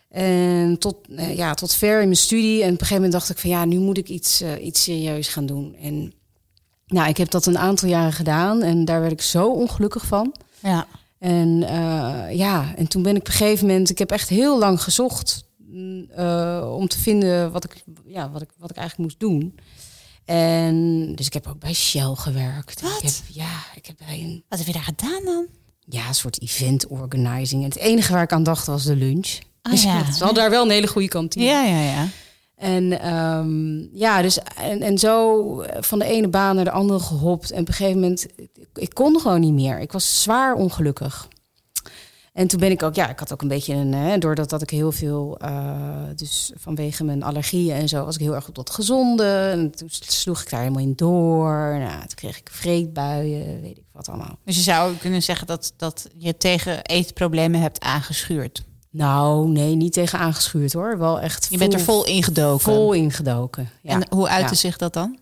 En 0.09 0.77
tot, 0.79 0.95
eh, 1.15 1.35
ja, 1.35 1.53
tot 1.53 1.73
ver 1.73 1.99
in 1.99 2.05
mijn 2.05 2.15
studie. 2.15 2.59
En 2.61 2.65
op 2.65 2.71
een 2.71 2.77
gegeven 2.77 2.95
moment 2.95 3.13
dacht 3.13 3.29
ik 3.29 3.37
van 3.37 3.49
ja, 3.49 3.65
nu 3.65 3.77
moet 3.77 3.97
ik 3.97 4.09
iets, 4.09 4.41
uh, 4.41 4.65
iets 4.65 4.83
serieus 4.83 5.27
gaan 5.27 5.45
doen. 5.45 5.75
En 5.81 6.13
nou, 6.91 7.09
ik 7.09 7.17
heb 7.17 7.29
dat 7.29 7.45
een 7.45 7.57
aantal 7.57 7.89
jaren 7.89 8.13
gedaan 8.13 8.61
en 8.61 8.85
daar 8.85 8.99
werd 8.99 9.11
ik 9.11 9.21
zo 9.21 9.47
ongelukkig 9.47 10.05
van. 10.05 10.35
Ja. 10.59 10.87
En 11.19 11.61
uh, 11.61 12.23
ja, 12.31 12.73
en 12.75 12.87
toen 12.87 13.01
ben 13.01 13.15
ik 13.15 13.21
op 13.21 13.27
een 13.27 13.33
gegeven 13.33 13.67
moment, 13.67 13.89
ik 13.89 13.97
heb 13.97 14.11
echt 14.11 14.29
heel 14.29 14.59
lang 14.59 14.81
gezocht 14.81 15.43
uh, 16.17 16.73
om 16.77 16.87
te 16.87 16.99
vinden 16.99 17.51
wat 17.51 17.63
ik, 17.63 17.83
ja, 18.05 18.31
wat, 18.31 18.41
ik, 18.41 18.49
wat 18.57 18.69
ik 18.69 18.75
eigenlijk 18.75 19.09
moest 19.09 19.19
doen. 19.19 19.55
En 20.25 21.15
dus 21.15 21.25
ik 21.25 21.33
heb 21.33 21.47
ook 21.47 21.59
bij 21.59 21.73
Shell 21.73 22.13
gewerkt. 22.15 22.81
Wat? 22.81 22.97
Ik 22.97 23.03
heb, 23.03 23.13
ja, 23.27 23.63
ik 23.75 23.85
heb 23.85 23.95
bij 24.07 24.19
een. 24.19 24.43
Wat 24.49 24.57
heb 24.59 24.67
je 24.67 24.73
daar 24.73 24.83
gedaan 24.83 25.21
dan? 25.25 25.45
Ja, 25.85 26.07
een 26.07 26.15
soort 26.15 26.41
event 26.41 26.87
organizing. 26.87 27.63
En 27.63 27.69
het 27.69 27.77
enige 27.77 28.13
waar 28.13 28.23
ik 28.23 28.31
aan 28.31 28.43
dacht 28.43 28.65
was 28.65 28.83
de 28.83 28.95
lunch. 28.95 29.39
Oh, 29.63 29.71
dus 29.71 29.83
ja. 29.83 30.11
Ze 30.11 30.23
hadden 30.23 30.41
daar 30.41 30.49
wel 30.49 30.63
een 30.63 30.69
hele 30.69 30.87
goede 30.87 31.07
kantine. 31.07 31.45
Ja, 31.45 31.63
ja, 31.63 31.81
ja. 31.81 32.07
En 32.61 33.13
um, 33.13 33.89
ja, 33.93 34.21
dus 34.21 34.39
en, 34.57 34.81
en 34.81 34.97
zo 34.97 35.63
van 35.79 35.99
de 35.99 36.05
ene 36.05 36.27
baan 36.27 36.55
naar 36.55 36.65
de 36.65 36.71
andere 36.71 36.99
gehopt. 36.99 37.51
En 37.51 37.61
op 37.61 37.67
een 37.67 37.73
gegeven 37.73 37.99
moment, 37.99 38.27
ik, 38.73 38.93
kon 38.93 39.19
gewoon 39.19 39.39
niet 39.39 39.53
meer. 39.53 39.79
Ik 39.79 39.91
was 39.91 40.21
zwaar 40.21 40.53
ongelukkig. 40.53 41.27
En 42.33 42.47
toen 42.47 42.59
ben 42.59 42.71
ik 42.71 42.83
ook, 42.83 42.95
ja, 42.95 43.09
ik 43.09 43.19
had 43.19 43.33
ook 43.33 43.41
een 43.41 43.47
beetje 43.47 43.73
een, 43.73 43.93
hè, 43.93 44.17
doordat 44.17 44.49
dat 44.49 44.61
ik 44.61 44.69
heel 44.69 44.91
veel, 44.91 45.37
uh, 45.43 46.03
dus 46.15 46.51
vanwege 46.55 47.03
mijn 47.03 47.23
allergieën 47.23 47.75
en 47.75 47.89
zo, 47.89 48.05
was 48.05 48.15
ik 48.15 48.21
heel 48.21 48.35
erg 48.35 48.47
op 48.47 48.55
dat 48.55 48.69
gezonde. 48.69 49.49
En 49.51 49.71
toen 49.71 49.89
sloeg 49.89 50.41
ik 50.41 50.49
daar 50.49 50.59
helemaal 50.59 50.83
in 50.83 50.95
door. 50.95 51.77
Nou, 51.79 51.99
toen 51.99 52.15
kreeg 52.15 52.37
ik 52.37 52.49
vreedbuien, 52.51 53.61
weet 53.61 53.77
ik 53.77 53.85
wat 53.91 54.09
allemaal. 54.09 54.37
Dus 54.45 54.55
je 54.55 54.61
zou 54.61 54.95
kunnen 54.95 55.23
zeggen 55.23 55.47
dat, 55.47 55.73
dat 55.77 56.07
je 56.17 56.37
tegen 56.37 56.83
eetproblemen 56.83 57.61
hebt 57.61 57.79
aangeschuurd. 57.79 58.63
Nou, 58.91 59.49
nee, 59.49 59.75
niet 59.75 59.93
tegen 59.93 60.19
aangeschuurd 60.19 60.73
hoor. 60.73 60.97
Wel 60.97 61.19
echt. 61.19 61.47
Je 61.49 61.57
bent 61.57 61.73
er 61.73 61.79
vol 61.79 62.05
ingedoken. 62.05 62.59
Vol 62.59 62.93
ingedoken. 62.93 63.69
Ja. 63.81 63.91
En 63.91 64.05
hoe 64.09 64.27
uitte 64.27 64.53
ja. 64.53 64.59
zich 64.59 64.77
dat 64.77 64.93
dan? 64.93 65.19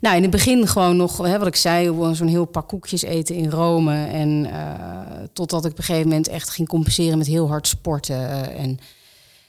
Nou, 0.00 0.16
in 0.16 0.22
het 0.22 0.30
begin 0.30 0.68
gewoon 0.68 0.96
nog, 0.96 1.16
hè, 1.18 1.38
wat 1.38 1.46
ik 1.46 1.56
zei, 1.56 2.14
zo'n 2.14 2.26
heel 2.26 2.44
pak 2.44 2.68
koekjes 2.68 3.02
eten 3.02 3.34
in 3.34 3.50
Rome. 3.50 4.04
En 4.06 4.46
uh, 4.46 5.00
totdat 5.32 5.64
ik 5.64 5.70
op 5.70 5.78
een 5.78 5.84
gegeven 5.84 6.08
moment 6.08 6.28
echt 6.28 6.50
ging 6.50 6.68
compenseren 6.68 7.18
met 7.18 7.26
heel 7.26 7.48
hard 7.48 7.68
sporten. 7.68 8.30
en, 8.56 8.78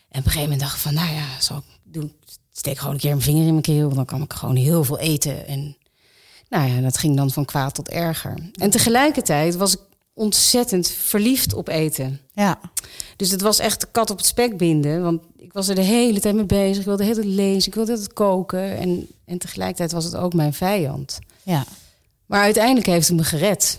en 0.10 0.20
op 0.20 0.26
een 0.26 0.32
gegeven 0.32 0.42
moment 0.42 0.60
dacht 0.60 0.76
ik 0.76 0.82
van, 0.82 0.94
nou 0.94 1.14
ja, 1.14 1.26
zal 1.40 1.58
ik 1.58 1.64
doen, 1.84 2.14
steek 2.52 2.78
gewoon 2.78 2.94
een 2.94 3.00
keer 3.00 3.10
mijn 3.10 3.22
vinger 3.22 3.46
in 3.46 3.52
mijn 3.52 3.62
keel. 3.62 3.90
Dan 3.90 4.06
kan 4.06 4.22
ik 4.22 4.34
gewoon 4.34 4.56
heel 4.56 4.84
veel 4.84 5.00
eten. 5.00 5.48
En 5.48 5.78
nou 6.50 6.70
ja, 6.70 6.82
dat 6.82 6.98
ging 6.98 7.16
dan 7.16 7.32
van 7.32 7.46
kwaad 7.46 7.76
tot 7.76 7.90
erger. 7.90 8.34
En 8.54 8.70
tegelijkertijd 8.70 9.56
was 9.56 9.74
ik 9.74 9.82
ontzettend 10.18 10.90
verliefd 10.90 11.54
op 11.54 11.68
eten. 11.68 12.20
Ja. 12.32 12.60
Dus 13.16 13.32
het 13.32 13.42
was 13.42 13.60
echt 13.60 13.82
de 13.82 13.88
kat 13.92 14.10
op 14.10 14.18
het 14.18 14.26
spek 14.26 14.58
binden. 14.58 15.02
Want 15.02 15.22
ik 15.38 15.54
was 15.54 15.68
er 15.68 15.76
de 15.76 15.82
hele 15.82 16.20
tijd 16.20 16.36
mee 16.36 16.46
bezig. 16.46 16.78
Ik 16.78 16.86
wilde 16.86 17.04
de 17.04 17.10
hele 17.10 17.22
tijd 17.22 17.34
lezen. 17.34 17.68
Ik 17.68 17.76
wilde 17.76 17.92
het 17.92 18.14
koken. 18.14 18.78
En, 18.78 19.08
en 19.26 19.38
tegelijkertijd 19.38 19.92
was 19.92 20.06
het 20.06 20.16
ook 20.16 20.34
mijn 20.34 20.54
vijand. 20.54 21.20
Ja. 21.44 21.66
Maar 22.26 22.42
uiteindelijk 22.42 22.86
heeft 22.86 23.08
het 23.08 23.18
me 23.18 23.24
gered. 23.24 23.78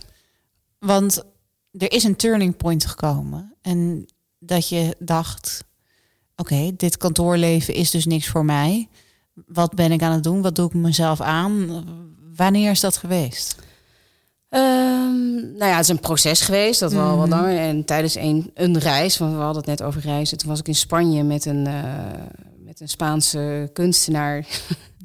Want 0.79 1.25
er 1.73 1.93
is 1.93 2.05
een 2.05 2.17
turning 2.17 2.57
point 2.57 2.87
gekomen. 2.87 3.55
En 3.63 4.07
dat 4.39 4.69
je 4.69 4.97
dacht... 4.99 5.65
Oké, 6.37 6.55
okay, 6.55 6.73
dit 6.77 6.97
kantoorleven 6.97 7.75
is 7.75 7.91
dus 7.91 8.07
niks 8.07 8.29
voor 8.29 8.45
mij. 8.45 8.89
Wat 9.47 9.75
ben 9.75 9.93
ik 9.93 10.03
aan 10.03 10.13
het 10.13 10.25
doen? 10.25 10.43
Wat 10.43 10.57
doe 10.57 10.67
ik 10.67 10.75
mezelf 10.75 11.21
aan? 11.21 11.85
Wanneer 12.37 12.71
is 12.71 12.81
dat 12.81 12.97
geweest? 12.97 13.57
Um, 14.51 15.53
nou 15.57 15.71
ja, 15.71 15.75
het 15.75 15.83
is 15.83 15.89
een 15.89 16.01
proces 16.01 16.41
geweest, 16.41 16.81
dat 16.81 16.93
wel 16.93 17.13
mm. 17.13 17.17
wat 17.17 17.29
langer. 17.29 17.59
En 17.59 17.85
tijdens 17.85 18.15
een, 18.15 18.51
een 18.55 18.79
reis, 18.79 19.19
want 19.19 19.33
we 19.33 19.39
hadden 19.39 19.57
het 19.57 19.79
net 19.79 19.83
over 19.83 20.01
reizen. 20.01 20.39
Toen 20.39 20.49
was 20.49 20.59
ik 20.59 20.69
in 20.69 20.75
Spanje 20.75 21.23
met 21.23 21.45
een, 21.45 21.67
uh, 21.67 21.83
met 22.65 22.81
een 22.81 22.89
Spaanse 22.89 23.71
kunstenaar. 23.73 24.47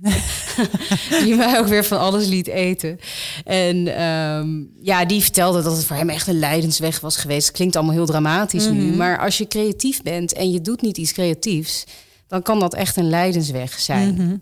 die 1.23 1.35
mij 1.35 1.59
ook 1.59 1.67
weer 1.67 1.83
van 1.83 1.99
alles 1.99 2.27
liet 2.27 2.47
eten. 2.47 2.99
En 3.43 4.03
um, 4.03 4.71
ja, 4.81 5.05
die 5.05 5.21
vertelde 5.21 5.61
dat 5.61 5.75
het 5.75 5.85
voor 5.85 5.95
hem 5.95 6.09
echt 6.09 6.27
een 6.27 6.39
leidensweg 6.39 6.99
was 6.99 7.17
geweest. 7.17 7.47
Het 7.47 7.55
klinkt 7.55 7.75
allemaal 7.75 7.93
heel 7.93 8.05
dramatisch 8.05 8.67
mm 8.67 8.77
-hmm. 8.77 8.89
nu. 8.89 8.95
Maar 8.95 9.19
als 9.19 9.37
je 9.37 9.47
creatief 9.47 10.01
bent 10.01 10.33
en 10.33 10.51
je 10.51 10.61
doet 10.61 10.81
niet 10.81 10.97
iets 10.97 11.11
creatiefs... 11.11 11.83
dan 12.27 12.41
kan 12.41 12.59
dat 12.59 12.73
echt 12.73 12.97
een 12.97 13.09
leidensweg 13.09 13.79
zijn. 13.79 14.11
Mm 14.11 14.17
-hmm. 14.17 14.41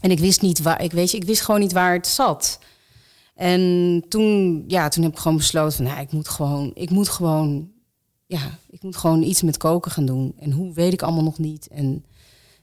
En 0.00 0.10
ik 0.10 0.18
wist 0.18 0.40
niet 0.40 0.62
waar, 0.62 0.82
ik 0.82 0.92
weet 0.92 1.10
je, 1.10 1.16
ik 1.16 1.24
wist 1.24 1.40
gewoon 1.40 1.60
niet 1.60 1.72
waar 1.72 1.92
het 1.92 2.06
zat. 2.06 2.58
En 3.34 4.04
toen, 4.08 4.64
ja, 4.66 4.88
toen 4.88 5.02
heb 5.02 5.12
ik 5.12 5.18
gewoon 5.18 5.36
besloten 5.36 5.76
van, 5.76 5.84
nou, 5.84 6.00
ik 6.00 6.12
moet 6.12 6.28
gewoon, 6.28 6.70
ik 6.74 6.90
moet 6.90 7.08
gewoon, 7.08 7.70
ja, 8.26 8.58
ik 8.70 8.82
moet 8.82 8.96
gewoon 8.96 9.22
iets 9.22 9.42
met 9.42 9.56
koken 9.56 9.90
gaan 9.90 10.06
doen. 10.06 10.34
En 10.38 10.50
hoe 10.50 10.72
weet 10.74 10.92
ik 10.92 11.02
allemaal 11.02 11.22
nog 11.22 11.38
niet. 11.38 11.68
En 11.68 12.04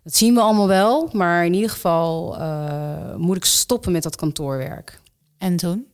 dat 0.03 0.15
zien 0.15 0.33
we 0.33 0.41
allemaal 0.41 0.67
wel, 0.67 1.09
maar 1.11 1.45
in 1.45 1.53
ieder 1.53 1.69
geval 1.69 2.39
uh, 2.39 3.15
moet 3.15 3.35
ik 3.35 3.45
stoppen 3.45 3.91
met 3.91 4.03
dat 4.03 4.15
kantoorwerk. 4.15 5.01
En 5.37 5.55
toen? 5.55 5.85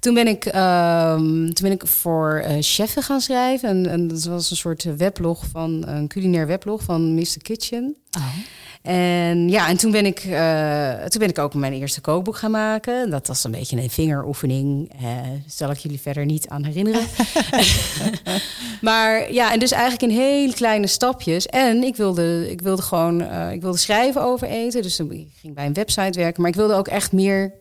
Toen 0.00 0.14
ben 0.14 0.26
ik, 0.26 0.54
uh, 0.54 1.14
toen 1.16 1.54
ben 1.62 1.72
ik 1.72 1.86
voor 1.86 2.44
uh, 2.48 2.56
cheffen 2.60 3.02
gaan 3.02 3.20
schrijven. 3.20 3.68
En, 3.68 3.86
en 3.86 4.08
dat 4.08 4.24
was 4.24 4.50
een 4.50 4.56
soort 4.56 4.96
weblog 4.96 5.46
van 5.46 5.86
een 5.86 6.08
culinair 6.08 6.46
weblog 6.46 6.82
van 6.82 7.14
Mr. 7.14 7.38
Kitchen. 7.42 7.96
Oh. 8.18 8.36
En 8.84 9.48
ja, 9.48 9.68
en 9.68 9.76
toen 9.76 9.90
ben, 9.90 10.06
ik, 10.06 10.24
uh, 10.24 10.92
toen 10.92 11.20
ben 11.20 11.28
ik 11.28 11.38
ook 11.38 11.54
mijn 11.54 11.72
eerste 11.72 12.00
kookboek 12.00 12.36
gaan 12.36 12.50
maken. 12.50 13.10
Dat 13.10 13.26
was 13.26 13.44
een 13.44 13.50
beetje 13.50 13.76
een 13.76 13.90
vingeroefening. 13.90 14.92
Uh, 15.02 15.18
zal 15.46 15.70
ik 15.70 15.76
jullie 15.76 16.00
verder 16.00 16.24
niet 16.24 16.48
aan 16.48 16.64
herinneren. 16.64 17.06
maar 18.80 19.32
ja, 19.32 19.52
en 19.52 19.58
dus 19.58 19.70
eigenlijk 19.70 20.02
in 20.02 20.18
hele 20.18 20.54
kleine 20.54 20.86
stapjes. 20.86 21.46
En 21.46 21.82
ik 21.82 21.96
wilde, 21.96 22.50
ik 22.50 22.60
wilde 22.60 22.82
gewoon 22.82 23.20
uh, 23.20 23.52
ik 23.52 23.60
wilde 23.62 23.78
schrijven 23.78 24.22
over 24.22 24.48
eten. 24.48 24.82
Dus 24.82 24.96
toen 24.96 25.12
ik 25.12 25.28
ging 25.34 25.54
bij 25.54 25.66
een 25.66 25.74
website 25.74 26.18
werken. 26.18 26.42
Maar 26.42 26.50
ik 26.50 26.56
wilde 26.56 26.74
ook 26.74 26.88
echt 26.88 27.12
meer 27.12 27.52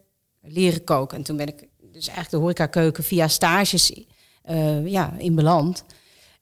leren 0.42 0.84
koken. 0.84 1.18
En 1.18 1.24
toen 1.24 1.38
ben 1.38 1.48
ik 1.48 1.68
dus 1.80 2.08
eigenlijk 2.08 2.30
de 2.30 2.38
horecakeuken 2.38 3.04
via 3.04 3.28
stages 3.28 4.04
ja, 4.84 5.14
in 5.18 5.36
beland. 5.36 5.84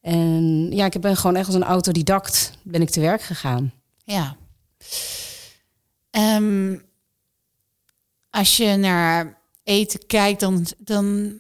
En 0.01 0.67
ja, 0.71 0.85
ik 0.85 1.01
ben 1.01 1.17
gewoon 1.17 1.35
echt 1.35 1.45
als 1.45 1.55
een 1.55 1.63
autodidact 1.63 2.51
ben 2.63 2.81
ik 2.81 2.89
te 2.89 2.99
werk 2.99 3.21
gegaan. 3.21 3.71
Ja. 4.03 4.39
Um, 6.11 6.83
als 8.29 8.57
je 8.57 8.75
naar 8.75 9.41
eten 9.63 10.05
kijkt, 10.05 10.39
dan, 10.39 10.65
dan. 10.77 11.33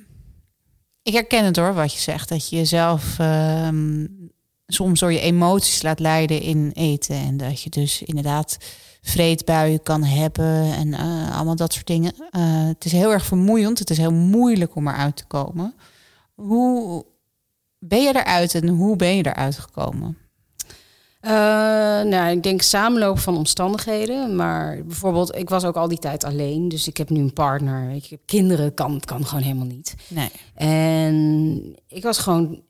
Ik 1.03 1.13
herken 1.13 1.45
het 1.45 1.55
hoor, 1.55 1.73
wat 1.73 1.93
je 1.93 1.99
zegt. 1.99 2.29
Dat 2.29 2.49
je 2.49 2.55
jezelf 2.55 3.17
um, 3.19 4.31
soms 4.67 4.99
door 4.99 5.11
je 5.11 5.19
emoties 5.19 5.81
laat 5.81 5.99
leiden 5.99 6.41
in 6.41 6.71
eten. 6.73 7.15
En 7.15 7.37
dat 7.37 7.61
je 7.61 7.69
dus 7.69 8.01
inderdaad 8.01 8.57
vreedbuien 9.01 9.83
kan 9.83 10.03
hebben 10.03 10.73
en 10.73 10.87
uh, 10.87 11.35
allemaal 11.35 11.55
dat 11.55 11.73
soort 11.73 11.87
dingen. 11.87 12.13
Uh, 12.17 12.67
het 12.67 12.85
is 12.85 12.91
heel 12.91 13.11
erg 13.11 13.25
vermoeiend. 13.25 13.79
Het 13.79 13.89
is 13.89 13.97
heel 13.97 14.13
moeilijk 14.13 14.75
om 14.75 14.87
eruit 14.87 15.15
te 15.15 15.25
komen. 15.25 15.75
Hoe 16.33 17.05
ben 17.79 18.01
je 18.01 18.15
eruit 18.15 18.55
en 18.55 18.67
hoe 18.67 18.95
ben 18.95 19.15
je 19.15 19.25
eruit 19.25 19.57
gekomen? 19.57 20.17
Uh, 21.25 21.31
nou, 22.11 22.31
ik 22.31 22.43
denk 22.43 22.61
samenloop 22.61 23.19
van 23.19 23.37
omstandigheden. 23.37 24.35
Maar 24.35 24.85
bijvoorbeeld, 24.85 25.35
ik 25.35 25.49
was 25.49 25.63
ook 25.63 25.75
al 25.75 25.87
die 25.87 25.99
tijd 25.99 26.23
alleen. 26.23 26.69
Dus 26.69 26.87
ik 26.87 26.97
heb 26.97 27.09
nu 27.09 27.19
een 27.19 27.33
partner. 27.33 27.87
Weet 27.87 27.99
je, 27.99 28.03
ik 28.03 28.09
heb 28.09 28.19
kinderen, 28.25 28.73
kan, 28.73 28.99
kan 29.05 29.25
gewoon 29.25 29.43
helemaal 29.43 29.65
niet. 29.65 29.95
Nee. 30.07 30.29
En 30.55 31.75
ik 31.87 32.03
was 32.03 32.17
gewoon. 32.17 32.61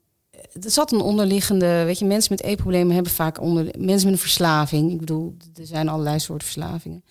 Er 0.61 0.71
zat 0.71 0.91
een 0.91 1.01
onderliggende. 1.01 1.83
Weet 1.85 1.99
je, 1.99 2.05
mensen 2.05 2.33
met 2.33 2.43
eetproblemen 2.43 2.93
hebben 2.93 3.11
vaak 3.11 3.41
onder. 3.41 3.63
Mensen 3.63 4.09
met 4.09 4.15
een 4.15 4.23
verslaving. 4.23 4.91
Ik 4.91 4.99
bedoel, 4.99 5.35
er 5.59 5.65
zijn 5.65 5.89
allerlei 5.89 6.19
soorten 6.19 6.47
verslavingen. 6.47 7.03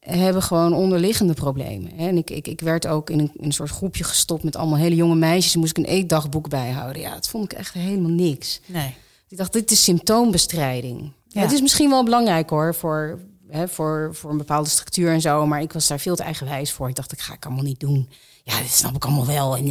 Hebben 0.00 0.42
gewoon 0.42 0.72
onderliggende 0.72 1.34
problemen. 1.34 1.96
En 1.96 2.16
ik, 2.16 2.30
ik, 2.30 2.48
ik 2.48 2.60
werd 2.60 2.86
ook 2.86 3.10
in 3.10 3.18
een, 3.18 3.30
in 3.36 3.44
een 3.44 3.52
soort 3.52 3.70
groepje 3.70 4.04
gestopt 4.04 4.42
met 4.42 4.56
allemaal 4.56 4.78
hele 4.78 4.94
jonge 4.94 5.14
meisjes. 5.14 5.56
Moest 5.56 5.78
ik 5.78 5.84
een 5.84 5.92
eetdagboek 5.92 6.48
bijhouden. 6.48 7.02
Ja, 7.02 7.14
dat 7.14 7.28
vond 7.28 7.52
ik 7.52 7.58
echt 7.58 7.74
helemaal 7.74 8.10
niks. 8.10 8.60
Nee. 8.66 8.94
Ik 9.28 9.36
dacht, 9.36 9.52
dit 9.52 9.70
is 9.70 9.82
symptoombestrijding. 9.82 11.12
Ja. 11.28 11.40
Het 11.40 11.52
is 11.52 11.60
misschien 11.60 11.90
wel 11.90 12.04
belangrijk 12.04 12.50
hoor, 12.50 12.74
voor, 12.74 13.18
hè, 13.48 13.68
voor, 13.68 14.10
voor 14.12 14.30
een 14.30 14.36
bepaalde 14.36 14.68
structuur 14.68 15.12
en 15.12 15.20
zo. 15.20 15.46
Maar 15.46 15.60
ik 15.60 15.72
was 15.72 15.86
daar 15.86 16.00
veel 16.00 16.16
te 16.16 16.22
eigenwijs 16.22 16.72
voor. 16.72 16.88
Ik 16.88 16.94
dacht, 16.94 17.12
ik 17.12 17.20
ga 17.20 17.34
ik 17.34 17.46
allemaal 17.46 17.64
niet 17.64 17.80
doen. 17.80 18.08
Ja, 18.42 18.58
dit 18.58 18.70
snap 18.70 18.94
ik 18.94 19.04
allemaal 19.04 19.26
wel. 19.26 19.56
En, 19.56 19.66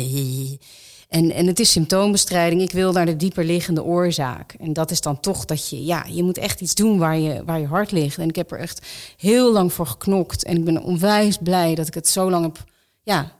en, 1.09 1.31
en 1.31 1.47
het 1.47 1.59
is 1.59 1.71
symptoombestrijding. 1.71 2.61
Ik 2.61 2.71
wil 2.71 2.91
naar 2.91 3.05
de 3.05 3.15
dieper 3.15 3.45
liggende 3.45 3.83
oorzaak. 3.83 4.53
En 4.53 4.73
dat 4.73 4.91
is 4.91 5.01
dan 5.01 5.19
toch 5.19 5.45
dat 5.45 5.69
je, 5.69 5.85
ja, 5.85 6.05
je 6.09 6.23
moet 6.23 6.37
echt 6.37 6.61
iets 6.61 6.75
doen 6.75 6.97
waar 6.97 7.17
je, 7.17 7.43
waar 7.45 7.59
je 7.59 7.67
hart 7.67 7.91
ligt. 7.91 8.17
En 8.17 8.29
ik 8.29 8.35
heb 8.35 8.51
er 8.51 8.59
echt 8.59 8.87
heel 9.17 9.51
lang 9.51 9.73
voor 9.73 9.87
geknokt. 9.87 10.43
En 10.43 10.57
ik 10.57 10.63
ben 10.63 10.83
onwijs 10.83 11.37
blij 11.37 11.75
dat 11.75 11.87
ik 11.87 11.93
het 11.93 12.07
zo 12.07 12.29
lang 12.29 12.43
heb, 12.43 12.63
ja, 13.03 13.31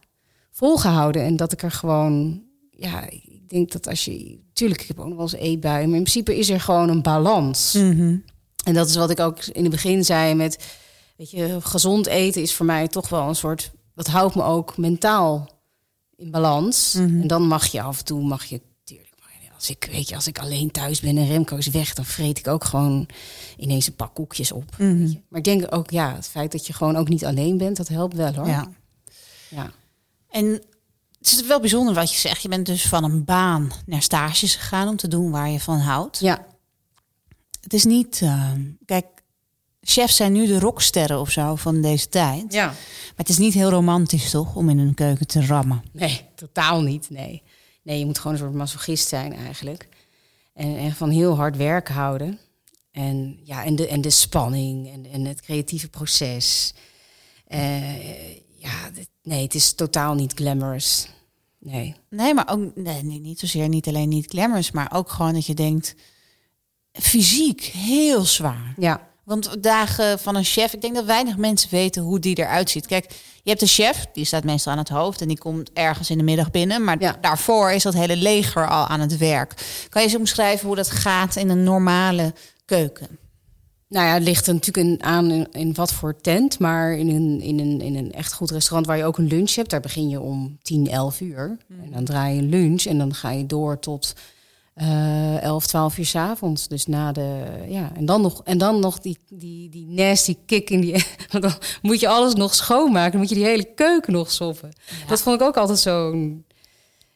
volgehouden. 0.52 1.24
En 1.24 1.36
dat 1.36 1.52
ik 1.52 1.64
er 1.64 1.72
gewoon, 1.72 2.44
ja, 2.72 3.10
denk 3.54 3.72
dat 3.72 3.88
als 3.88 4.06
je... 4.06 4.40
Tuurlijk, 4.54 4.82
ik 4.82 4.88
heb 4.88 5.00
ook 5.00 5.08
nog 5.08 5.16
wel 5.16 5.24
eens 5.24 5.34
eetbuien. 5.34 5.90
Maar 5.90 5.98
in 5.98 6.04
principe 6.04 6.38
is 6.38 6.50
er 6.50 6.60
gewoon 6.60 6.90
een 6.90 7.02
balans. 7.02 7.74
Mm 7.74 7.92
-hmm. 7.92 8.24
En 8.64 8.74
dat 8.74 8.90
is 8.90 8.96
wat 8.96 9.10
ik 9.10 9.20
ook 9.20 9.46
in 9.46 9.64
het 9.64 9.72
begin 9.72 10.06
zei 10.06 10.36
met, 10.36 10.66
weet 11.18 11.32
je, 11.32 11.58
gezond 11.62 12.08
eten 12.08 12.42
is 12.42 12.54
voor 12.54 12.66
mij 12.66 12.88
toch 12.88 13.10
wel 13.10 13.28
een 13.28 13.36
soort, 13.36 13.72
dat 13.96 14.08
houdt 14.08 14.36
me 14.36 14.44
ook 14.44 14.78
mentaal 14.78 15.50
in 16.16 16.32
balans. 16.32 16.94
Mhm. 16.94 17.22
En 17.22 17.28
dan 17.28 17.48
mag 17.48 17.66
je 17.66 17.82
af 17.82 18.00
en 18.00 18.06
toe, 18.06 18.24
mag 18.24 18.46
je, 18.46 18.62
tuurlijk, 18.84 19.14
als 19.56 19.70
ik, 19.70 19.88
weet 19.92 20.10
je, 20.10 20.16
als 20.16 20.28
ik 20.28 20.40
alleen 20.40 20.72
thuis 20.72 21.00
ben 21.00 21.18
en 21.18 21.28
Remco 21.28 21.58
is 21.58 21.68
weg, 21.68 21.94
dan 21.94 22.06
vreet 22.06 22.38
ik 22.38 22.48
ook 22.48 22.64
gewoon 22.64 23.08
ineens 23.58 23.88
een 23.88 23.96
pak 23.96 24.14
koekjes 24.14 24.52
op. 24.52 24.78
Mhm. 24.78 24.98
weet 24.98 25.12
je. 25.12 25.22
Maar 25.30 25.40
ik 25.40 25.46
denk 25.46 25.76
ook, 25.76 25.90
ja, 25.90 26.16
het 26.16 26.28
feit 26.28 26.52
dat 26.52 26.68
je 26.68 26.74
gewoon 26.74 26.96
ook 26.96 27.10
niet 27.10 27.26
alleen 27.26 27.58
bent, 27.58 27.78
dat 27.78 27.88
helpt 27.88 28.16
wel 28.16 28.34
hoor. 28.34 28.48
Ja. 28.48 28.72
ja. 29.50 29.72
En 30.30 30.62
het 31.32 31.42
is 31.42 31.48
wel 31.48 31.60
bijzonder 31.60 31.94
wat 31.94 32.12
je 32.14 32.20
zegt. 32.20 32.42
Je 32.42 32.50
bent 32.50 32.66
dus 32.66 32.88
van 32.88 33.04
een 33.04 33.24
baan 33.26 33.72
naar 33.86 34.02
stages 34.02 34.56
gegaan 34.56 34.88
om 34.88 34.96
te 34.96 35.08
doen 35.08 35.32
waar 35.32 35.50
je 35.50 35.60
van 35.60 35.80
houdt. 35.80 36.20
ja. 36.20 36.46
Het 37.62 37.74
is 37.74 37.86
niet, 37.86 38.20
eh, 38.22 38.52
kijk, 38.86 39.06
chefs 39.82 40.16
zijn 40.16 40.32
nu 40.32 40.48
de 40.48 40.60
rocksterren 40.60 41.20
of 41.20 41.30
zo 41.32 41.56
van 41.56 41.82
deze 41.82 42.10
tijd. 42.10 42.54
ja. 42.54 42.66
Maar 42.66 42.76
het 43.16 43.30
is 43.30 43.38
niet 43.38 43.54
heel 43.54 43.70
romantisch 43.70 44.30
toch 44.30 44.56
om 44.56 44.70
in 44.70 44.78
een 44.80 44.94
keuken 44.94 45.28
te 45.28 45.46
rammen. 45.46 45.84
Nee, 45.92 46.22
totaal 46.36 46.82
niet. 46.82 47.10
Nee. 47.10 47.44
nee, 47.84 48.00
je 48.00 48.06
moet 48.06 48.18
gewoon 48.18 48.34
een 48.34 48.40
soort 48.44 48.54
masochist 48.54 49.08
zijn 49.08 49.34
eigenlijk. 49.34 49.88
En, 50.54 50.78
en 50.78 50.96
van 50.96 51.10
heel 51.10 51.36
hard 51.36 51.58
werk 51.58 51.88
houden. 51.90 52.40
En, 52.92 53.40
ja, 53.44 53.64
en, 53.64 53.76
de, 53.76 53.88
en 53.88 54.02
de 54.02 54.10
spanning 54.10 54.92
en, 54.94 55.06
en 55.12 55.26
het 55.26 55.42
creatieve 55.42 55.90
proces. 55.90 56.74
Eh, 57.48 58.34
ja, 58.58 58.90
dit- 58.94 59.10
nee, 59.24 59.44
het 59.44 59.56
is 59.56 59.74
totaal 59.74 60.14
niet 60.14 60.34
glamorous. 60.34 61.08
Nee. 61.60 61.96
Nee, 62.10 62.34
maar 62.34 62.48
ook 62.50 62.76
nee, 62.76 63.04
niet 63.04 63.40
zozeer 63.40 63.68
niet 63.68 63.88
alleen 63.88 64.10
niet 64.10 64.26
glamorous, 64.30 64.72
maar 64.72 64.92
ook 64.94 65.10
gewoon 65.10 65.34
dat 65.34 65.46
je 65.46 65.54
denkt 65.54 65.96
fysiek 66.92 67.62
heel 67.64 68.26
zwaar. 68.26 68.74
Ja, 68.78 69.08
Want 69.24 69.64
dagen 69.64 70.20
van 70.20 70.36
een 70.36 70.44
chef, 70.44 70.74
ik 70.74 70.82
denk 70.82 70.96
dat 70.96 71.06
weinig 71.06 71.38
mensen 71.38 71.70
weten 71.70 72.02
hoe 72.02 72.20
die 72.20 72.38
eruit 72.38 72.70
ziet. 72.70 72.86
Kijk, 72.88 73.12
je 73.44 73.50
hebt 73.50 73.62
een 73.62 73.68
chef, 73.68 74.06
die 74.14 74.26
staat 74.26 74.44
meestal 74.44 74.72
aan 74.72 74.78
het 74.78 74.90
hoofd 74.90 75.22
en 75.22 75.28
die 75.28 75.38
komt 75.38 75.74
ergens 75.74 76.10
in 76.10 76.18
de 76.18 76.24
middag 76.24 76.52
binnen. 76.52 76.84
Maar 76.84 77.02
Ja. 77.02 77.18
daarvoor 77.22 77.72
is 77.72 77.84
dat 77.84 77.94
hele 77.94 78.16
leger 78.16 78.70
al 78.70 78.88
aan 78.88 79.00
het 79.00 79.18
werk. 79.18 79.54
Kan 79.90 80.02
je 80.02 80.08
eens 80.08 80.18
omschrijven 80.18 80.68
hoe 80.68 80.76
dat 80.76 80.90
gaat 80.92 81.36
in 81.36 81.50
een 81.50 81.64
normale 81.64 82.34
keuken? 82.66 83.18
Nou 83.94 84.06
ja, 84.08 84.14
het 84.14 84.24
ligt 84.24 84.48
er 84.48 84.54
natuurlijk 84.54 84.88
in, 84.88 85.04
aan 85.04 85.32
in, 85.32 85.48
in 85.52 85.74
wat 85.74 85.94
voor 85.94 86.22
tent. 86.22 86.60
Maar 86.60 86.94
in 86.98 87.10
een, 87.10 87.42
in, 87.42 87.60
een, 87.60 87.82
in 87.82 87.96
een 87.96 88.12
echt 88.14 88.34
goed 88.34 88.52
restaurant 88.52 88.88
waar 88.88 88.98
je 88.98 89.04
ook 89.06 89.18
een 89.18 89.28
lunch 89.28 89.56
hebt, 89.56 89.70
daar 89.70 89.80
begin 89.80 90.10
je 90.10 90.22
om 90.22 90.58
10, 90.62 90.90
11 90.90 91.22
uur. 91.22 91.58
En 91.84 91.92
dan 91.92 92.04
draai 92.04 92.36
je 92.36 92.42
lunch 92.42 92.84
en 92.86 92.98
dan 92.98 93.14
ga 93.14 93.32
je 93.32 93.46
door 93.46 93.80
tot 93.80 94.14
eh 94.74 95.42
11, 95.44 95.68
12 95.68 95.98
uur 95.98 96.06
's 96.06 96.16
avonds. 96.16 96.68
Dus 96.68 96.86
na 96.86 97.12
de. 97.12 97.44
Ja, 97.68 97.92
en 97.96 98.06
dan 98.06 98.22
nog, 98.22 98.42
en 98.44 98.58
dan 98.58 98.80
nog 98.80 99.00
die, 99.00 99.18
die, 99.30 99.70
die 99.70 99.86
nasty 99.88 100.38
kick 100.46 100.70
in 100.70 100.82
die. 100.82 101.06
dan 101.40 101.52
moet 101.82 102.00
je 102.00 102.08
alles 102.08 102.34
nog 102.34 102.56
schoonmaken. 102.56 103.12
Dan 103.12 103.20
moet 103.20 103.30
je 103.30 103.36
die 103.36 103.46
hele 103.46 103.74
keuken 103.76 104.14
nog 104.14 104.32
soppen. 104.32 104.70
Dat 105.08 105.22
vond 105.22 105.42
ik 105.42 105.48
ook 105.48 105.58
altijd 105.58 105.80
zo'n. 105.80 106.46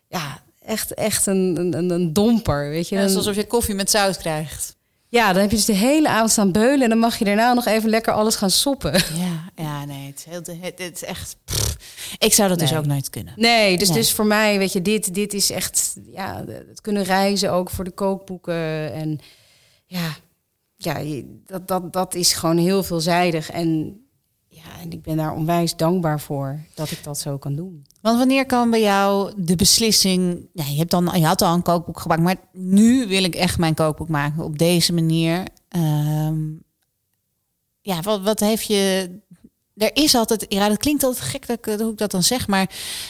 Ja, 0.08 0.42
echt, 0.62 0.94
echt 0.94 1.26
een, 1.26 1.74
een, 1.74 1.90
een- 1.90 2.14
domper. 2.14 2.70
Weet 2.70 2.90
je, 2.90 2.96
Ja, 2.96 3.04
alsof 3.04 3.36
je 3.36 3.48
koffie 3.48 3.76
met 3.76 3.90
zout 3.90 4.18
krijgt. 4.18 4.77
Ja, 5.10 5.34
dan 5.34 5.42
heb 5.42 5.50
je 5.50 5.56
dus 5.56 5.66
de 5.66 5.74
hele 5.74 6.10
avond 6.10 6.32
staan 6.32 6.52
beulen 6.52 6.82
en 6.82 6.90
dan 6.90 6.98
mag 6.98 7.20
je 7.20 7.26
daarna 7.26 7.54
nog 7.54 7.66
even 7.66 7.90
lekker 7.90 8.14
alles 8.14 8.36
gaan 8.36 8.50
soppen. 8.50 8.94
Ja, 8.94 9.50
ja 9.56 9.86
nee, 9.86 10.08
het 10.08 10.48
is, 10.48 10.56
het, 10.86 11.04
echt... 11.04 11.38
pff. 11.46 11.78
ik 12.18 12.34
zou 12.34 12.50
dat 12.50 12.60
dus 12.60 12.76
ook 12.76 12.86
nooit 12.86 13.10
kunnen. 13.10 13.34
Nee, 13.36 13.78
dus, 13.78 13.90
Nee. 13.90 13.98
dus 13.98 14.12
voor 14.12 14.26
mij, 14.26 14.58
weet 14.58 14.74
je, 14.74 14.82
dit, 14.82 15.14
dit 15.14 15.34
is 15.34 15.52
echt, 15.52 15.98
ja, 16.12 16.44
het 16.48 16.82
kunnen 16.82 17.04
reizen 17.04 17.52
ook 17.52 17.70
voor 17.70 17.84
de 17.84 17.92
kookboeken. 17.92 18.94
En 18.94 19.20
ja, 19.86 20.16
ja 20.76 21.24
dat, 21.46 21.68
dat, 21.68 21.94
dat 21.94 22.16
is 22.16 22.34
gewoon 22.34 22.58
heel 22.58 22.84
veelzijdig. 22.84 23.52
En 23.52 24.02
ja, 24.76 24.82
en 24.82 24.92
ik 24.92 25.02
ben 25.02 25.18
daar 25.18 25.34
onwijs 25.34 25.76
dankbaar 25.76 26.20
voor 26.20 26.60
dat 26.74 26.92
ik 26.92 27.04
dat 27.04 27.18
zo 27.20 27.38
kan 27.38 27.56
doen. 27.56 27.86
Want 28.02 28.18
wanneer 28.18 28.46
kwam 28.46 28.70
bij 28.70 28.82
jou 28.82 29.34
de 29.38 29.56
beslissing... 29.56 30.48
Ja, 30.54 30.66
je, 30.66 30.78
hebt 30.78 30.92
dan, 30.92 31.12
je 31.14 31.26
had 31.26 31.42
al 31.42 31.54
een 31.54 31.62
kookboek 31.62 32.00
gemaakt, 32.00 32.22
maar 32.22 32.36
nu 32.54 33.08
wil 33.08 33.24
ik 33.24 33.36
echt 33.36 33.58
mijn 33.58 33.74
kookboek 33.74 34.10
maken 34.10 34.44
op 34.44 34.58
deze 34.58 34.94
manier. 34.94 35.44
Ehm, 35.70 36.40
ja, 37.82 38.02
wat, 38.02 38.22
wat 38.22 38.40
heeft 38.40 38.66
je... 38.66 39.10
Er 39.76 39.96
is 39.96 40.16
altijd, 40.16 40.46
ja, 40.50 40.68
dat 40.68 40.78
klinkt 40.78 41.04
altijd 41.04 41.24
gek 41.26 41.48
dat 41.48 41.58
ik, 41.58 41.80
hoe 41.80 41.92
ik 41.92 41.98
dat 41.98 42.12
dan 42.12 42.24
zeg, 42.24 42.48
maar 42.48 42.70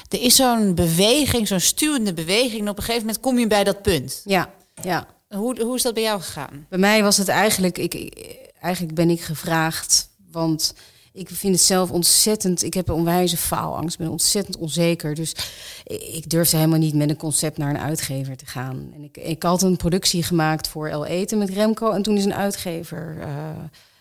er 0.10 0.22
is 0.22 0.36
zo'n 0.36 0.76
beweging, 0.76 1.48
zo'n 1.48 1.60
stuwende 1.60 2.14
beweging. 2.14 2.62
En 2.62 2.70
op 2.70 2.78
een 2.78 2.84
gegeven 2.84 3.06
moment 3.06 3.20
kom 3.24 3.40
je 3.40 3.48
bij 3.48 3.64
dat 3.64 3.82
punt. 3.82 4.22
Ja, 4.26 4.54
ja. 4.84 5.08
Hoe, 5.30 5.62
hoe 5.62 5.76
is 5.76 5.82
dat 5.82 5.94
bij 5.94 6.04
jou 6.04 6.22
gegaan? 6.22 6.66
Bij 6.70 6.80
mij 6.80 7.04
was 7.04 7.18
het 7.18 7.28
eigenlijk, 7.28 7.78
ik- 7.78 8.46
eigenlijk 8.62 8.96
ben 8.96 9.10
ik 9.10 9.22
gevraagd, 9.22 10.10
want 10.32 10.74
ik 11.18 11.30
vind 11.30 11.54
het 11.54 11.64
zelf 11.64 11.92
ontzettend, 11.92 12.64
ik 12.64 12.74
heb 12.74 12.88
een 12.88 12.96
onwijze 12.96 13.38
faalangst, 13.38 13.98
ben 13.98 14.10
ontzettend 14.10 14.58
onzeker. 14.58 15.16
Dus 15.16 15.36
ik, 15.84 16.30
durfde 16.30 16.58
helemaal 16.58 16.80
niet 16.80 16.94
met 16.94 17.10
een 17.10 17.18
concept 17.18 17.58
naar 17.58 17.70
een 17.70 17.80
uitgever 17.80 18.38
te 18.38 18.46
gaan. 18.46 18.92
En 18.94 19.04
ik, 19.04 19.18
ik 19.18 19.44
had 19.44 19.62
een 19.62 19.78
productie 19.78 20.24
gemaakt 20.24 20.68
voor 20.68 20.88
El 20.88 21.06
Eten 21.06 21.38
met 21.38 21.50
Remco 21.50 21.92
en 21.92 22.02
toen 22.02 22.18
is 22.18 22.26
een 22.26 22.34
uitgever, 22.34 23.18
eh, 23.20 23.28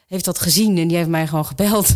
heeft 0.06 0.24
dat 0.24 0.38
gezien 0.38 0.78
en 0.78 0.88
die 0.88 0.96
heeft 0.96 1.08
mij 1.08 1.26
gewoon 1.26 1.46
gebeld. 1.46 1.88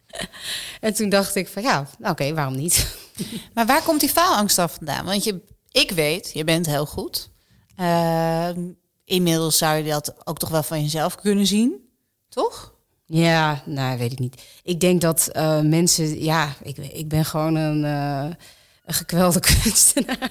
en 0.80 0.94
toen 0.94 1.08
dacht 1.08 1.34
ik 1.34 1.48
van 1.48 1.62
ja, 1.62 1.86
oké, 2.02 2.34
waarom 2.34 2.56
niet? 2.56 2.98
Maar 3.54 3.66
waar 3.66 3.82
komt 3.82 4.00
die 4.00 4.08
faalangst 4.08 4.56
dan 4.56 4.70
vandaan? 4.70 5.04
Want 5.04 5.24
je, 5.24 5.40
ik 5.70 5.90
weet, 5.90 6.30
je 6.34 6.44
bent 6.44 6.66
heel 6.66 6.86
goed. 6.86 7.30
Ehm, 7.76 8.60
inmiddels 9.04 9.58
zou 9.58 9.76
je 9.76 9.90
dat 9.90 10.14
ook 10.26 10.38
toch 10.38 10.48
wel 10.48 10.62
van 10.62 10.82
jezelf 10.82 11.14
kunnen 11.14 11.46
zien, 11.46 11.88
toch? 12.28 12.78
Ja, 13.12 13.62
nou, 13.64 13.98
weet 13.98 14.12
ik 14.12 14.18
niet. 14.18 14.42
Ik 14.62 14.80
denk 14.80 15.00
dat 15.00 15.28
eh, 15.32 15.60
mensen, 15.60 16.22
ja, 16.22 16.54
ik, 16.62 16.76
ik 16.78 17.08
ben 17.08 17.24
gewoon 17.24 17.54
een, 17.54 17.84
eh, 17.84 18.36
een 18.84 18.94
gekwelde 18.94 19.40
kunstenaar. 19.62 20.30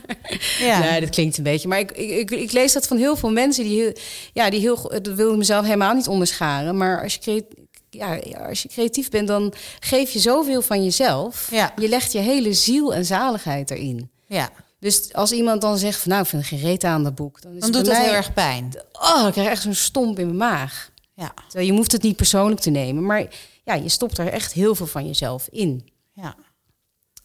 Ja. 0.59 0.79
Nee, 0.79 0.99
dat 1.01 1.09
klinkt 1.09 1.37
een 1.37 1.43
beetje. 1.43 1.67
Maar 1.67 1.79
ik, 1.79 1.91
ik, 1.91 2.31
ik, 2.31 2.51
lees 2.51 2.73
dat 2.73 2.87
van 2.87 2.97
heel 2.97 3.15
veel 3.15 3.31
mensen 3.31 3.63
die 3.63 3.81
heel, 3.81 3.93
ja, 4.33 4.49
die 4.49 4.59
heel, 4.59 4.91
dat 5.01 5.07
wil 5.15 5.31
ik 5.31 5.37
mezelf 5.37 5.63
helemaal 5.65 5.93
niet 5.93 6.07
onderscharen. 6.07 6.77
Maar 6.77 7.03
als 7.03 7.13
je, 7.13 7.19
creatief, 7.19 7.57
ja, 7.89 8.19
als 8.47 8.61
je 8.61 8.67
creatief 8.69 9.09
bent, 9.09 9.27
dan 9.27 9.53
geef 9.79 10.09
je 10.11 10.19
zoveel 10.19 10.61
van 10.61 10.83
jezelf. 10.83 11.47
Ja. 11.51 11.73
Je 11.79 11.89
legt 11.89 12.11
je 12.11 12.19
hele 12.19 12.53
ziel 12.53 12.93
en 12.93 13.05
zaligheid 13.05 13.71
erin. 13.71 14.09
ja. 14.27 14.49
Dus 14.79 15.13
als 15.13 15.31
iemand 15.31 15.61
dan 15.61 15.77
zegt 15.77 15.99
van 15.99 16.11
nou, 16.11 16.23
ik 16.23 16.29
vind 16.29 16.45
geen 16.45 16.59
reet 16.59 16.83
aan 16.83 17.03
dat 17.03 17.15
boek. 17.15 17.41
Dan, 17.41 17.53
is 17.53 17.59
Dan 17.59 17.73
het 17.73 17.85
doet 17.85 17.93
mij- 17.93 18.03
heel 18.03 18.13
erg 18.13 18.33
pijn. 18.33 18.73
Oh, 18.91 19.23
ik 19.27 19.31
krijg 19.33 19.47
echt 19.49 19.61
zo'n 19.61 19.73
stomp 19.73 20.19
in 20.19 20.25
mijn 20.25 20.37
maag. 20.37 20.89
Ja. 21.19 21.33
Terwijl 21.47 21.69
je 21.69 21.75
hoeft 21.75 21.91
het 21.91 22.01
niet 22.01 22.15
persoonlijk 22.15 22.61
te 22.61 22.69
nemen, 22.69 23.05
maar 23.05 23.27
ja, 23.63 23.73
je 23.73 23.89
stopt 23.89 24.17
er 24.17 24.27
echt 24.27 24.53
heel 24.53 24.75
veel 24.75 24.85
van 24.85 25.05
jezelf 25.05 25.47
in. 25.51 25.89
ja. 26.13 26.35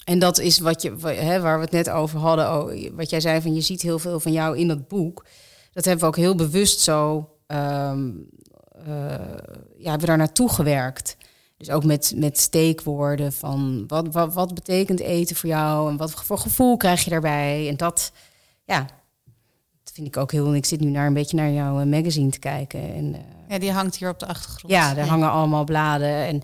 En 0.04 0.18
dat 0.18 0.38
is 0.38 0.58
wat 0.58 0.82
je, 0.82 0.94
hè, 1.06 1.40
waar 1.40 1.56
we 1.56 1.64
het 1.64 1.72
net 1.72 1.90
over 1.90 2.18
hadden, 2.18 2.46
oh, 2.46 2.90
wat 2.96 3.10
jij 3.10 3.20
zei 3.20 3.40
van 3.40 3.54
je 3.54 3.60
ziet 3.60 3.82
heel 3.82 3.98
veel 3.98 4.20
van 4.20 4.32
jou 4.32 4.58
in 4.58 4.68
dat 4.68 4.88
boek. 4.88 5.26
Dat 5.72 5.84
hebben 5.84 6.02
we 6.02 6.10
ook 6.10 6.16
heel 6.16 6.34
bewust 6.34 6.80
zo, 6.80 7.30
ehm, 7.46 8.10
eh, 8.70 8.86
ja, 9.76 9.90
hebben 9.90 10.00
we 10.00 10.06
daar 10.06 10.16
naartoe 10.16 10.48
gewerkt. 10.48 11.16
Dus 11.56 11.70
ook 11.70 11.84
met, 11.84 12.12
met 12.16 12.38
steekwoorden 12.38 13.32
van 13.32 13.84
wat, 13.86 14.12
wat, 14.12 14.34
wat 14.34 14.54
betekent 14.54 15.00
eten 15.00 15.36
voor 15.36 15.48
jou 15.48 15.90
en 15.90 15.96
wat 15.96 16.10
voor 16.10 16.38
gevoel 16.38 16.76
krijg 16.76 17.04
je 17.04 17.10
daarbij. 17.10 17.68
En 17.68 17.76
dat, 17.76 18.12
ja, 18.64 18.78
dat 18.80 18.90
vind 19.94 20.06
ik 20.06 20.16
ook 20.16 20.32
heel. 20.32 20.54
Ik 20.54 20.64
zit 20.64 20.80
nu 20.80 20.90
naar 20.90 21.06
een 21.06 21.14
beetje 21.14 21.36
naar 21.36 21.50
jouw 21.50 21.80
eh, 21.80 21.86
magazine 21.86 22.30
te 22.30 22.38
kijken. 22.38 22.94
En, 22.94 23.14
eh, 23.14 23.20
ja, 23.48 23.58
die 23.58 23.72
hangt 23.72 23.96
hier 23.96 24.08
op 24.08 24.18
de 24.18 24.26
achtergrond. 24.26 24.74
ja, 24.74 24.94
daar 24.94 25.06
hangen 25.06 25.30
allemaal 25.30 25.64
bladen. 25.64 26.26
En 26.26 26.42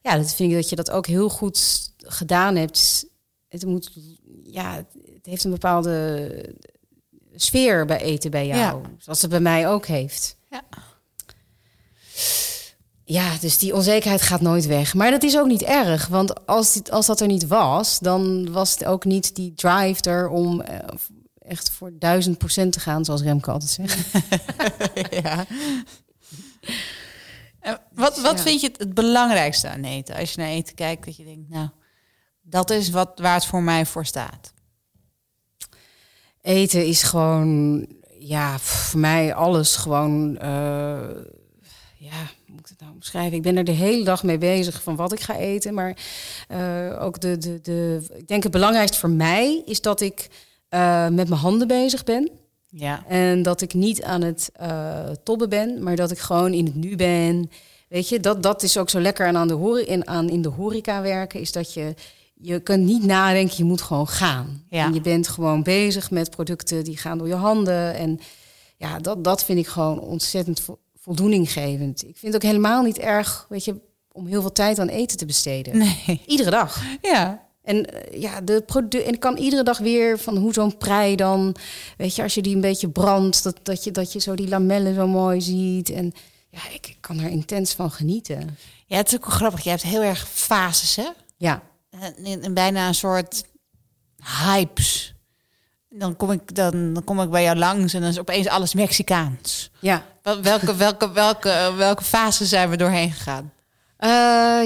ja, 0.00 0.16
dat 0.16 0.34
vind 0.34 0.50
ik 0.50 0.56
dat 0.56 0.68
je 0.68 0.76
dat 0.76 0.90
ook 0.90 1.06
heel 1.06 1.28
goed 1.28 1.90
gedaan 1.98 2.56
hebt. 2.56 3.06
Het 3.48 3.66
moet, 3.66 3.92
ja, 4.44 4.74
het 4.74 5.26
heeft 5.26 5.44
een 5.44 5.50
bepaalde 5.50 6.54
sfeer 7.34 7.86
bij 7.86 8.00
eten 8.00 8.30
bij 8.30 8.46
jou. 8.46 8.58
Ja. 8.58 8.90
Zoals 8.98 9.22
het 9.22 9.30
bij 9.30 9.40
mij 9.40 9.68
ook 9.68 9.86
heeft. 9.86 10.36
Ja. 10.50 10.62
Ja, 13.08 13.36
dus 13.40 13.58
die 13.58 13.74
onzekerheid 13.74 14.22
gaat 14.22 14.40
nooit 14.40 14.66
weg. 14.66 14.94
Maar 14.94 15.10
dat 15.10 15.22
is 15.22 15.38
ook 15.38 15.46
niet 15.46 15.62
erg. 15.62 16.06
Want 16.06 16.46
als, 16.46 16.72
dit, 16.72 16.90
als 16.90 17.06
dat 17.06 17.20
er 17.20 17.26
niet 17.26 17.46
was, 17.46 17.98
dan 17.98 18.52
was 18.52 18.72
het 18.72 18.84
ook 18.84 19.04
niet 19.04 19.34
die 19.34 19.54
drive 19.54 20.02
er 20.02 20.28
om 20.28 20.60
eh, 20.60 20.78
echt 21.48 21.70
voor 21.70 21.92
duizend 21.98 22.38
procent 22.38 22.72
te 22.72 22.80
gaan, 22.80 23.04
zoals 23.04 23.22
Remco 23.22 23.52
altijd 23.52 23.70
zegt. 23.70 24.24
ja. 25.24 25.46
En 27.60 27.80
wat 27.92 28.20
wat 28.20 28.36
Ja. 28.36 28.42
vind 28.42 28.60
je 28.60 28.66
het, 28.66 28.78
het 28.78 28.94
belangrijkste 28.94 29.68
aan 29.68 29.84
eten? 29.84 30.16
Als 30.16 30.32
je 30.32 30.40
naar 30.40 30.50
eten 30.50 30.74
kijkt, 30.74 31.04
dat 31.04 31.16
je 31.16 31.24
denkt, 31.24 31.48
nou, 31.48 31.68
dat 32.42 32.70
is 32.70 32.90
wat, 32.90 33.12
waar 33.14 33.34
het 33.34 33.44
voor 33.46 33.62
mij 33.62 33.86
voor 33.86 34.06
staat. 34.06 34.52
Eten 36.42 36.86
is 36.86 37.02
gewoon, 37.02 37.86
ja, 38.18 38.58
voor 38.58 39.00
mij 39.00 39.34
alles 39.34 39.76
gewoon, 39.76 40.38
eh, 40.38 40.48
ja, 41.98 42.16
hoe 42.46 42.54
moet 42.54 42.60
ik 42.60 42.66
het 42.68 42.80
nou 42.80 42.92
omschrijven? 42.92 43.36
Ik 43.36 43.42
ben 43.42 43.56
er 43.56 43.64
de 43.64 43.72
hele 43.72 44.04
dag 44.04 44.22
mee 44.22 44.38
bezig 44.38 44.82
van 44.82 44.96
wat 44.96 45.12
ik 45.12 45.20
ga 45.20 45.36
eten. 45.36 45.74
Maar 45.74 45.96
eh, 46.48 47.02
ook 47.02 47.20
de, 47.20 47.38
de, 47.38 47.60
de, 47.60 48.06
ik 48.16 48.28
denk 48.28 48.42
het 48.42 48.52
belangrijkste 48.52 48.98
voor 48.98 49.10
mij 49.10 49.62
is 49.64 49.80
dat 49.80 50.00
ik 50.00 50.28
eh, 50.68 51.08
met 51.08 51.28
mijn 51.28 51.40
handen 51.40 51.68
bezig 51.68 52.04
ben. 52.04 52.30
Ja. 52.68 53.06
En 53.06 53.42
dat 53.42 53.60
ik 53.60 53.74
niet 53.74 54.02
aan 54.02 54.22
het 54.22 54.50
uh, 54.62 55.08
tobben 55.22 55.48
ben, 55.48 55.82
maar 55.82 55.96
dat 55.96 56.10
ik 56.10 56.18
gewoon 56.18 56.52
in 56.52 56.64
het 56.64 56.74
nu 56.74 56.96
ben. 56.96 57.50
Weet 57.88 58.08
je, 58.08 58.20
dat, 58.20 58.42
dat 58.42 58.62
is 58.62 58.78
ook 58.78 58.90
zo 58.90 59.00
lekker 59.00 59.26
aan, 59.26 59.36
aan, 59.36 59.48
de 59.48 59.54
hori 59.54 59.82
in, 59.82 60.06
aan 60.08 60.28
in 60.28 60.42
de 60.42 60.48
horeca 60.48 61.02
werken. 61.02 61.40
Is 61.40 61.52
dat 61.52 61.74
je, 61.74 61.94
je 62.34 62.60
kunt 62.60 62.84
niet 62.84 63.04
nadenken, 63.04 63.56
je 63.56 63.64
moet 63.64 63.82
gewoon 63.82 64.08
gaan. 64.08 64.64
Ja. 64.70 64.84
En 64.84 64.94
je 64.94 65.00
bent 65.00 65.28
gewoon 65.28 65.62
bezig 65.62 66.10
met 66.10 66.30
producten 66.30 66.84
die 66.84 66.96
gaan 66.96 67.18
door 67.18 67.28
je 67.28 67.34
handen. 67.34 67.94
En 67.94 68.18
ja, 68.76 68.98
dat, 68.98 69.24
dat 69.24 69.44
vind 69.44 69.58
ik 69.58 69.66
gewoon 69.66 70.00
ontzettend 70.00 70.60
vo 70.60 70.78
voldoeninggevend. 71.00 72.02
Ik 72.02 72.16
vind 72.16 72.32
het 72.32 72.44
ook 72.44 72.50
helemaal 72.50 72.82
niet 72.82 72.98
erg, 72.98 73.46
weet 73.48 73.64
je, 73.64 73.80
om 74.12 74.26
heel 74.26 74.40
veel 74.40 74.52
tijd 74.52 74.78
aan 74.78 74.88
eten 74.88 75.16
te 75.16 75.26
besteden. 75.26 75.78
Nee. 75.78 76.22
Iedere 76.26 76.50
dag. 76.50 76.82
Ja. 77.02 77.45
En 77.66 77.76
uh, 77.76 78.20
ja, 78.20 78.40
de 78.40 78.62
produ 78.66 78.98
en 78.98 79.12
ik 79.12 79.20
kan 79.20 79.36
iedere 79.36 79.62
dag 79.62 79.78
weer 79.78 80.18
van 80.18 80.36
hoe 80.36 80.52
zo'n 80.52 80.76
prei 80.76 81.16
dan, 81.16 81.56
weet 81.96 82.16
je, 82.16 82.22
als 82.22 82.34
je 82.34 82.42
die 82.42 82.54
een 82.54 82.60
beetje 82.60 82.88
brandt, 82.88 83.42
dat, 83.42 83.58
dat, 83.62 83.84
je, 83.84 83.90
dat 83.90 84.12
je 84.12 84.18
zo 84.20 84.34
die 84.34 84.48
lamellen 84.48 84.94
zo 84.94 85.06
mooi 85.06 85.40
ziet. 85.40 85.90
En 85.90 86.12
ja, 86.50 86.60
ik, 86.72 86.86
ik 86.88 86.96
kan 87.00 87.18
er 87.20 87.30
intens 87.30 87.72
van 87.72 87.90
genieten. 87.90 88.58
Ja, 88.86 88.96
het 88.96 89.08
is 89.08 89.14
ook 89.14 89.26
wel 89.26 89.34
grappig. 89.36 89.64
Je 89.64 89.70
hebt 89.70 89.82
heel 89.82 90.02
erg 90.02 90.28
fases, 90.28 90.96
hè? 90.96 91.08
Ja. 91.36 91.62
En, 91.90 92.42
en 92.42 92.54
bijna 92.54 92.88
een 92.88 92.94
soort 92.94 93.44
hypes. 94.44 95.14
Dan 95.88 96.16
kom 96.16 96.30
ik, 96.32 96.54
dan, 96.54 96.92
dan 96.92 97.04
kom 97.04 97.20
ik 97.20 97.30
bij 97.30 97.42
jou 97.42 97.56
langs 97.56 97.94
en 97.94 98.00
dan 98.00 98.10
is 98.10 98.18
opeens 98.18 98.46
alles 98.48 98.74
Mexicaans. 98.74 99.70
Ja. 99.80 100.04
Wel- 100.22 100.42
Welke, 100.42 100.74
welke, 100.76 101.12
welke, 101.12 101.72
welke 101.76 102.04
fase 102.04 102.44
zijn 102.46 102.70
we 102.70 102.76
doorheen 102.76 103.12
gegaan? 103.12 103.52
Eh, 103.96 104.08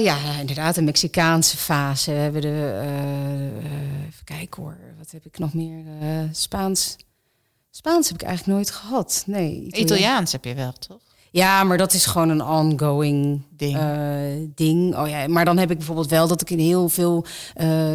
ja, 0.03 0.17
inderdaad, 0.39 0.75
de 0.75 0.81
Mexicaanse 0.81 1.57
fase. 1.57 2.11
We 2.11 2.17
hebben 2.17 2.41
de, 2.41 2.79
eh, 2.81 4.07
even 4.07 4.23
kijken 4.23 4.61
hoor, 4.61 4.77
wat 4.97 5.11
heb 5.11 5.25
ik 5.25 5.39
nog 5.39 5.53
meer? 5.53 5.83
Spaans. 6.31 6.95
Spaans 7.69 8.09
heb 8.09 8.21
ik 8.21 8.27
eigenlijk 8.27 8.57
nooit 8.57 8.71
gehad. 8.71 9.23
Nee, 9.25 9.51
Italiaans. 9.51 9.91
Italiaans 9.91 10.31
heb 10.31 10.45
je 10.45 10.53
wel, 10.53 10.71
toch? 10.71 10.99
Ja, 11.31 11.63
maar 11.63 11.77
dat 11.77 11.93
is 11.93 12.05
gewoon 12.05 12.29
een 12.29 12.43
ongoing 12.43 13.41
Ding. 13.49 13.77
ding. 14.55 14.95
Oh 14.95 15.07
ja, 15.07 15.27
maar 15.27 15.45
dan 15.45 15.57
heb 15.57 15.71
ik 15.71 15.77
bijvoorbeeld 15.77 16.09
wel 16.09 16.27
dat 16.27 16.41
ik 16.41 16.49
in 16.49 16.59
heel 16.59 16.89
veel 16.89 17.25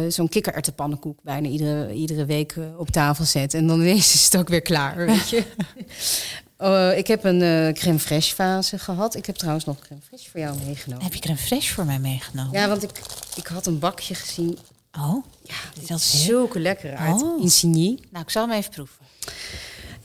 zo'n 0.07 0.29
kikkererwtenpannenkoek 0.29 1.19
bijna 1.23 1.47
iedere, 1.47 1.93
iedere 1.93 2.25
week 2.25 2.55
op 2.77 2.89
tafel 2.89 3.25
zet. 3.25 3.53
En 3.53 3.67
dan 3.67 3.79
ineens 3.81 4.13
is 4.13 4.25
het 4.25 4.37
ook 4.37 4.47
weer 4.47 4.61
klaar, 4.61 4.95
weet 5.05 5.29
je. 5.29 5.43
Eh, 6.57 6.97
ik 6.97 7.07
heb 7.07 7.23
een 7.23 7.41
eh 7.41 7.73
crème 7.73 7.99
fraîche 7.99 8.33
fase 8.35 8.79
gehad. 8.79 9.15
Ik 9.15 9.25
heb 9.25 9.35
trouwens 9.35 9.65
nog 9.65 9.79
crème 9.79 10.01
fraîche 10.01 10.31
voor 10.31 10.39
jou 10.39 10.57
meegenomen. 10.65 11.03
Heb 11.03 11.13
je 11.13 11.19
crème 11.19 11.39
fraîche 11.39 11.73
voor 11.73 11.85
mij 11.85 11.99
meegenomen? 11.99 12.51
Ja, 12.59 12.67
want 12.67 12.83
ik, 12.83 13.01
ik 13.35 13.47
had 13.47 13.65
een 13.65 13.79
bakje 13.79 14.15
gezien. 14.15 14.57
Oh, 14.99 15.25
Ja, 15.43 15.55
dit 15.79 15.87
Dat 15.87 15.99
is 15.99 16.23
zulke 16.25 16.59
lekker 16.59 16.95
uit. 16.95 17.21
Oh. 17.23 17.41
Insigny. 17.41 17.99
nou, 18.11 18.23
ik 18.23 18.29
zal 18.29 18.47
hem 18.47 18.57
even 18.57 18.71
proeven. 18.71 19.05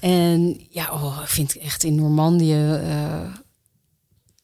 En 0.00 0.60
ja, 0.70 0.92
oh, 0.92 1.18
ik 1.22 1.28
vind 1.28 1.58
echt 1.58 1.84
in 1.84 1.94
Normandië. 1.94 2.52
eh, 2.74 3.34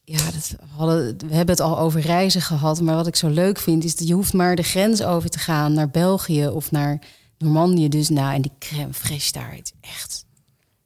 ja, 0.03 0.31
dat 0.31 0.49
we, 0.49 0.57
hadden, 0.75 1.17
we 1.17 1.35
hebben 1.35 1.55
het 1.55 1.59
al 1.59 1.79
over 1.79 2.01
reizen 2.01 2.41
gehad. 2.41 2.81
Maar 2.81 2.95
wat 2.95 3.07
ik 3.07 3.15
zo 3.15 3.27
leuk 3.27 3.59
vind, 3.59 3.83
is 3.83 3.95
dat 3.95 4.07
je 4.07 4.13
hoeft 4.13 4.33
maar 4.33 4.55
de 4.55 4.63
grens 4.63 5.01
over 5.03 5.29
te 5.29 5.39
gaan 5.39 5.73
naar 5.73 5.89
België 5.89 6.47
of 6.47 6.71
naar 6.71 6.99
Normandië. 7.37 7.89
Dus 7.89 8.09
nou, 8.09 8.33
en 8.33 8.41
die 8.41 8.51
crème 8.59 8.93
fraîche 8.93 9.31
daar, 9.31 9.51
het 9.55 9.73
is 9.81 9.89
echt 9.89 10.25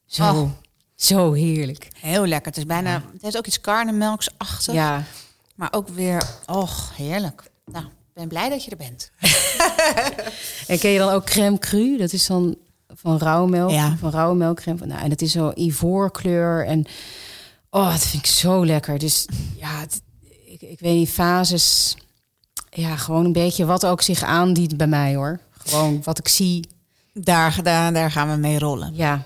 zo, 0.06 0.24
Oh. 0.24 0.50
Zo 1.06 1.32
heerlijk. 1.34 1.88
Heel 2.00 2.26
lekker. 2.26 2.48
Het 2.48 2.58
is 2.58 2.66
bijna, 2.66 2.94
het 3.14 3.22
heeft 3.22 3.38
ook 3.38 3.48
iets 3.48 3.62
karnemelksachtig. 3.62 4.74
Ja, 4.74 5.04
Maar 5.56 5.68
ook 5.72 5.88
weer, 5.88 6.24
och, 6.46 6.92
heerlijk. 6.96 7.44
Nou, 7.66 7.86
ik 7.86 7.92
ben 8.14 8.28
blij 8.28 8.50
dat 8.50 8.64
je 8.66 8.72
er 8.72 8.78
bent. 8.78 9.12
en 10.68 10.80
ken 10.80 10.92
je 10.92 11.00
dan 11.00 11.10
ook 11.10 11.26
crème 11.26 11.60
cru? 11.60 11.98
Dat 11.98 12.14
is 12.14 12.26
dan 12.28 12.56
van 12.96 13.18
rauwmelk, 13.18 13.72
Ja. 13.72 13.96
van 14.00 14.12
rauwe 14.12 14.36
melkcrème. 14.36 14.86
Nou, 14.86 15.02
en 15.02 15.10
het 15.10 15.22
is 15.22 15.32
zo 15.32 15.52
ivoorkleur 15.56 16.66
en 16.66 16.86
oh, 17.70 17.92
dat 17.92 18.06
vind 18.06 18.24
ik 18.26 18.30
zo 18.32 18.66
lekker. 18.66 18.98
Dus 19.00 19.26
ja, 19.58 19.80
het- 19.80 20.02
ik, 20.46 20.62
ik 20.62 20.80
weet 20.80 20.96
niet, 20.96 21.10
fases. 21.10 21.98
Ja, 22.70 22.96
gewoon 22.96 23.26
een 23.26 23.32
beetje 23.34 23.66
wat 23.66 23.86
ook 23.86 24.02
zich 24.02 24.24
aandient 24.24 24.78
bij 24.78 24.88
mij 24.88 25.16
hoor. 25.16 25.40
Gewoon 25.66 26.02
wat 26.04 26.18
ik 26.20 26.28
zie. 26.28 26.68
Daar, 27.14 27.60
daar, 27.64 27.94
daar 27.94 28.12
gaan 28.12 28.30
we 28.30 28.36
mee 28.36 28.60
rollen. 28.60 28.96
Ja, 28.96 29.22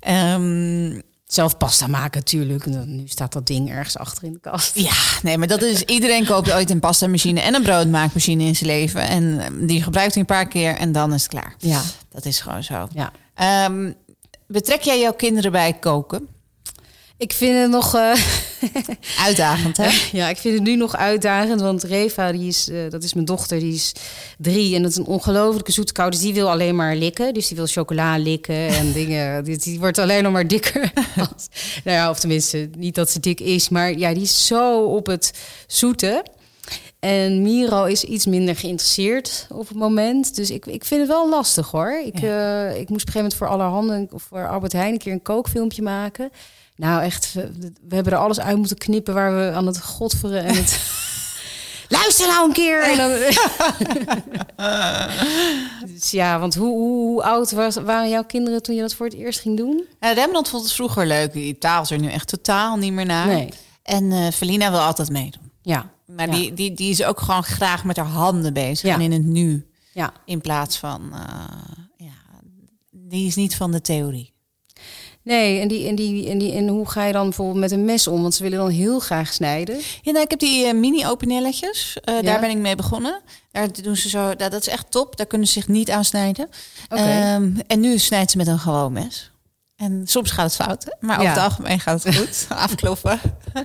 Ehm, 0.00 1.00
zelf 1.32 1.56
pasta 1.56 1.86
maken 1.86 2.18
natuurlijk. 2.20 2.66
Nu 2.86 3.02
staat 3.06 3.32
dat 3.32 3.46
ding 3.46 3.70
ergens 3.70 3.96
achter 3.98 4.24
in 4.24 4.32
de 4.32 4.38
kast. 4.40 4.78
ja, 4.78 4.92
nee, 5.22 5.38
maar 5.38 5.48
dat 5.48 5.62
is... 5.62 5.82
Iedereen 5.82 6.26
koopt 6.26 6.52
ooit 6.52 6.70
een 6.70 6.80
pasta-machine 6.80 7.40
en 7.40 7.54
een 7.54 7.62
broodmaakmachine 7.62 8.44
in 8.44 8.56
zijn 8.56 8.70
leven. 8.70 9.00
En 9.02 9.40
ehm, 9.40 9.66
die 9.66 9.82
gebruikt 9.82 10.12
hij 10.12 10.20
een 10.20 10.26
paar 10.28 10.48
keer 10.48 10.76
en 10.76 10.92
dan 10.92 11.14
is 11.14 11.22
het 11.22 11.30
klaar. 11.30 11.54
Ja, 11.58 11.82
Dat 12.08 12.24
is 12.24 12.40
gewoon 12.40 12.62
zo. 12.62 12.88
ja. 12.92 13.12
Ehm, 13.34 13.92
betrek 14.46 14.80
jij 14.82 15.00
jouw 15.00 15.12
kinderen 15.14 15.52
bij 15.52 15.72
koken? 15.72 16.28
Ik 17.20 17.32
vind 17.32 17.58
het 17.60 17.70
nog... 17.70 17.94
eh, 17.94 18.12
Uitdagend, 19.26 19.76
hè? 19.76 19.88
Ja, 20.18 20.28
ik 20.28 20.36
vind 20.36 20.54
het 20.54 20.62
nu 20.62 20.76
nog 20.76 20.96
uitdagend, 20.96 21.60
want 21.60 21.82
Reva, 21.82 22.32
die 22.32 22.48
is, 22.48 22.68
eh, 22.68 22.78
dat 22.90 23.02
is 23.02 23.14
mijn 23.14 23.26
dochter, 23.26 23.58
die 23.58 23.74
is 23.74 23.92
drie 24.38 24.74
en 24.74 24.82
dat 24.82 24.90
is 24.90 24.96
een 24.96 25.06
ongelofelijke 25.06 25.72
zoete 25.72 25.92
kou. 25.92 26.10
Dus 26.10 26.20
die 26.20 26.34
wil 26.34 26.50
alleen 26.50 26.76
maar 26.76 26.96
likken, 26.96 27.34
dus 27.34 27.48
die 27.48 27.56
wil 27.56 27.66
chocola 27.66 28.16
likken 28.18 28.68
en 28.68 28.92
dingen. 29.00 29.44
Die, 29.44 29.56
die 29.58 29.78
wordt 29.78 29.98
alleen 29.98 30.22
nog 30.22 30.32
maar 30.32 30.46
dikker. 30.46 30.92
Als- 31.16 31.48
nou 31.84 31.96
ja, 31.96 32.10
of 32.10 32.18
tenminste, 32.20 32.70
niet 32.76 32.94
dat 32.94 33.10
ze 33.10 33.20
dik 33.20 33.40
is, 33.40 33.68
maar 33.68 33.98
ja, 33.98 34.12
die 34.14 34.22
is 34.22 34.46
zo 34.46 34.84
op 34.84 35.06
het 35.06 35.32
zoete. 35.66 36.24
En 37.00 37.42
Miro 37.42 37.84
is 37.84 38.04
iets 38.04 38.26
minder 38.26 38.56
geïnteresseerd 38.56 39.46
op 39.50 39.68
het 39.68 39.76
moment. 39.76 40.34
Dus 40.36 40.50
ik, 40.50 40.66
ik 40.66 40.84
vind 40.84 41.00
het 41.00 41.10
wel 41.10 41.28
lastig 41.28 41.70
hoor. 41.70 42.02
Ik, 42.04 42.20
eh, 42.22 42.76
ik 42.78 42.88
moest 42.88 43.08
op 43.08 43.08
een 43.08 43.12
gegeven 43.12 43.14
moment 43.14 43.34
voor 43.34 43.48
Allerhande 43.48 44.06
of 44.12 44.22
voor 44.22 44.48
Albert 44.48 44.72
Heijn 44.72 44.92
een 44.92 44.98
keer 44.98 45.12
een 45.12 45.22
kookfilmpje 45.22 45.82
maken. 45.82 46.30
Nou 46.80 47.02
echt, 47.02 47.32
we, 47.32 47.94
hebben 47.94 48.12
er 48.12 48.18
alles 48.18 48.40
uit 48.40 48.56
moeten 48.56 48.76
knippen 48.78 49.14
waar 49.14 49.36
we 49.36 49.52
aan 49.56 49.66
het 49.66 49.82
godveren 49.82 50.44
en 50.44 50.54
het... 50.54 50.80
Luister 51.88 52.26
nou 52.26 52.46
een 52.46 52.52
keer! 52.52 52.82
En 52.82 52.96
dan... 52.96 53.10
dus 55.94 56.10
ja, 56.10 56.38
want 56.38 56.54
hoe, 56.54 56.68
hoe, 56.76 57.06
hoe 57.08 57.22
oud 57.22 57.50
was, 57.50 57.74
waren 57.74 58.08
jouw 58.08 58.24
kinderen 58.24 58.62
toen 58.62 58.74
je 58.74 58.80
dat 58.80 58.94
voor 58.94 59.06
het 59.06 59.14
eerst 59.14 59.40
ging 59.40 59.56
doen? 59.56 59.84
Uh, 60.00 60.12
Rembrandt 60.12 60.48
vond 60.48 60.62
het 60.62 60.72
vroeger 60.72 61.06
leuk. 61.06 61.32
Die 61.32 61.58
taal 61.58 61.82
is 61.82 61.90
er 61.90 61.98
nu 61.98 62.10
echt 62.10 62.28
totaal 62.28 62.76
niet 62.76 62.92
meer 62.92 63.06
naar. 63.06 63.26
Nee. 63.26 63.48
En 63.82 64.12
eh 64.12 64.26
Felina 64.32 64.70
wil 64.70 64.80
altijd 64.80 65.10
meedoen. 65.10 65.50
Ja, 65.62 65.90
Maar 66.06 66.26
Ja. 66.26 66.32
die, 66.34 66.54
die, 66.54 66.72
die 66.74 66.90
is 66.90 67.04
ook 67.04 67.20
gewoon 67.20 67.44
graag 67.44 67.84
met 67.84 67.96
haar 67.96 68.06
handen 68.06 68.52
bezig. 68.52 68.88
Ja. 68.88 68.94
En 68.94 69.00
in 69.00 69.12
het 69.12 69.24
nu. 69.24 69.66
ja. 69.92 70.12
In 70.24 70.40
plaats 70.40 70.78
van... 70.78 71.10
eh, 71.12 71.18
ja, 71.96 72.12
die 72.90 73.26
is 73.26 73.34
niet 73.34 73.56
van 73.56 73.70
de 73.70 73.80
theorie. 73.80 74.32
Nee, 75.30 75.60
en, 75.60 75.68
die, 75.68 75.88
en, 75.88 75.94
die, 75.94 76.28
en, 76.28 76.38
die, 76.38 76.52
en 76.52 76.68
hoe 76.68 76.88
ga 76.88 77.04
je 77.04 77.12
dan 77.12 77.22
bijvoorbeeld 77.24 77.58
met 77.58 77.70
een 77.70 77.84
mes 77.84 78.06
om? 78.06 78.22
Want 78.22 78.34
ze 78.34 78.42
willen 78.42 78.58
dan 78.58 78.68
heel 78.70 78.98
graag 79.00 79.32
snijden. 79.32 79.76
Ja, 80.02 80.12
nou, 80.12 80.24
ik 80.24 80.30
heb 80.30 80.38
die 80.38 80.66
eh, 80.66 80.74
mini-openelletjes. 80.74 81.96
Eh, 82.04 82.14
Ja. 82.14 82.22
Daar 82.22 82.40
ben 82.40 82.50
ik 82.50 82.56
mee 82.56 82.76
begonnen. 82.76 83.20
Daar 83.52 83.68
doen 83.82 83.96
ze 83.96 84.08
zo... 84.08 84.36
Dat, 84.36 84.50
dat 84.50 84.60
is 84.60 84.68
echt 84.68 84.90
top. 84.90 85.16
Daar 85.16 85.26
kunnen 85.26 85.46
ze 85.46 85.52
zich 85.52 85.68
niet 85.68 85.90
aan 85.90 86.04
snijden. 86.04 86.48
Ehm, 86.88 87.50
en 87.66 87.80
nu 87.80 87.98
snijdt 87.98 88.30
ze 88.30 88.36
met 88.36 88.46
een 88.46 88.58
gewoon 88.58 88.92
mes. 88.92 89.30
En 89.76 90.02
soms 90.06 90.30
gaat 90.30 90.44
het 90.56 90.66
fout, 90.66 90.96
maar 91.00 91.16
over 91.18 91.30
Ja. 91.30 91.34
het 91.34 91.42
algemeen 91.42 91.80
gaat 91.80 92.02
het 92.02 92.16
goed. 92.16 92.46
Afkloppen. 92.58 93.20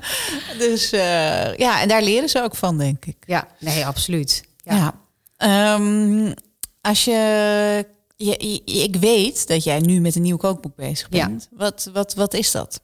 dus 0.57 0.91
eh, 0.91 1.55
ja, 1.55 1.81
en 1.81 1.87
daar 1.87 2.01
leren 2.03 2.29
ze 2.29 2.41
ook 2.43 2.55
van, 2.55 2.77
denk 2.77 3.05
ik. 3.05 3.17
Ja, 3.25 3.47
nee, 3.59 3.85
absoluut. 3.85 4.43
Ja. 4.63 4.75
Ja. 4.75 4.93
Ehm, 5.37 6.33
als 6.81 7.05
je, 7.05 7.85
je, 8.15 8.59
je- 8.65 8.83
Ik 8.83 8.95
weet 8.95 9.47
dat 9.47 9.63
jij 9.63 9.79
nu 9.79 9.99
met 9.99 10.15
een 10.15 10.21
nieuw 10.21 10.37
kookboek 10.37 10.75
bezig 10.75 11.07
Ja. 11.09 11.27
bent. 11.27 11.47
Wat, 11.51 11.89
wat, 11.93 12.13
wat 12.13 12.33
is 12.33 12.51
dat? 12.51 12.79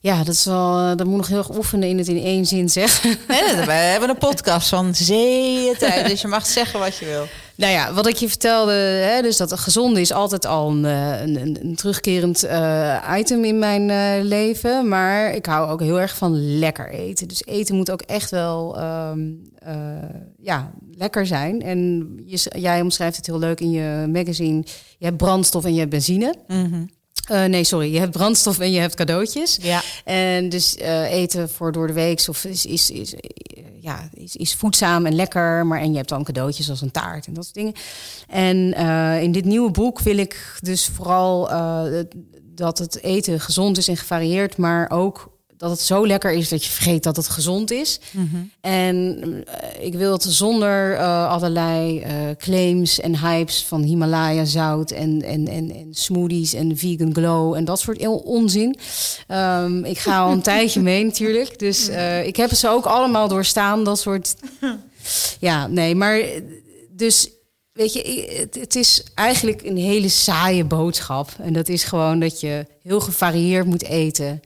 Ja, 0.00 0.24
dat, 0.24 0.34
is 0.34 0.44
wel, 0.44 0.78
eh, 0.78 0.96
dat 0.96 1.06
moet 1.06 1.16
nog 1.16 1.26
heel 1.28 1.38
erg 1.38 1.50
oefenen 1.56 1.88
in 1.88 1.98
het 1.98 2.08
in 2.08 2.22
één 2.24 2.46
zin 2.46 2.68
zeggen. 2.68 3.18
Nee, 3.28 3.54
we 3.66 3.72
hebben 3.72 4.08
een 4.08 4.18
podcast 4.18 4.68
van 4.68 4.94
zeeën 4.94 5.76
tijd. 5.76 6.06
Dus 6.10 6.20
je 6.20 6.28
mag 6.28 6.46
zeggen 6.46 6.78
wat 6.80 6.96
je 6.96 7.04
wil. 7.04 7.26
Nou 7.60 7.72
ja, 7.72 7.92
wat 7.92 8.06
ik 8.06 8.16
je 8.16 8.28
vertelde, 8.28 8.72
hè, 8.72 9.22
dus 9.22 9.36
dat 9.36 9.58
gezonde 9.58 10.00
is 10.00 10.12
altijd 10.12 10.46
al 10.46 10.70
een, 10.70 10.84
eh, 10.84 11.20
een, 11.20 11.58
een, 11.64 11.74
terugkerend 11.76 12.42
eh, 12.42 13.14
item 13.18 13.44
in 13.44 13.58
mijn 13.58 13.90
eh, 13.90 14.24
leven. 14.24 14.88
Maar 14.88 15.34
ik 15.34 15.46
hou 15.46 15.70
ook 15.70 15.80
heel 15.80 16.00
erg 16.00 16.16
van 16.16 16.58
lekker 16.58 16.90
eten. 16.90 17.28
Dus 17.28 17.44
eten 17.44 17.74
moet 17.74 17.90
ook 17.90 18.02
echt 18.02 18.30
wel 18.30 18.78
ehm, 18.78 19.20
eh, 19.58 19.74
ja, 20.38 20.70
lekker 20.96 21.26
zijn. 21.26 21.62
En 21.62 22.08
je, 22.24 22.50
jij 22.58 22.80
omschrijft 22.80 23.16
het 23.16 23.26
heel 23.26 23.38
leuk 23.38 23.60
in 23.60 23.70
je 23.70 24.06
magazine. 24.12 24.64
Je 24.98 25.04
hebt 25.04 25.16
brandstof 25.16 25.64
en 25.64 25.72
je 25.72 25.78
hebt 25.78 25.90
benzine. 25.90 26.34
Eh, 27.28 27.44
nee, 27.44 27.64
sorry. 27.64 27.92
Je 27.92 27.98
hebt 27.98 28.12
brandstof 28.12 28.58
en 28.58 28.72
je 28.72 28.80
hebt 28.80 28.94
cadeautjes. 28.94 29.58
Ja. 29.62 29.82
En 30.04 30.48
dus 30.48 30.76
eten 31.08 31.50
voor 31.50 31.72
door 31.72 31.86
de 31.86 31.92
week 31.92 32.24
of 32.28 32.44
is, 32.44 32.66
is, 32.66 32.90
is, 32.90 33.14
ja, 33.80 34.08
is, 34.14 34.36
is 34.36 34.54
voedzaam 34.54 35.06
en 35.06 35.14
lekker. 35.14 35.66
Maar 35.66 35.80
en 35.80 35.90
je 35.90 35.96
hebt 35.96 36.08
dan 36.08 36.24
cadeautjes 36.24 36.70
als 36.70 36.80
een 36.80 36.90
taart 36.90 37.26
en 37.26 37.32
dat 37.34 37.44
soort 37.44 37.56
dingen. 37.56 37.74
En 38.28 38.74
eh, 38.74 39.22
in 39.22 39.32
dit 39.32 39.44
nieuwe 39.44 39.70
boek 39.70 40.00
wil 40.00 40.18
ik 40.18 40.58
dus 40.60 40.86
vooral 40.86 41.50
eh, 41.50 41.82
dat 42.54 42.78
het 42.78 43.02
eten 43.02 43.40
gezond 43.40 43.78
is 43.78 43.88
en 43.88 43.96
gevarieerd, 43.96 44.56
maar 44.56 44.90
ook 44.90 45.38
dat 45.60 45.70
het 45.70 45.80
zo 45.80 46.06
lekker 46.06 46.32
is 46.32 46.48
dat 46.48 46.64
je 46.64 46.70
vergeet 46.70 47.02
dat 47.02 47.16
het 47.16 47.28
gezond 47.28 47.70
is. 47.70 48.00
Mhm. 48.10 48.36
En 48.60 49.16
eh, 49.46 49.84
ik 49.84 49.94
wil 49.94 50.12
het 50.12 50.22
zonder 50.22 50.94
eh, 50.94 51.28
allerlei 51.28 52.00
eh, 52.00 52.12
claims 52.36 53.00
en 53.00 53.18
hypes 53.18 53.64
van 53.64 53.82
Himalaya 53.82 54.44
zout 54.44 54.90
en, 54.90 55.22
en, 55.22 55.48
en, 55.48 55.70
en 55.70 55.88
smoothies 55.90 56.54
en 56.54 56.76
vegan 56.76 57.14
glow 57.14 57.54
en 57.54 57.64
dat 57.64 57.80
soort 57.80 57.98
heel 57.98 58.16
onzin. 58.16 58.76
Ehm, 59.26 59.84
ik 59.84 59.98
ga 59.98 60.18
al 60.18 60.32
een 60.32 60.42
tijdje 60.42 60.80
mee 60.90 61.04
natuurlijk. 61.04 61.58
Dus 61.58 61.88
ik 62.24 62.36
heb 62.36 62.52
ze 62.52 62.68
ook 62.68 62.84
allemaal 62.84 63.28
doorstaan, 63.28 63.84
dat 63.84 63.98
soort. 63.98 64.34
Ja, 65.40 65.66
nee, 65.66 65.94
maar 65.94 66.22
dus 66.90 67.30
weet 67.72 67.92
je, 67.92 68.48
het 68.58 68.76
is 68.76 69.04
eigenlijk 69.14 69.62
een 69.62 69.76
hele 69.76 70.08
saaie 70.08 70.64
boodschap. 70.64 71.30
En 71.38 71.52
dat 71.52 71.68
is 71.68 71.84
gewoon 71.84 72.20
dat 72.20 72.40
je 72.40 72.66
heel 72.82 73.00
gevarieerd 73.00 73.66
moet 73.66 73.84
eten. 73.84 74.42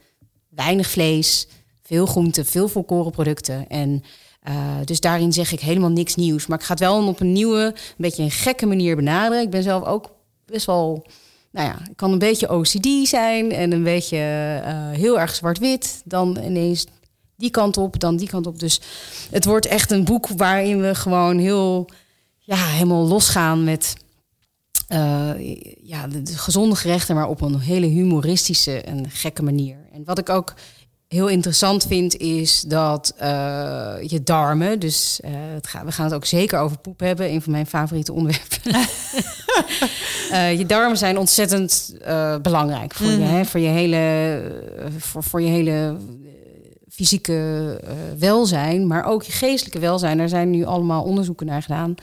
Weinig 0.55 0.86
vlees, 0.86 1.46
veel 1.82 2.07
groenten, 2.07 2.46
veel 2.46 2.68
volkorenproducten. 2.68 3.68
En 3.68 4.02
eh, 4.40 4.76
dus 4.84 5.00
daarin 5.00 5.32
zeg 5.32 5.52
ik 5.52 5.61
helemaal 5.61 5.90
niks 5.90 6.14
nieuws. 6.14 6.46
Maar 6.46 6.59
ik 6.59 6.64
ga 6.64 6.70
het 6.70 6.80
wel 6.80 7.07
op 7.07 7.20
een 7.20 7.32
nieuwe, 7.32 7.64
een 7.64 7.94
beetje 7.96 8.22
een 8.22 8.30
gekke 8.30 8.66
manier 8.66 8.96
benaderen. 8.96 9.42
Ik 9.42 9.50
ben 9.50 9.62
zelf 9.62 9.84
ook 9.84 10.11
best 10.46 10.66
wel, 10.66 11.07
nou 11.50 11.68
ja, 11.68 11.78
ik 11.90 11.96
kan 11.96 12.12
een 12.12 12.18
beetje 12.18 12.52
OCD 12.52 13.09
zijn 13.09 13.52
en 13.52 13.72
een 13.72 13.82
beetje 13.82 14.16
eh, 14.64 14.90
heel 14.90 15.20
erg 15.20 15.34
zwart-wit. 15.34 16.02
Dan 16.05 16.38
ineens 16.44 16.86
die 17.36 17.50
kant 17.50 17.76
op, 17.76 18.00
dan 18.00 18.16
die 18.16 18.28
kant 18.28 18.46
op. 18.46 18.59
Dus 18.59 18.80
het 19.30 19.44
wordt 19.44 19.66
echt 19.66 19.90
een 19.90 20.05
boek 20.05 20.28
waarin 20.28 20.80
we 20.80 20.94
gewoon 20.94 21.38
heel, 21.38 21.88
ja, 22.38 22.57
helemaal 22.57 23.07
losgaan 23.07 23.64
met 23.64 23.94
eh, 24.88 25.30
ja, 25.82 26.07
de 26.07 26.22
gezonde 26.26 26.76
gerechten, 26.76 27.14
maar 27.14 27.28
op 27.28 27.40
een 27.40 27.59
hele 27.59 27.86
humoristische 27.86 28.80
en 28.80 29.11
gekke 29.11 29.42
manier. 29.42 29.76
En 29.95 30.05
wat 30.05 30.18
ik 30.18 30.28
ook 30.28 30.55
heel 31.09 31.28
interessant 31.28 31.86
vind, 31.86 32.16
is 32.16 32.61
dat 32.61 33.14
eh, 33.16 33.95
je 34.07 34.22
darmen, 34.22 34.78
dus 34.78 35.20
eh, 35.20 35.30
het 35.55 35.66
gaat, 35.66 35.84
we 35.84 35.92
gaan 35.92 36.05
het 36.05 36.14
ook 36.14 36.24
zeker 36.24 36.59
over 36.59 36.78
poep 36.78 37.01
hebben, 37.01 37.30
een 37.30 37.42
van 37.42 37.53
mijn 37.53 37.66
favoriete 37.66 38.12
onderwerpen. 38.12 38.61
Eh, 40.30 40.59
je 40.59 40.66
darmen 40.66 40.97
zijn 40.97 41.18
ontzettend 41.18 41.95
belangrijk 42.42 42.95
voor, 42.95 43.07
je, 43.07 43.18
hè, 43.18 43.45
voor 43.45 43.61
je 43.61 43.68
hele, 43.68 44.42
voor, 44.99 45.22
voor 45.22 45.42
je 45.42 45.49
hele 45.49 45.97
fysieke 46.90 47.80
welzijn, 48.18 48.86
maar 48.86 49.05
ook 49.05 49.22
je 49.22 49.32
geestelijke 49.32 49.78
welzijn. 49.78 50.18
Daar 50.18 50.28
zijn 50.28 50.51
nu 50.51 50.64
allemaal 50.64 51.03
onderzoeken 51.03 51.47
naar 51.47 51.62
gedaan. 51.62 51.95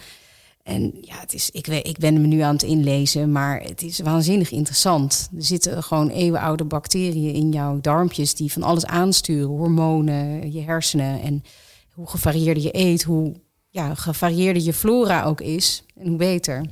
En 0.72 0.94
ja, 1.02 1.20
het 1.20 1.34
is, 1.34 1.50
ik, 1.50 1.68
ik 1.68 1.98
ben 1.98 2.22
me 2.22 2.28
nu 2.28 2.40
aan 2.40 2.54
het 2.54 2.64
inlezen, 2.64 3.32
maar 3.32 3.62
het 3.62 3.82
is 3.82 4.00
waanzinnig 4.00 4.52
interessant. 4.52 5.30
Er 5.36 5.44
zitten 5.44 5.84
gewoon 5.84 6.10
eeuwenoude 6.10 6.64
bacteriën 6.64 7.34
in 7.34 7.52
jouw 7.52 7.82
darmpjes 7.82 8.36
die 8.36 8.52
van 8.52 8.64
alles 8.64 8.86
aansturen. 8.86 9.48
Hormonen, 9.48 10.52
je 10.52 10.62
hersenen 10.62 11.22
en 11.22 11.44
hoe 11.90 12.08
gevarieerder 12.08 12.64
je 12.64 12.78
eet, 12.78 13.04
hoe 13.04 13.34
ja, 13.70 13.96
gevarieerder 13.96 14.64
je 14.64 14.74
flora 14.74 15.24
ook 15.24 15.42
is 15.42 15.84
en 15.96 16.08
hoe 16.08 16.18
beter. 16.18 16.66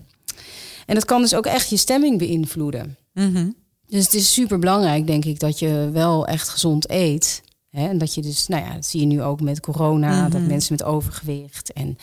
En 0.86 0.96
dat 0.96 1.06
kan 1.06 1.22
dus 1.22 1.36
ook 1.36 1.46
echt 1.46 1.70
je 1.70 1.78
stemming 1.78 2.18
beïnvloeden. 2.18 2.98
Mhm. 3.14 3.50
Dus 3.88 4.04
het 4.04 4.14
is 4.14 4.34
super 4.34 4.60
belangrijk, 4.60 5.08
denk 5.08 5.26
ik, 5.26 5.40
dat 5.40 5.60
je 5.60 5.90
wel 5.92 6.28
echt 6.28 6.50
gezond 6.50 6.90
eet. 6.90 7.42
Hè? 7.70 7.88
En 7.88 7.98
dat 7.98 8.14
je 8.14 8.22
dus, 8.22 8.48
nou 8.48 8.64
ja, 8.64 8.74
dat 8.74 8.86
zie 8.86 9.00
je 9.00 9.06
nu 9.06 9.22
ook 9.22 9.42
met 9.42 9.60
corona, 9.60 10.30
dat 10.30 10.42
mensen 10.42 10.76
met 10.78 10.84
overgewicht. 10.84 11.74
En, 11.74 11.98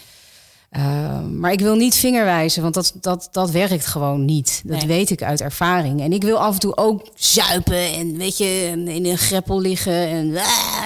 uh, 0.76 1.20
maar 1.20 1.52
ik 1.52 1.60
wil 1.60 1.74
niet 1.74 1.94
vingerwijzen, 1.94 2.62
want 2.62 2.74
dat, 2.74 2.92
dat, 3.00 3.28
dat 3.32 3.50
werkt 3.50 3.86
gewoon 3.86 4.24
niet. 4.24 4.62
Dat 4.64 4.78
Nee. 4.78 4.86
weet 4.86 5.10
ik 5.10 5.22
uit 5.22 5.40
ervaring. 5.40 6.00
En 6.00 6.12
ik 6.12 6.22
wil 6.22 6.38
af 6.38 6.52
en 6.54 6.60
toe 6.60 6.76
ook 6.76 7.08
zuipen 7.14 7.92
en 7.92 8.16
weet 8.16 8.36
je, 8.38 8.68
in 8.86 9.06
een 9.06 9.18
greppel 9.18 9.60
liggen 9.60 10.08
en, 10.08 10.36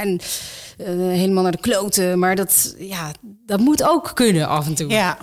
en 0.01 0.21
uh, 0.79 0.87
helemaal 1.19 1.43
naar 1.43 1.53
de 1.53 1.61
kloten. 1.61 2.19
Maar 2.19 2.37
dat, 2.37 2.75
ja, 2.79 3.11
dat 3.47 3.61
moet 3.61 3.83
ook 3.83 4.11
kunnen 4.15 4.49
af 4.49 4.67
en 4.67 4.75
toe. 4.75 4.91
Ja. 4.91 5.19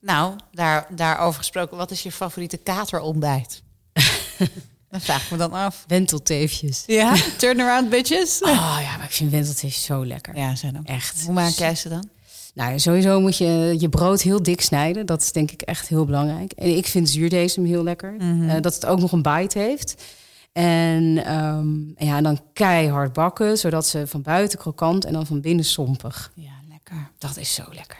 Nou, 0.00 0.34
daar, 0.52 0.86
daarover 0.90 1.38
gesproken, 1.38 1.76
wat 1.76 1.90
is 1.90 2.02
je 2.02 2.12
favoriete 2.12 2.56
katerontbijt? 2.56 3.62
dat 4.90 5.02
vraag 5.02 5.24
ik 5.24 5.30
me 5.30 5.36
dan 5.36 5.52
af. 5.52 5.84
Wentelteefjes. 5.86 6.82
Ja, 6.86 7.14
turnaround 7.38 7.88
bitches. 7.90 8.42
Oh 8.42 8.78
ja, 8.82 8.96
maar 8.96 9.06
ik 9.06 9.12
vind 9.12 9.30
wentelteefjes 9.30 9.84
zo 9.84 10.06
lekker. 10.06 10.36
Ja, 10.36 10.54
zijn 10.54 10.78
ook. 10.78 10.86
Echt. 10.86 11.22
Hoe 11.24 11.34
maak 11.34 11.52
jij 11.52 11.74
ze 11.74 11.88
dan? 11.88 12.08
Nou, 12.54 12.78
sowieso 12.78 13.20
moet 13.20 13.36
je 13.36 13.76
je 13.78 13.88
brood 13.88 14.22
heel 14.22 14.42
dik 14.42 14.60
snijden. 14.60 15.06
Dat 15.06 15.22
is 15.22 15.32
denk 15.32 15.50
ik 15.50 15.62
echt 15.62 15.88
heel 15.88 16.04
belangrijk. 16.04 16.52
En 16.52 16.76
ik 16.76 16.86
vind 16.86 17.10
zuurdesem 17.10 17.64
heel 17.64 17.82
lekker. 17.82 18.12
Mhm. 18.12 18.42
Uh, 18.42 18.60
dat 18.60 18.74
het 18.74 18.86
ook 18.86 19.00
nog 19.00 19.12
een 19.12 19.22
bite 19.22 19.58
heeft. 19.58 20.02
En 20.52 21.34
um, 21.34 21.94
ja, 21.96 22.20
dan 22.20 22.40
keihard 22.52 23.12
bakken, 23.12 23.58
zodat 23.58 23.86
ze 23.86 24.06
van 24.06 24.22
buiten 24.22 24.58
krokant 24.58 25.04
en 25.04 25.12
dan 25.12 25.26
van 25.26 25.40
binnen 25.40 25.64
sompig. 25.64 26.32
Ja, 26.34 26.52
lekker. 26.68 27.10
Dat 27.18 27.36
is 27.36 27.54
zo 27.54 27.64
lekker. 27.72 27.98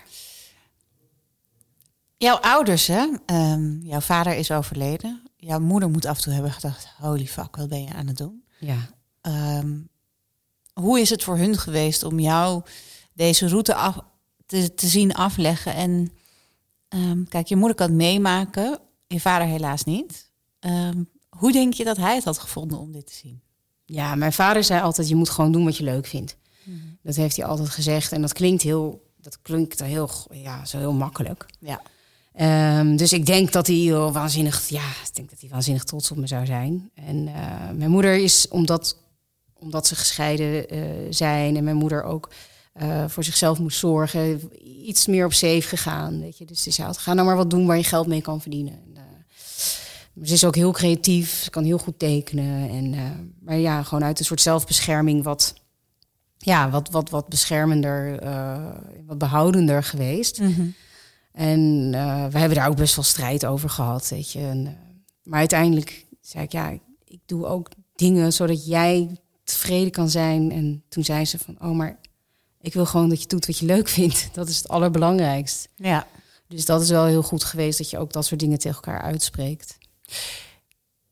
Jouw 2.17 2.37
ouders, 2.37 2.87
hè? 2.87 3.07
Um, 3.27 3.81
jouw 3.83 4.01
vader 4.01 4.37
is 4.37 4.51
overleden. 4.51 5.23
Jouw 5.37 5.61
moeder 5.61 5.91
moet 5.91 6.05
af 6.05 6.17
en 6.17 6.23
toe 6.23 6.33
hebben 6.33 6.53
gedacht: 6.53 6.89
holy 6.99 7.27
fuck, 7.27 7.57
wat 7.57 7.69
ben 7.69 7.83
je 7.83 7.95
aan 7.95 8.07
het 8.07 8.17
doen? 8.17 8.45
Ja. 8.59 8.89
Um, 9.59 9.89
hoe 10.73 11.01
is 11.01 11.11
het 11.11 11.23
voor 11.23 11.37
hun 11.37 11.59
geweest 11.59 12.03
om 12.03 12.19
jou 12.19 12.63
deze 13.13 13.49
route 13.49 13.75
af, 13.75 13.99
te, 14.51 14.75
te 14.75 14.87
zien 14.87 15.15
afleggen? 15.15 15.75
En 15.75 16.13
um, 16.89 17.29
kijk, 17.29 17.47
je 17.47 17.57
moeder 17.57 17.77
kan 17.77 17.87
het 17.87 17.97
meemaken, 17.97 18.79
je 19.07 19.21
vader 19.21 19.47
helaas 19.47 19.85
niet. 19.85 20.31
Um, 20.61 21.09
hoe 21.29 21.53
denk 21.53 21.75
je 21.75 21.85
dat 21.85 21.97
hij 21.97 22.15
het 22.15 22.25
had 22.25 22.39
gevonden 22.39 22.79
om 22.79 22.93
dit 22.93 23.07
te 23.07 23.13
zien? 23.13 23.41
Ja, 23.85 24.15
mijn 24.15 24.33
vader 24.33 24.65
zei 24.65 24.83
altijd: 24.83 25.09
je 25.09 25.15
moet 25.15 25.31
gewoon 25.31 25.53
doen 25.53 25.65
wat 25.65 25.77
je 25.77 25.85
leuk 25.85 26.07
vindt. 26.07 26.37
Mm. 26.65 26.99
Dat 27.03 27.17
heeft 27.17 27.37
hij 27.37 27.47
altijd 27.47 27.69
gezegd. 27.69 28.13
En 28.13 28.21
dat 28.21 28.33
klinkt 28.33 28.63
heel, 28.63 29.07
dat 29.17 29.39
klinkt 29.43 29.83
heel, 29.83 30.11
ja, 30.31 30.65
zo 30.65 30.79
heel 30.79 30.93
makkelijk. 30.93 31.47
Ja. 31.59 31.81
Um, 32.79 32.97
dus 32.97 33.13
ik 33.13 33.27
denk 33.27 33.53
dat 33.53 33.67
hij 33.67 33.77
heel 33.77 34.13
waanzinnig, 34.13 34.69
ja, 34.69 34.89
ik 34.89 35.15
denk 35.15 35.31
dat 35.31 35.41
hij 35.41 35.51
waanzinnig 35.51 35.85
trots 35.85 36.11
op 36.11 36.17
me 36.17 36.27
zou 36.27 36.47
zijn. 36.47 36.91
En 36.95 37.17
uh, 37.27 37.71
mijn 37.75 37.91
moeder 37.91 38.15
is, 38.15 38.49
omdat, 38.49 38.97
omdat 39.59 39.87
ze 39.87 39.97
gescheiden 39.97 40.75
uh, 40.75 41.07
zijn 41.11 41.57
en 41.57 41.65
mijn 41.65 41.77
moeder 41.77 42.03
ook 42.03 42.31
uh, 42.75 43.05
voor 43.09 43.25
zichzelf 43.25 43.59
moest 43.59 43.79
zorgen, 43.79 44.41
iets 44.87 45.07
meer 45.07 45.25
op 45.25 45.33
safe 45.33 45.63
gegaan. 45.63 46.21
Weet 46.21 46.39
je. 46.39 46.45
Dus 46.45 46.63
ze 46.63 46.71
zei, 46.71 46.95
ga 46.95 47.15
nou 47.15 47.27
maar 47.27 47.37
wat 47.37 47.51
doen 47.51 47.67
waar 47.67 47.77
je 47.77 47.85
geld 47.85 48.07
mee 48.07 48.23
kan 48.23 48.41
verdienen. 48.41 48.73
En, 48.73 48.95
uh, 48.95 50.27
ze 50.27 50.33
is 50.33 50.45
ook 50.45 50.55
heel 50.55 50.73
creatief, 50.73 51.43
ze 51.43 51.51
kan 51.51 51.65
heel 51.65 51.79
goed 51.79 51.99
tekenen. 51.99 52.71
En, 52.71 52.93
uh, 52.93 53.01
maar 53.41 53.57
ja, 53.57 53.83
gewoon 53.83 54.05
uit 54.05 54.19
een 54.19 54.25
soort 54.25 54.41
zelfbescherming 54.41 55.23
wat, 55.23 55.55
ja, 56.39 56.71
wat, 56.71 56.91
wat, 56.91 57.11
wat 57.11 57.29
beschermender, 57.29 58.19
wat 59.07 59.19
behoudender 59.19 59.83
geweest. 59.83 60.41
Mm 60.41 60.55
-hmm. 60.55 60.75
En 61.33 61.91
we 62.31 62.39
hebben 62.39 62.55
daar 62.55 62.69
ook 62.69 62.77
best 62.77 62.95
wel 62.95 63.05
strijd 63.05 63.47
over 63.47 63.71
gehad, 63.71 64.09
weet 64.09 64.33
je. 64.33 64.41
En, 64.41 64.77
maar 65.23 65.39
uiteindelijk 65.39 66.07
zei 66.21 66.45
ik, 66.45 66.53
ja, 66.53 66.69
ik, 66.69 66.81
ik, 67.05 67.21
doe 67.27 67.47
ook 67.47 67.69
dingen 67.95 68.33
zodat 68.33 68.67
jij 68.67 69.19
tevreden 69.45 69.91
kan 69.91 70.11
zijn. 70.11 70.53
En 70.53 70.83
toen 70.89 71.05
zei 71.05 71.25
ze 71.25 71.39
van, 71.39 71.57
oh, 71.61 71.77
maar 71.77 72.00
ik 72.61 72.73
wil 72.73 72.87
gewoon 72.87 73.09
dat 73.09 73.23
je 73.23 73.29
doet 73.29 73.47
wat 73.47 73.59
je 73.59 73.67
leuk 73.67 73.89
vindt. 73.89 74.29
Dat 74.35 74.49
is 74.49 74.57
het 74.57 74.69
allerbelangrijkst. 74.69 75.69
Ja. 75.77 76.07
Dus 76.49 76.65
dat 76.65 76.83
is 76.83 76.91
wel 76.91 77.05
heel 77.05 77.23
goed 77.23 77.45
geweest 77.45 77.79
dat 77.79 77.91
je 77.91 77.99
ook 77.99 78.13
dat 78.13 78.27
soort 78.27 78.41
dingen 78.41 78.59
tegen 78.59 78.77
elkaar 78.77 79.03
uitspreekt. 79.03 79.79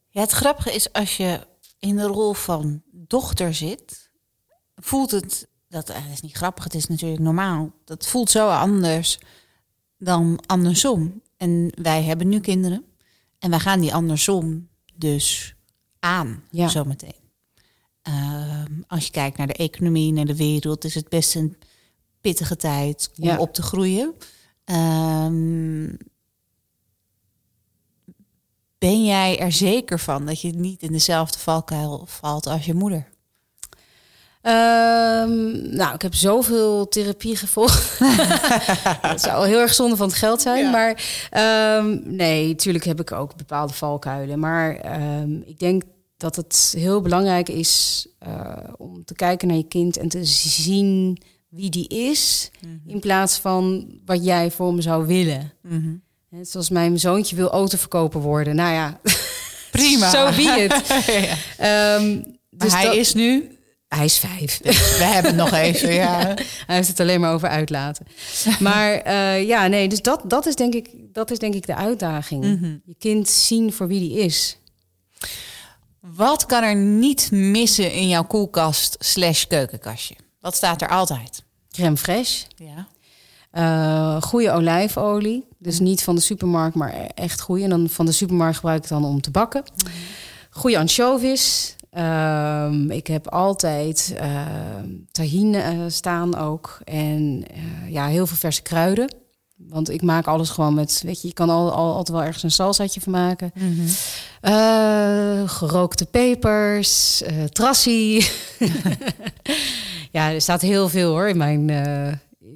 Ja, 0.08 0.20
het 0.20 0.30
grappige 0.30 0.74
is 0.74 0.92
als 0.92 1.16
je 1.16 1.46
in 1.78 1.96
de 1.96 2.06
rol 2.06 2.32
van 2.32 2.82
dochter 2.90 3.54
zit, 3.54 4.10
voelt 4.74 5.10
het, 5.10 5.48
dat, 5.68 5.88
eh, 5.88 6.02
dat 6.02 6.12
is 6.12 6.20
niet 6.20 6.36
grappig, 6.36 6.64
het 6.64 6.74
is 6.74 6.86
natuurlijk 6.86 7.22
normaal. 7.22 7.72
Dat 7.84 8.06
voelt 8.06 8.30
zo 8.30 8.48
anders 8.48 9.18
dan 9.98 10.40
andersom. 10.46 11.22
En 11.36 11.72
wij 11.82 12.02
hebben 12.02 12.28
nu 12.28 12.40
kinderen. 12.40 12.84
En 13.38 13.50
wij 13.50 13.58
gaan 13.58 13.80
die 13.80 13.94
andersom 13.94 14.68
dus 14.94 15.54
aan, 15.98 16.42
ja. 16.50 16.68
zometeen. 16.68 17.17
Uh, 18.08 18.62
als 18.86 19.04
je 19.04 19.10
kijkt 19.10 19.36
naar 19.36 19.46
de 19.46 19.52
economie, 19.52 20.12
naar 20.12 20.24
de 20.24 20.36
wereld, 20.36 20.84
is 20.84 20.94
het 20.94 21.08
best 21.08 21.34
een 21.34 21.56
pittige 22.20 22.56
tijd 22.56 23.10
om 23.18 23.24
ja. 23.24 23.38
op 23.38 23.54
te 23.54 23.62
groeien. 23.62 24.14
Um, 24.64 25.96
ben 28.78 29.04
jij 29.04 29.38
er 29.38 29.52
zeker 29.52 29.98
van 29.98 30.26
dat 30.26 30.40
je 30.40 30.50
niet 30.50 30.82
in 30.82 30.92
dezelfde 30.92 31.38
valkuil 31.38 32.04
valt 32.06 32.46
als 32.46 32.64
je 32.64 32.74
moeder? 32.74 33.08
Um, 34.42 35.74
nou, 35.76 35.94
ik 35.94 36.02
heb 36.02 36.14
zoveel 36.14 36.88
therapie 36.88 37.36
gevolgd. 37.36 37.98
dat 39.02 39.20
zou 39.20 39.46
heel 39.46 39.60
erg 39.60 39.74
zonde 39.74 39.96
van 39.96 40.08
het 40.08 40.16
geld 40.16 40.42
zijn. 40.42 40.64
Ja. 40.64 40.70
Maar 40.70 41.02
um, 41.78 42.02
nee, 42.04 42.48
natuurlijk 42.48 42.84
heb 42.84 43.00
ik 43.00 43.12
ook 43.12 43.36
bepaalde 43.36 43.72
valkuilen. 43.72 44.38
Maar 44.38 44.74
ik 45.46 45.58
denk 45.58 45.82
dat 46.18 46.36
het 46.36 46.74
heel 46.76 47.00
belangrijk 47.00 47.48
is 47.48 48.06
uh, 48.26 48.56
om 48.76 49.04
te 49.04 49.14
kijken 49.14 49.48
naar 49.48 49.56
je 49.56 49.68
kind 49.68 49.96
en 49.96 50.08
te 50.08 50.24
zien 50.24 51.18
wie 51.48 51.70
die 51.70 51.88
is. 51.88 52.50
Mm 52.60 52.68
-hmm. 52.68 52.92
In 52.92 53.00
plaats 53.00 53.38
van 53.38 53.86
wat 54.04 54.24
jij 54.24 54.50
voor 54.50 54.74
me 54.74 54.82
zou 54.82 55.06
willen. 55.06 55.52
Mm 55.62 55.70
-hmm. 55.70 56.02
Net 56.28 56.48
zoals 56.48 56.70
mijn 56.70 56.98
zoontje 56.98 57.36
wil 57.36 57.50
autoverkoper 57.50 58.20
worden. 58.20 58.56
Nou 58.56 58.72
ja, 58.72 59.00
prima. 59.70 60.10
Zo 60.10 60.30
so 60.30 60.36
be 60.36 60.42
it. 60.42 60.86
ja. 61.58 61.98
dus 62.50 62.72
hij 62.72 62.84
dat, 62.84 62.94
is 62.94 63.14
nu 63.14 63.58
Hij 63.88 64.04
is 64.04 64.18
vijf. 64.18 64.60
We 64.98 65.04
hebben 65.04 65.36
het 65.36 65.50
nog 65.50 65.52
even, 65.52 65.94
ja. 65.94 66.18
Hij 66.66 66.76
heeft 66.76 66.88
het 66.88 67.00
alleen 67.00 67.20
maar 67.20 67.32
over 67.32 67.48
uitlaten. 67.48 68.06
Maar 68.58 68.92
eh, 68.92 69.46
ja, 69.46 69.66
nee, 69.66 69.88
dus 69.88 70.02
dat, 70.02 70.22
dat, 70.24 70.46
is 70.46 70.54
denk 70.54 70.74
ik, 70.74 70.90
dat 71.12 71.30
is 71.30 71.38
denk 71.38 71.54
ik 71.54 71.66
de 71.66 71.74
uitdaging. 71.74 72.44
Mhm. 72.44 72.76
Je 72.84 72.94
kind 72.98 73.28
zien 73.28 73.72
voor 73.72 73.88
wie 73.88 74.00
die 74.00 74.18
is. 74.18 74.58
Wat 76.00 76.46
kan 76.46 76.62
er 76.62 76.76
niet 76.76 77.30
missen 77.30 77.92
in 77.92 78.08
jouw 78.08 78.24
koelkast 78.24 78.96
slash 78.98 79.44
keukenkastje? 79.44 80.14
Wat 80.40 80.54
staat 80.54 80.82
er 80.82 80.88
altijd? 80.88 81.42
Crème 81.70 81.96
fraîche, 81.96 82.46
Ja. 82.56 82.86
eh 83.50 84.22
goede 84.22 84.50
olijfolie. 84.52 85.46
Dus 85.58 85.78
niet 85.78 86.02
van 86.02 86.14
de 86.14 86.20
supermarkt, 86.20 86.76
maar 86.76 86.92
echt 87.14 87.40
goede. 87.40 87.62
En 87.62 87.70
dan 87.70 87.88
van 87.88 88.06
de 88.06 88.12
supermarkt 88.12 88.56
gebruik 88.56 88.82
ik 88.82 88.88
dan 88.88 89.04
om 89.04 89.20
te 89.20 89.30
bakken. 89.30 89.62
Goede 90.50 90.78
anchovies. 90.78 91.76
Ehm, 91.90 92.90
ik 92.90 93.06
heb 93.06 93.28
altijd 93.28 94.14
ehm 94.16 94.88
tahine 95.10 95.58
eh, 95.58 95.78
staan 95.88 96.36
ook. 96.36 96.78
En 96.84 97.44
ja, 97.88 98.06
heel 98.06 98.26
veel 98.26 98.36
verse 98.36 98.62
kruiden. 98.62 99.14
Want 99.58 99.90
ik 99.90 100.02
maak 100.02 100.26
alles 100.26 100.50
gewoon 100.50 100.74
met, 100.74 101.02
weet 101.04 101.22
je, 101.22 101.28
je 101.28 101.34
kan 101.34 101.50
al, 101.50 101.72
al, 101.72 101.90
altijd 101.94 102.16
wel 102.16 102.26
ergens 102.26 102.42
een 102.42 102.50
salsaatje 102.50 103.00
van 103.00 103.12
maken. 103.12 103.52
Eh, 104.40 105.42
gerookte 105.46 106.06
pepers, 106.06 107.22
eh 107.22 107.44
trassie. 107.44 108.30
ja, 110.16 110.32
er 110.32 110.40
staat 110.40 110.60
heel 110.60 110.88
veel 110.88 111.10
hoor 111.10 111.28
in 111.28 111.36
mijn, 111.36 111.70
eh, 111.70 112.12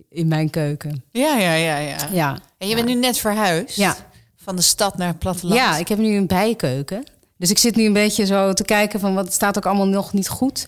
in 0.09 0.29
mijn 0.29 0.51
keuken. 0.51 1.05
Ja, 1.11 1.37
ja, 1.37 1.53
ja, 1.53 1.77
ja. 1.77 1.97
Ja. 2.13 2.39
En 2.59 2.69
je 2.69 2.75
bent 2.75 2.87
nu 2.87 2.95
net 2.95 3.19
verhuisd? 3.19 3.77
Ja. 3.77 3.97
Van 4.37 4.57
de 4.57 4.63
stad 4.63 4.97
naar 4.97 5.09
het 5.09 5.19
platteland? 5.19 5.61
Ja, 5.61 5.77
ik 5.77 5.89
heb 5.89 5.99
nu 5.99 6.17
een 6.17 6.27
bijkeuken. 6.27 7.05
Dus 7.37 7.51
ik 7.51 7.59
zit 7.59 7.77
nu 7.77 7.85
een 7.85 7.93
beetje 7.93 8.27
zo 8.27 8.53
te 8.53 8.65
kijken 8.65 9.01
van 9.01 9.15
wat 9.15 9.33
staat 9.33 9.57
ook 9.57 9.67
allemaal 9.67 9.87
nog 9.87 10.13
niet 10.13 10.29
goed. 10.29 10.67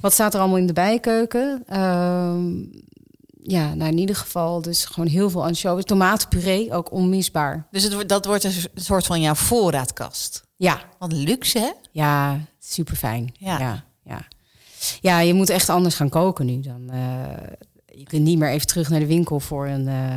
Wat 0.00 0.12
staat 0.12 0.34
er 0.34 0.40
allemaal 0.40 0.58
in 0.58 0.66
de 0.66 0.72
bijkeuken? 0.72 1.62
Ehm, 1.68 2.50
ja, 3.42 3.74
nou 3.74 3.90
in 3.90 3.98
ieder 3.98 4.16
geval 4.16 4.62
dus 4.62 4.84
gewoon 4.84 5.08
heel 5.08 5.30
veel 5.30 5.44
anchovies. 5.44 5.84
Tomatenpuree, 5.84 6.72
ook 6.72 6.92
onmisbaar. 6.92 7.66
Dus 7.70 7.82
het, 7.82 8.08
dat 8.08 8.24
wordt 8.24 8.44
een 8.44 8.52
soort 8.74 9.06
van 9.06 9.20
jouw 9.20 9.34
voorraadkast. 9.34 10.42
Ja, 10.56 10.80
Wat 10.98 11.12
luxe, 11.12 11.58
hè? 11.58 11.70
ja, 11.92 12.40
super 12.58 12.96
fijn. 12.96 13.34
Ja. 13.38 13.58
Ja. 13.58 13.84
Ja, 14.04 14.24
ja. 15.00 15.18
je 15.20 15.34
moet 15.34 15.50
echt 15.50 15.68
anders 15.68 15.94
gaan 15.94 16.08
koken 16.08 16.46
nu 16.46 16.60
dan. 16.60 16.90
eh, 16.90 16.98
je 17.98 18.04
kunt 18.04 18.22
niet 18.22 18.38
meer 18.38 18.50
even 18.50 18.66
terug 18.66 18.88
naar 18.88 19.00
de 19.00 19.06
winkel 19.06 19.40
voor 19.40 19.66
een. 19.66 19.88
eh, 19.88 20.16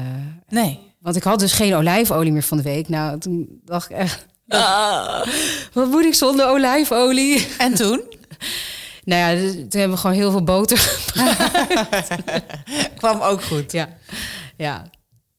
Nee. 0.50 0.80
want 1.00 1.16
ik 1.16 1.24
had 1.24 1.40
dus 1.40 1.54
geen 1.54 1.74
olijfolie 1.76 2.32
meer 2.32 2.44
van 2.44 2.58
de 2.58 2.64
week. 2.64 2.90
Nou, 2.90 3.20
toen 3.20 3.62
dacht 3.66 3.90
ik 3.90 3.98
echt. 3.98 4.26
Wat 5.74 5.90
moet 5.90 6.06
ik 6.06 6.14
zonder 6.14 6.48
olijfolie? 6.48 7.48
En 7.58 7.74
toen? 7.74 8.02
Nou 9.06 9.22
ja, 9.22 9.41
dus 9.41 9.53
toen 9.53 9.80
hebben 9.80 9.91
we 9.91 9.97
gewoon 9.97 10.16
heel 10.16 10.32
veel 10.32 10.43
boter. 10.43 11.03
Kwam 12.97 13.22
ook 13.22 13.43
goed. 13.43 13.72
ja. 13.72 13.97
ja. 14.58 14.86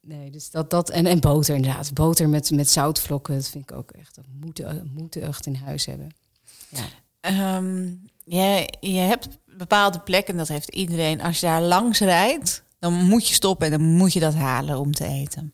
Nee, 0.01 0.31
dus 0.31 0.51
dat, 0.51 0.71
dat 0.71 0.91
en, 0.91 1.07
en 1.07 1.21
boter 1.21 1.55
inderdaad. 1.55 1.95
Boter 1.95 2.29
met, 2.29 2.51
met 2.51 2.71
zoutvlokken, 2.71 3.35
dat 3.35 3.49
vind 3.49 3.71
ik 3.71 3.77
ook 3.77 3.91
echt. 3.91 4.15
Dat 4.15 4.25
moeten 4.41 4.91
moeten 4.95 5.23
echt 5.23 5.47
in 5.47 5.55
huis 5.55 5.87
hebben. 5.87 6.15
Ja. 6.69 6.85
Ehm, 7.21 7.85
je, 8.25 8.75
je 8.81 8.99
hebt 8.99 9.29
bepaalde 9.45 9.99
plekken, 9.99 10.37
dat 10.37 10.49
heeft 10.49 10.75
iedereen. 10.75 11.21
Als 11.21 11.41
je 11.41 11.47
daar 11.47 11.63
langs 11.63 11.99
rijdt, 11.99 12.63
dan 12.79 12.93
moet 12.93 13.29
je 13.29 13.35
stoppen 13.35 13.67
en 13.73 13.79
dan 13.79 13.89
moet 13.97 14.13
je 14.13 14.21
dat 14.21 14.35
halen 14.35 14.79
om 14.79 14.93
te 14.93 15.07
eten. 15.07 15.53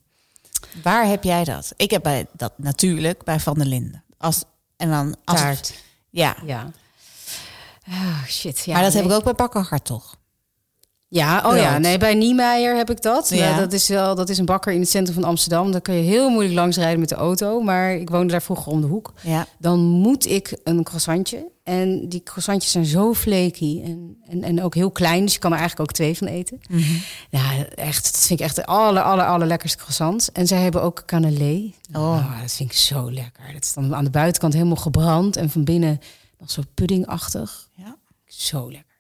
Waar 0.83 1.07
heb 1.07 1.25
jij 1.25 1.45
dat? 1.45 1.73
Ik 1.77 1.91
heb 1.91 2.03
bij 2.03 2.27
dat 2.33 2.53
natuurlijk 2.57 3.25
bij 3.25 3.41
Van 3.41 3.55
der 3.55 3.67
Linden. 3.67 4.05
Als, 4.19 4.45
en 4.77 4.91
dan 4.91 5.17
als 5.25 5.41
Taart. 5.41 5.75
ja. 6.11 6.37
Ja. 6.45 6.71
Ah, 7.89 8.25
shit. 8.27 8.65
Ja, 8.65 8.73
maar 8.73 8.83
dat 8.83 8.93
heb 8.93 9.05
ik 9.05 9.13
ook 9.13 9.25
bij 9.25 9.35
Bakkerhart 9.35 9.85
toch? 9.85 10.17
Ja, 11.13 11.43
oh 11.47 11.57
ja, 11.57 11.79
nee, 11.79 11.99
bij 11.99 12.15
Niemeyer 12.15 12.77
heb 12.77 12.91
ik 12.91 13.03
dat. 13.03 13.29
Ja. 13.29 13.49
Nou, 13.49 13.61
dat 13.61 13.73
is 13.73 13.89
wel, 13.89 14.15
dat 14.15 14.29
is 14.29 14.39
een 14.39 14.45
bakker 14.45 14.73
in 14.73 14.81
het 14.81 14.89
centrum 14.89 15.15
van 15.15 15.25
Amsterdam. 15.25 15.73
Daar 15.73 15.81
kun 15.81 15.95
je 15.95 16.03
heel 16.03 16.31
moeilijk 16.31 16.55
langs 16.55 16.77
rijden 16.77 17.01
met 17.01 17.09
de 17.09 17.15
auto. 17.15 17.61
Maar 17.61 17.95
ik 17.95 18.11
woonde 18.11 18.33
daar 18.33 18.43
vroeger 18.43 18.73
om 18.73 18.81
de 18.81 18.87
hoek. 18.87 19.13
Ja. 19.21 19.47
Dan 19.59 19.81
moet 19.81 20.27
ik 20.27 20.59
een 20.65 20.83
croissantje. 20.83 21.51
En 21.65 22.09
die 22.09 22.23
croissantjes 22.23 22.73
zijn 22.73 22.85
zo 22.85 23.15
flaky 23.15 23.81
en, 23.85 24.17
en, 24.29 24.43
en 24.43 24.63
ook 24.63 24.75
heel 24.75 24.91
klein. 24.91 25.25
Dus 25.25 25.33
je 25.33 25.39
kan 25.39 25.53
er 25.53 25.59
eigenlijk 25.59 25.91
ook 25.91 25.97
twee 25.97 26.17
van 26.17 26.27
eten. 26.27 26.61
Ja, 27.31 27.67
echt, 27.75 28.05
dat 28.05 28.27
vind 28.27 28.41
ik 28.41 28.47
echt 28.47 28.57
de 28.57 28.67
aller, 28.67 29.03
aller, 29.03 29.27
allerlekkerste 29.27 29.79
croissant. 29.79 30.33
En 30.33 30.47
zij 30.47 30.63
hebben 30.63 30.83
ook 30.83 31.03
cannelé. 31.07 31.73
Oh. 31.93 32.41
dat 32.41 32.53
vind 32.53 32.71
ik 32.71 32.77
zo 32.77 33.13
lekker. 33.13 33.53
Dat 33.53 33.63
is 33.63 33.73
dan 33.73 33.95
aan 33.95 34.05
de 34.05 34.11
buitenkant 34.11 34.53
helemaal 34.53 34.77
gebrand. 34.77 35.37
En 35.37 35.51
van 35.51 35.65
binnen 35.65 36.01
zo 36.51 36.63
puddingachtig. 36.75 37.69
ja. 37.77 37.97
Zo 38.27 38.71
lekker. 38.71 38.91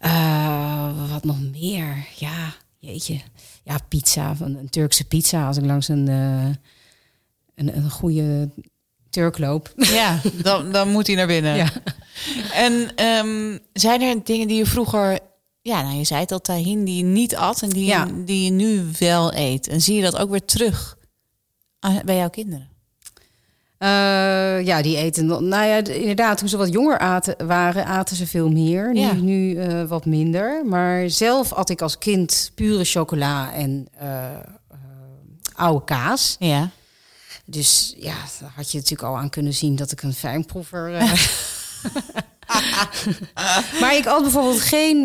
Eh, 0.00 1.10
wat 1.10 1.24
nog 1.24 1.40
meer? 1.40 2.06
Ja, 2.16 2.54
jeetje. 2.78 3.20
Ja, 3.62 3.78
pizza. 3.88 4.34
Van 4.36 4.54
een 4.56 4.68
Turkse 4.70 5.04
pizza. 5.04 5.46
Als 5.46 5.56
ik 5.56 5.64
langs 5.64 5.88
een, 5.88 6.08
eh, 6.08 6.44
een, 7.54 7.76
een 7.76 7.90
goede 7.90 8.50
Turk 9.10 9.38
loop. 9.38 9.72
Ja, 9.76 10.20
dan, 10.42 10.72
dan 10.72 10.88
moet 10.90 11.06
hij 11.06 11.16
naar 11.16 11.26
binnen. 11.26 11.56
Ja. 11.56 11.72
En 12.52 12.94
ehm, 12.96 13.58
zijn 13.72 14.02
er 14.02 14.24
dingen 14.24 14.48
die 14.48 14.56
je 14.56 14.66
vroeger... 14.66 15.18
Ja, 15.62 15.82
nou, 15.82 15.96
je 15.96 16.04
zei 16.04 16.20
het 16.20 16.32
al, 16.32 16.40
tahin, 16.40 16.84
die 16.84 16.96
je 16.96 17.02
niet 17.04 17.36
at 17.36 17.62
en 17.62 17.68
die, 17.68 17.84
Ja. 17.84 18.04
je, 18.04 18.24
die 18.24 18.44
je 18.44 18.50
nu 18.50 18.84
wel 18.98 19.34
eet. 19.34 19.68
En 19.68 19.80
zie 19.80 19.94
je 19.96 20.02
dat 20.02 20.16
ook 20.16 20.30
weer 20.30 20.44
terug 20.44 20.96
aan- 21.78 22.02
bij 22.04 22.16
jouw 22.16 22.30
kinderen? 22.30 22.68
Eh, 23.78 24.66
ja, 24.66 24.82
die 24.82 24.96
eten. 24.96 25.26
Nou 25.26 25.64
ja, 25.66 25.76
inderdaad, 25.84 26.38
toen 26.38 26.48
ze 26.48 26.56
wat 26.56 26.72
jonger 26.72 26.98
aten, 26.98 27.46
waren, 27.46 27.84
aten 27.86 28.16
ze 28.16 28.26
veel 28.26 28.48
meer. 28.50 28.92
Nu, 28.92 29.00
Ja. 29.00 29.12
nu 29.12 29.56
eh, 29.56 29.82
wat 29.84 30.04
minder. 30.04 30.62
Maar 30.66 31.10
zelf 31.10 31.52
at 31.52 31.70
ik 31.70 31.82
als 31.82 31.98
kind 31.98 32.50
pure 32.54 32.84
chocola 32.84 33.52
en 33.52 33.88
eh, 33.98 34.24
oude 35.54 35.84
kaas. 35.84 36.36
Ja. 36.38 36.68
Dus 37.44 37.94
ja, 37.98 38.14
daar 38.40 38.52
had 38.56 38.70
je 38.70 38.78
natuurlijk 38.78 39.08
al 39.08 39.16
aan 39.18 39.30
kunnen 39.30 39.54
zien 39.54 39.76
dat 39.76 39.92
ik 39.92 40.02
een 40.02 40.14
fijnproever. 40.14 40.90
maar 43.80 43.96
ik 43.96 44.06
at 44.06 44.22
bijvoorbeeld 44.22 44.60
geen 44.60 45.02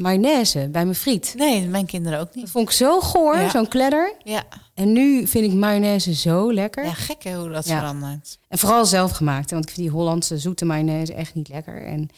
mayonaise 0.00 0.68
bij 0.72 0.84
mijn 0.84 0.94
friet. 0.96 1.34
Nee, 1.36 1.66
mijn 1.68 1.86
kinderen 1.86 2.18
ook 2.20 2.26
Dat 2.26 2.34
niet. 2.34 2.50
vond 2.50 2.68
ik 2.68 2.74
zo 2.74 3.00
goor, 3.00 3.36
Ja. 3.38 3.48
zo'n 3.50 3.68
kledder. 3.68 4.12
Ja, 4.22 4.42
En 4.74 4.92
nu 4.92 5.26
vind 5.26 5.44
ik 5.44 5.52
mayonaise 5.58 6.14
zo 6.14 6.52
lekker. 6.52 6.84
ja 6.84 6.92
gek 6.92 7.22
hè, 7.24 7.34
hoe 7.36 7.48
dat 7.48 7.66
Ja. 7.66 7.78
verandert. 7.78 8.38
En 8.48 8.58
vooral 8.58 8.86
zelf 8.86 9.10
gemaakt. 9.12 9.50
hè, 9.50 9.56
Want 9.56 9.68
ik 9.68 9.74
vind 9.74 9.86
die 9.86 9.96
Hollandse 9.96 10.38
zoete 10.38 10.64
mayonaise 10.64 11.14
echt 11.14 11.34
niet 11.34 11.48
lekker. 11.48 11.84
En 11.86 12.08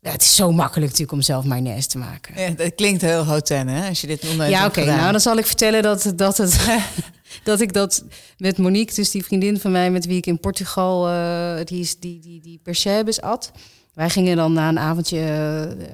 ja, 0.00 0.10
het 0.10 0.22
is 0.22 0.34
zo 0.34 0.52
makkelijk 0.52 0.86
natuurlijk 0.86 1.12
om 1.12 1.22
zelf 1.22 1.44
mayonaise 1.44 1.88
te 1.88 1.98
maken. 1.98 2.40
Ja, 2.42 2.50
dat 2.50 2.74
klinkt 2.74 3.02
heel 3.02 3.22
houten, 3.22 3.68
hè, 3.68 3.88
als 3.88 4.00
je 4.00 4.06
dit 4.06 4.36
nooit 4.36 4.50
Ja, 4.50 4.66
oké. 4.66 4.84
Nou, 4.84 5.10
dan 5.12 5.20
zal 5.20 5.36
ik 5.36 5.46
vertellen 5.46 5.82
dat, 5.82 6.12
dat, 6.16 6.36
het, 6.36 6.60
dat 7.44 7.60
ik 7.60 7.72
dat 7.72 8.04
met 8.36 8.58
Monique, 8.58 8.94
dus 8.94 9.10
die 9.10 9.24
vriendin 9.24 9.60
van 9.60 9.70
mij 9.72 9.90
met 9.90 10.06
wie 10.06 10.16
ik 10.16 10.26
in 10.26 10.40
Portugal, 10.40 11.08
eh, 11.08 11.64
die, 11.64 11.80
is, 11.80 11.98
die, 11.98 12.20
die, 12.20 12.40
die 12.40 12.60
percebes 12.62 13.20
at. 13.20 13.50
Wij 13.94 14.10
gingen 14.10 14.36
dan 14.36 14.52
na 14.52 14.68
een 14.68 14.78
avondje 14.78 15.18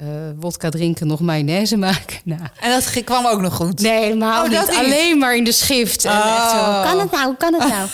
eh, 0.01 0.07
wodka 0.41 0.69
drinken 0.69 1.07
nog 1.07 1.21
mayonaise 1.21 1.77
maken. 1.77 2.19
Nou, 2.25 2.41
En 2.61 2.71
dat 2.71 3.05
kwam 3.05 3.27
ook 3.27 3.41
nog 3.41 3.55
goed. 3.55 3.81
nee, 3.81 4.03
helemaal 4.03 4.45
Oh, 4.45 4.51
dat 4.51 4.61
niet. 4.69 4.69
niet? 4.71 4.79
Alleen 4.87 5.19
maar 5.19 5.37
in 5.37 5.45
de 5.45 5.53
schrift. 5.53 6.05
En 6.05 6.13
echt 6.13 6.51
zo, 6.51 6.57
Oh. 6.57 6.83
kan 6.83 6.99
het 7.01 7.11
nou? 7.11 7.35
Kan 7.35 7.55
het 7.55 7.69
nou? 7.69 7.89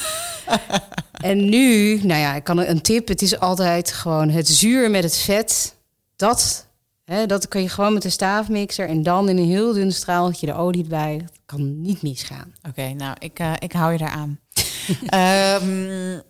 en 1.31 1.49
nu, 1.49 1.95
nou 2.03 2.21
ja, 2.21 2.35
ik 2.35 2.45
kan 2.45 2.59
een 2.59 2.81
tip. 2.83 3.09
Het 3.09 3.23
is 3.23 3.41
altijd 3.41 3.93
gewoon 3.93 4.29
het 4.31 4.49
zuur 4.49 4.91
met 4.91 5.03
het 5.05 5.17
vet. 5.17 5.75
Dat, 6.17 6.67
hè, 7.05 7.27
dat 7.27 7.49
kun 7.49 7.63
je 7.63 7.69
gewoon 7.69 7.93
met 7.93 8.05
een 8.05 8.11
staafmixer 8.13 8.89
en 8.89 9.03
dan 9.03 9.29
in 9.29 9.39
een 9.39 9.49
heel 9.49 9.73
dun 9.73 9.93
straaltje 9.93 10.47
de 10.47 10.55
olie 10.55 10.83
erbij. 10.83 11.19
Dat 11.19 11.31
kan 11.47 11.81
niet 11.83 12.03
misgaan. 12.03 12.55
Oké, 12.69 12.89
nou, 12.93 13.17
ik, 13.19 13.39
eh, 13.39 13.53
ik 13.59 13.73
hou 13.73 13.93
je 13.93 13.99
daar 13.99 14.09
aan. 14.09 14.39
Ehm, 15.07 16.21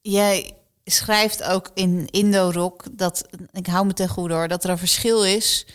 jij 0.00 0.52
schrijft 0.90 1.42
ook 1.42 1.70
in 1.74 2.06
Indo-Rock 2.10 2.84
dat, 2.92 3.24
ik 3.52 3.66
hou 3.66 3.86
me 3.86 3.92
ten 3.92 4.08
goede 4.08 4.34
hoor, 4.34 4.48
dat 4.48 4.64
er 4.64 4.70
een 4.70 4.78
verschil 4.78 5.24
is 5.24 5.66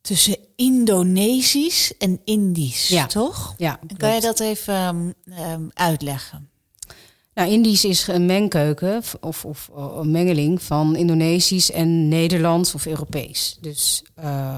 tussen 0.00 0.36
Indonesisch 0.56 1.96
en 1.98 2.20
Indisch, 2.24 2.88
Ja. 2.88 3.06
toch? 3.06 3.54
Ja, 3.58 3.78
Kan 3.96 4.14
je 4.14 4.20
dat 4.20 4.40
even 4.40 4.74
ehm, 4.74 5.10
ehm, 5.30 5.68
uitleggen? 5.74 6.49
Nou, 7.34 7.50
Indisch 7.50 7.84
is 7.84 8.06
een 8.06 8.26
mengkeuken 8.26 9.02
of, 9.20 9.44
of 9.44 9.70
eh, 9.76 9.96
een 9.96 10.10
mengeling 10.10 10.62
van 10.62 10.96
Indonesisch 10.96 11.70
en 11.70 12.08
Nederlands 12.08 12.74
of 12.74 12.86
Europees. 12.86 13.58
Dus 13.60 14.04
eh, 14.14 14.56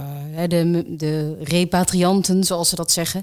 de, 0.49 0.85
de 0.97 1.37
repatrianten, 1.43 2.45
zoals 2.45 2.69
ze 2.69 2.77
dat 2.77 2.91
zeggen, 2.91 3.23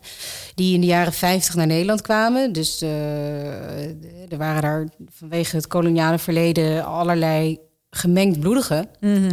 die 0.55 0.73
in 0.73 0.81
de 0.81 0.87
jaren 0.87 1.13
50 1.13 1.55
naar 1.55 1.67
Nederland 1.67 2.01
kwamen. 2.01 2.53
Dus 2.53 2.81
eh, 2.81 4.31
er 4.31 4.37
waren 4.37 4.61
daar 4.61 4.87
vanwege 5.11 5.55
het 5.55 5.67
koloniale 5.67 6.19
verleden 6.19 6.85
allerlei 6.85 7.59
gemengd 7.89 8.39
bloedigen. 8.39 8.89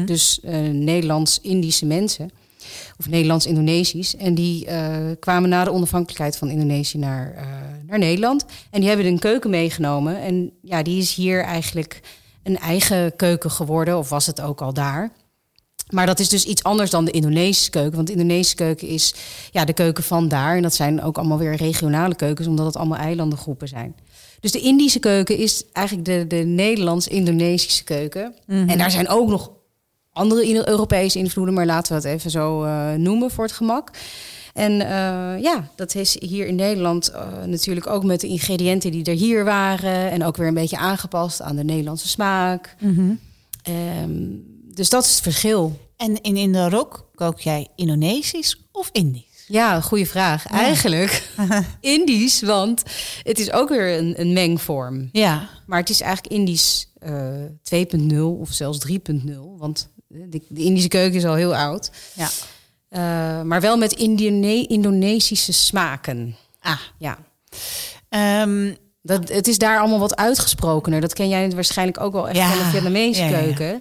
Dus 0.06 0.40
eh, 0.40 0.60
Nederlands-Indische 0.60 1.86
mensen. 1.86 2.30
Of 2.98 3.08
Nederlands-Indonesisch. 3.08 4.16
En 4.16 4.34
die 4.34 4.66
eh, 4.66 4.96
kwamen 5.20 5.48
na 5.48 5.64
de 5.64 5.72
onafhankelijkheid 5.72 6.36
van 6.36 6.50
Indonesië 6.50 6.98
naar, 6.98 7.34
eh, 7.36 7.44
naar 7.86 7.98
Nederland. 7.98 8.44
En 8.70 8.80
die 8.80 8.88
hebben 8.88 9.06
een 9.06 9.18
keuken 9.18 9.50
meegenomen. 9.50 10.20
En 10.20 10.52
ja, 10.62 10.82
die 10.82 10.98
is 10.98 11.14
hier 11.14 11.42
eigenlijk 11.42 12.00
een 12.42 12.58
eigen 12.58 13.16
keuken 13.16 13.50
geworden, 13.50 13.98
of 13.98 14.08
was 14.08 14.26
het 14.26 14.40
ook 14.40 14.60
al 14.60 14.72
daar. 14.72 15.10
Maar 15.90 16.06
dat 16.06 16.18
is 16.18 16.28
dus 16.28 16.44
iets 16.44 16.62
anders 16.62 16.90
dan 16.90 17.04
de 17.04 17.10
Indonesische 17.10 17.70
keuken. 17.70 17.94
Want 17.94 18.06
de 18.06 18.12
Indonesische 18.12 18.56
keuken 18.56 18.88
is 18.88 19.14
ja, 19.50 19.64
de 19.64 19.72
keuken 19.72 20.04
van 20.04 20.28
daar. 20.28 20.56
En 20.56 20.62
dat 20.62 20.74
zijn 20.74 21.02
ook 21.02 21.18
allemaal 21.18 21.38
weer 21.38 21.54
regionale 21.54 22.14
keukens, 22.14 22.48
omdat 22.48 22.66
het 22.66 22.76
allemaal 22.76 22.98
eilandengroepen 22.98 23.68
zijn. 23.68 23.96
Dus 24.40 24.52
de 24.52 24.60
Indische 24.60 24.98
keuken 24.98 25.36
is 25.36 25.64
eigenlijk 25.72 26.06
de, 26.06 26.26
de 26.26 26.44
Nederlands-Indonesische 26.44 27.84
keuken. 27.84 28.34
En 28.46 28.78
daar 28.78 28.90
zijn 28.90 29.08
ook 29.08 29.28
nog 29.28 29.50
andere 30.16 30.68
Europese 30.68 31.18
invloeden, 31.18 31.54
maar 31.54 31.66
laten 31.66 31.92
we 31.92 32.08
het 32.08 32.16
even 32.16 32.30
zo 32.30 32.64
uh, 32.64 32.92
noemen 32.92 33.30
voor 33.30 33.44
het 33.44 33.52
gemak. 33.52 33.90
En 34.54 34.72
uh, 34.72 35.42
ja, 35.42 35.68
dat 35.74 35.94
is 35.94 36.16
hier 36.20 36.46
in 36.46 36.54
Nederland 36.54 37.10
uh, 37.10 37.44
natuurlijk 37.44 37.86
ook 37.86 38.04
met 38.04 38.20
de 38.20 38.26
ingrediënten 38.26 38.90
die 38.90 39.04
er 39.04 39.14
hier 39.14 39.44
waren. 39.44 40.10
En 40.10 40.24
ook 40.24 40.36
weer 40.36 40.46
een 40.46 40.54
beetje 40.54 40.76
aangepast 40.76 41.42
aan 41.42 41.56
de 41.56 41.64
Nederlandse 41.64 42.08
smaak. 42.08 42.76
Mm 42.78 42.94
-hmm. 42.94 43.20
um, 44.02 44.44
dus 44.74 44.88
dat 44.88 45.04
is 45.04 45.10
het 45.10 45.20
verschil. 45.20 45.78
En 45.96 46.20
in 46.20 46.36
Indorok 46.36 47.08
kook 47.14 47.40
jij 47.40 47.68
Indonesisch 47.74 48.66
of 48.72 48.88
Indisch? 48.92 49.44
Ja, 49.46 49.80
goede 49.80 50.06
vraag. 50.06 50.50
Ja. 50.50 50.50
Eigenlijk 50.50 51.28
Indisch, 51.80 52.40
want 52.40 52.82
het 53.22 53.38
is 53.38 53.52
ook 53.52 53.68
weer 53.68 53.98
een, 53.98 54.20
een, 54.20 54.32
mengvorm. 54.32 55.08
Ja. 55.12 55.48
Maar 55.66 55.78
het 55.78 55.90
is 55.90 56.00
eigenlijk 56.00 56.34
Indisch 56.34 56.88
uh, 57.06 58.12
2.0 58.12 58.16
of 58.18 58.52
zelfs 58.52 58.78
3.0. 58.88 58.96
Want 59.56 59.88
de, 60.28 60.42
de, 60.48 60.62
Indische 60.62 60.88
keuken 60.88 61.16
is 61.16 61.24
al 61.24 61.34
heel 61.34 61.56
oud. 61.56 61.90
Ja. 62.12 62.28
Uh, 62.90 63.42
maar 63.42 63.60
wel 63.60 63.76
met 63.76 63.92
Indone 63.92 64.66
Indonesische 64.66 65.52
smaken. 65.52 66.36
Ah. 66.60 66.78
Ja. 66.98 67.18
Um, 68.42 68.76
dat, 69.02 69.28
het 69.28 69.48
is 69.48 69.58
daar 69.58 69.78
allemaal 69.78 69.98
wat 69.98 70.16
uitgesprokener. 70.16 71.00
Dat 71.00 71.12
ken 71.12 71.28
jij 71.28 71.50
waarschijnlijk 71.50 72.00
ook 72.00 72.12
wel 72.12 72.28
echt 72.28 72.36
Ja. 72.36 72.48
van 72.48 72.58
de 72.58 72.64
Vietnamese 72.64 73.22
Ja, 73.22 73.28
ja, 73.28 73.36
ja. 73.38 73.42
keuken. 73.42 73.80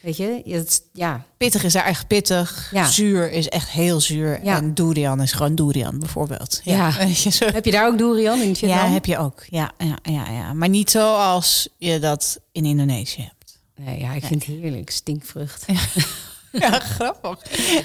Weet 0.00 0.16
je? 0.16 0.42
Het, 0.44 0.82
ja. 0.92 1.24
pittig 1.36 1.64
is 1.64 1.72
daar 1.72 1.84
echt 1.84 2.06
pittig. 2.06 2.70
Ja. 2.72 2.86
Zuur 2.86 3.30
is 3.32 3.48
echt 3.48 3.70
heel 3.70 4.00
zuur. 4.00 4.40
Ja. 4.42 4.56
En 4.56 4.74
durian 4.74 5.22
is 5.22 5.32
gewoon 5.32 5.54
durian 5.54 5.98
bijvoorbeeld. 5.98 6.60
Ja. 6.64 6.90
Heb 7.52 7.64
je 7.64 7.70
daar 7.70 7.86
ook 7.86 7.98
durian 7.98 8.40
in 8.40 8.56
Vietnam? 8.56 8.78
ja, 8.78 8.88
heb 8.92 9.04
je 9.04 9.18
ook. 9.18 9.44
Ja, 9.48 9.72
ja, 9.78 9.98
ja, 10.02 10.30
ja. 10.30 10.52
Maar 10.52 10.68
niet 10.68 10.90
zoals 10.90 11.68
je 11.78 11.98
dat 11.98 12.40
in 12.52 12.64
Indonesië. 12.64 13.32
Nee, 13.76 13.98
ja, 14.00 14.12
ik 14.12 14.24
vind 14.24 14.46
het 14.46 14.56
heerlijk. 14.56 14.90
Stinkvrucht. 14.90 15.64
Ja, 16.60 16.78
grappig. 16.78 17.38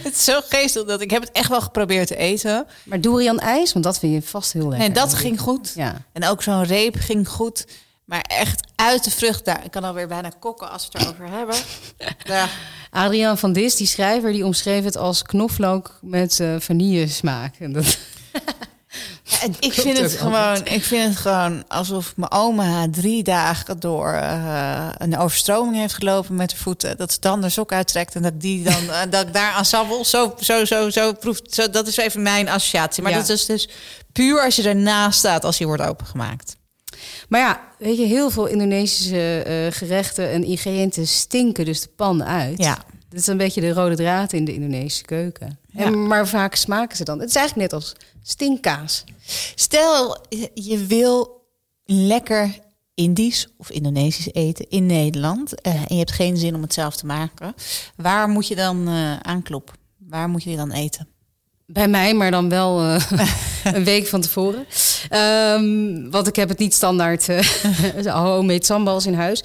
Het 0.03 0.13
is 0.13 0.23
zo 0.23 0.39
geestig 0.49 0.85
dat 0.85 1.01
ik 1.01 1.11
heb 1.11 1.21
het 1.21 1.31
echt 1.31 1.49
wel 1.49 1.61
geprobeerd 1.61 2.07
te 2.07 2.15
eten. 2.15 2.65
Maar 2.85 3.01
durian 3.01 3.39
ijs, 3.39 3.73
want 3.73 3.85
dat 3.85 3.99
vind 3.99 4.13
je 4.13 4.21
vast 4.29 4.53
heel 4.53 4.69
lekker. 4.69 4.87
En 4.87 4.93
dat 4.93 5.13
ging 5.13 5.39
goed. 5.39 5.71
Ja. 5.75 6.01
En 6.13 6.25
ook 6.25 6.43
zo'n 6.43 6.63
reep 6.63 6.95
ging 6.99 7.27
goed. 7.29 7.65
Maar 8.05 8.21
echt 8.21 8.67
uit 8.75 9.03
de 9.03 9.11
vrucht 9.11 9.45
daar. 9.45 9.65
Ik 9.65 9.71
kan 9.71 9.83
alweer 9.83 10.07
bijna 10.07 10.31
kokken 10.39 10.71
als 10.71 10.87
we 10.91 10.97
het 10.97 11.07
erover 11.07 11.29
hebben. 11.37 11.55
Ja. 12.23 12.47
Adriaan 12.89 13.37
van 13.37 13.53
Dis, 13.53 13.75
die 13.75 13.87
schrijver, 13.87 14.31
die 14.31 14.45
omschreef 14.45 14.83
het 14.83 14.97
als 14.97 15.21
knoflook 15.21 15.97
met 16.01 16.39
eh 16.39 16.55
vanillesmaak. 16.59 17.55
En 17.59 17.71
dat, 17.73 17.97
Ja, 19.29 19.37
ik 19.59 19.73
vind 19.85 19.97
het 19.97 20.11
gewoon, 20.13 20.65
ik 20.65 20.83
vind 20.83 21.07
het 21.09 21.17
gewoon 21.17 21.63
alsof 21.67 22.13
mijn 22.15 22.31
oma 22.31 22.87
drie 22.91 23.23
dagen 23.23 23.79
door 23.79 24.11
eh, 24.13 24.89
een 24.97 25.17
overstroming 25.17 25.75
heeft 25.75 25.93
gelopen 25.93 26.35
met 26.35 26.49
de 26.49 26.55
voeten. 26.57 26.97
Dat 26.97 27.11
ze 27.13 27.19
dan 27.19 27.41
de 27.41 27.49
sok 27.49 27.71
uittrekt 27.71 28.15
en 28.15 28.21
dat 28.21 28.41
die 28.41 28.63
dan 28.63 28.89
eh, 28.89 28.99
dat 29.09 29.27
ik 29.27 29.33
daar 29.33 29.51
aan 29.51 29.65
sabbel. 29.65 30.05
Zo, 30.05 30.33
zo, 30.39 30.65
zo, 30.65 30.89
zo 30.89 31.13
proeft. 31.13 31.53
Zo, 31.53 31.69
dat 31.69 31.87
is 31.87 31.97
even 31.97 32.21
mijn 32.21 32.49
associatie. 32.49 33.03
Maar 33.03 33.11
Ja. 33.11 33.17
dat 33.17 33.29
is 33.29 33.45
dus 33.45 33.69
puur 34.11 34.41
als 34.43 34.55
je 34.55 34.63
ernaast 34.69 35.19
staat 35.19 35.43
als 35.45 35.57
die 35.57 35.67
wordt 35.67 35.83
opengemaakt. 35.83 36.57
Maar 37.29 37.39
ja, 37.41 37.61
weet 37.77 37.97
je, 37.97 38.05
heel 38.05 38.29
veel 38.29 38.45
Indonesische 38.45 39.41
eh, 39.43 39.77
gerechten 39.77 40.29
en 40.31 40.43
ingrediënten 40.43 41.07
stinken 41.07 41.65
dus 41.65 41.81
de 41.81 41.89
pan 41.95 42.23
uit. 42.23 42.57
Ja. 42.57 42.77
Dat 43.09 43.19
is 43.19 43.27
een 43.27 43.37
beetje 43.37 43.61
de 43.61 43.73
rode 43.73 43.95
draad 43.95 44.33
in 44.33 44.45
de 44.45 44.53
Indonesische 44.53 45.05
keuken. 45.05 45.59
Ja. 45.71 45.83
En, 45.83 46.07
maar 46.07 46.27
vaak 46.27 46.55
smaken 46.55 46.97
ze 46.97 47.03
dan. 47.03 47.19
Het 47.19 47.29
is 47.29 47.35
eigenlijk 47.35 47.71
net 47.71 47.81
als 47.81 47.95
stinkkaas. 48.23 49.03
Stel, 49.55 50.17
je- 50.53 50.85
wil 50.87 51.41
lekker 51.85 52.49
Indisch 52.93 53.47
of 53.57 53.69
Indonesisch 53.69 54.33
eten 54.33 54.69
in 54.69 54.85
Nederland. 54.85 55.61
eh, 55.61 55.73
en 55.73 55.85
je 55.87 55.95
hebt 55.97 56.11
geen 56.11 56.37
zin 56.37 56.55
om 56.55 56.61
het 56.61 56.73
zelf 56.73 56.95
te 56.95 57.05
maken. 57.05 57.53
Waar 57.95 58.29
moet 58.29 58.47
je 58.47 58.55
dan 58.55 58.87
eh, 58.87 59.17
aankloppen? 59.19 59.75
Waar 59.97 60.29
moet 60.29 60.43
je 60.43 60.55
dan 60.55 60.71
eten? 60.71 61.07
Bij 61.65 61.87
mij, 61.87 62.13
maar 62.13 62.31
dan 62.31 62.49
wel 62.49 62.81
eh, 62.81 63.11
een 63.75 63.83
week 63.83 64.07
van 64.07 64.21
tevoren. 64.21 64.65
Ehm, 65.09 66.09
want 66.09 66.27
ik 66.27 66.35
heb 66.35 66.49
het 66.49 66.59
niet 66.59 66.73
standaard 66.73 67.27
uh, 67.29 67.41
homemade 68.23 68.65
sambals 68.65 69.05
in 69.05 69.13
huis. 69.13 69.43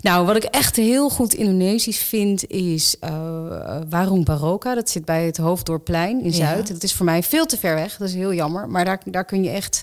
Nou, 0.00 0.26
wat 0.26 0.36
ik 0.36 0.44
echt 0.44 0.76
heel 0.76 1.10
goed 1.10 1.34
Indonesisch 1.34 1.98
vind 1.98 2.46
is 2.50 2.96
uh, 3.04 3.80
Warung 3.88 4.24
Baroka. 4.24 4.74
Dat 4.74 4.90
zit 4.90 5.04
bij 5.04 5.26
het 5.26 5.36
Hoofddorpplein 5.36 6.20
in 6.20 6.30
Ja. 6.30 6.36
Zuid. 6.36 6.68
Dat 6.68 6.82
is 6.82 6.94
voor 6.94 7.04
mij 7.04 7.22
veel 7.22 7.46
te 7.46 7.58
ver 7.58 7.74
weg. 7.74 7.96
Dat 7.96 8.08
is 8.08 8.14
heel 8.14 8.34
jammer. 8.34 8.68
Maar 8.68 8.84
daar, 8.84 9.00
daar 9.04 9.24
kun 9.24 9.42
je 9.44 9.50
echt... 9.50 9.82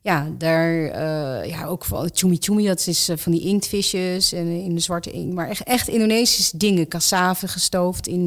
Ja, 0.00 0.28
daar 0.38 0.72
uh, 0.74 1.50
ja, 1.50 1.64
ook 1.66 1.84
van 1.84 2.10
chumi 2.12 2.36
chumi, 2.40 2.66
dat 2.66 2.86
is 2.86 3.08
uh, 3.08 3.16
van 3.16 3.32
die 3.32 3.40
inktvisjes 3.40 4.32
en 4.32 4.46
uh, 4.46 4.64
in 4.64 4.74
de 4.74 4.80
zwarte 4.80 5.10
inkt. 5.10 5.34
Maar 5.34 5.48
echt, 5.48 5.62
echt 5.62 5.88
Indonesische 5.88 6.56
dingen. 6.56 6.88
Cassave 6.88 7.48
gestoofd 7.48 8.06
in 8.06 8.26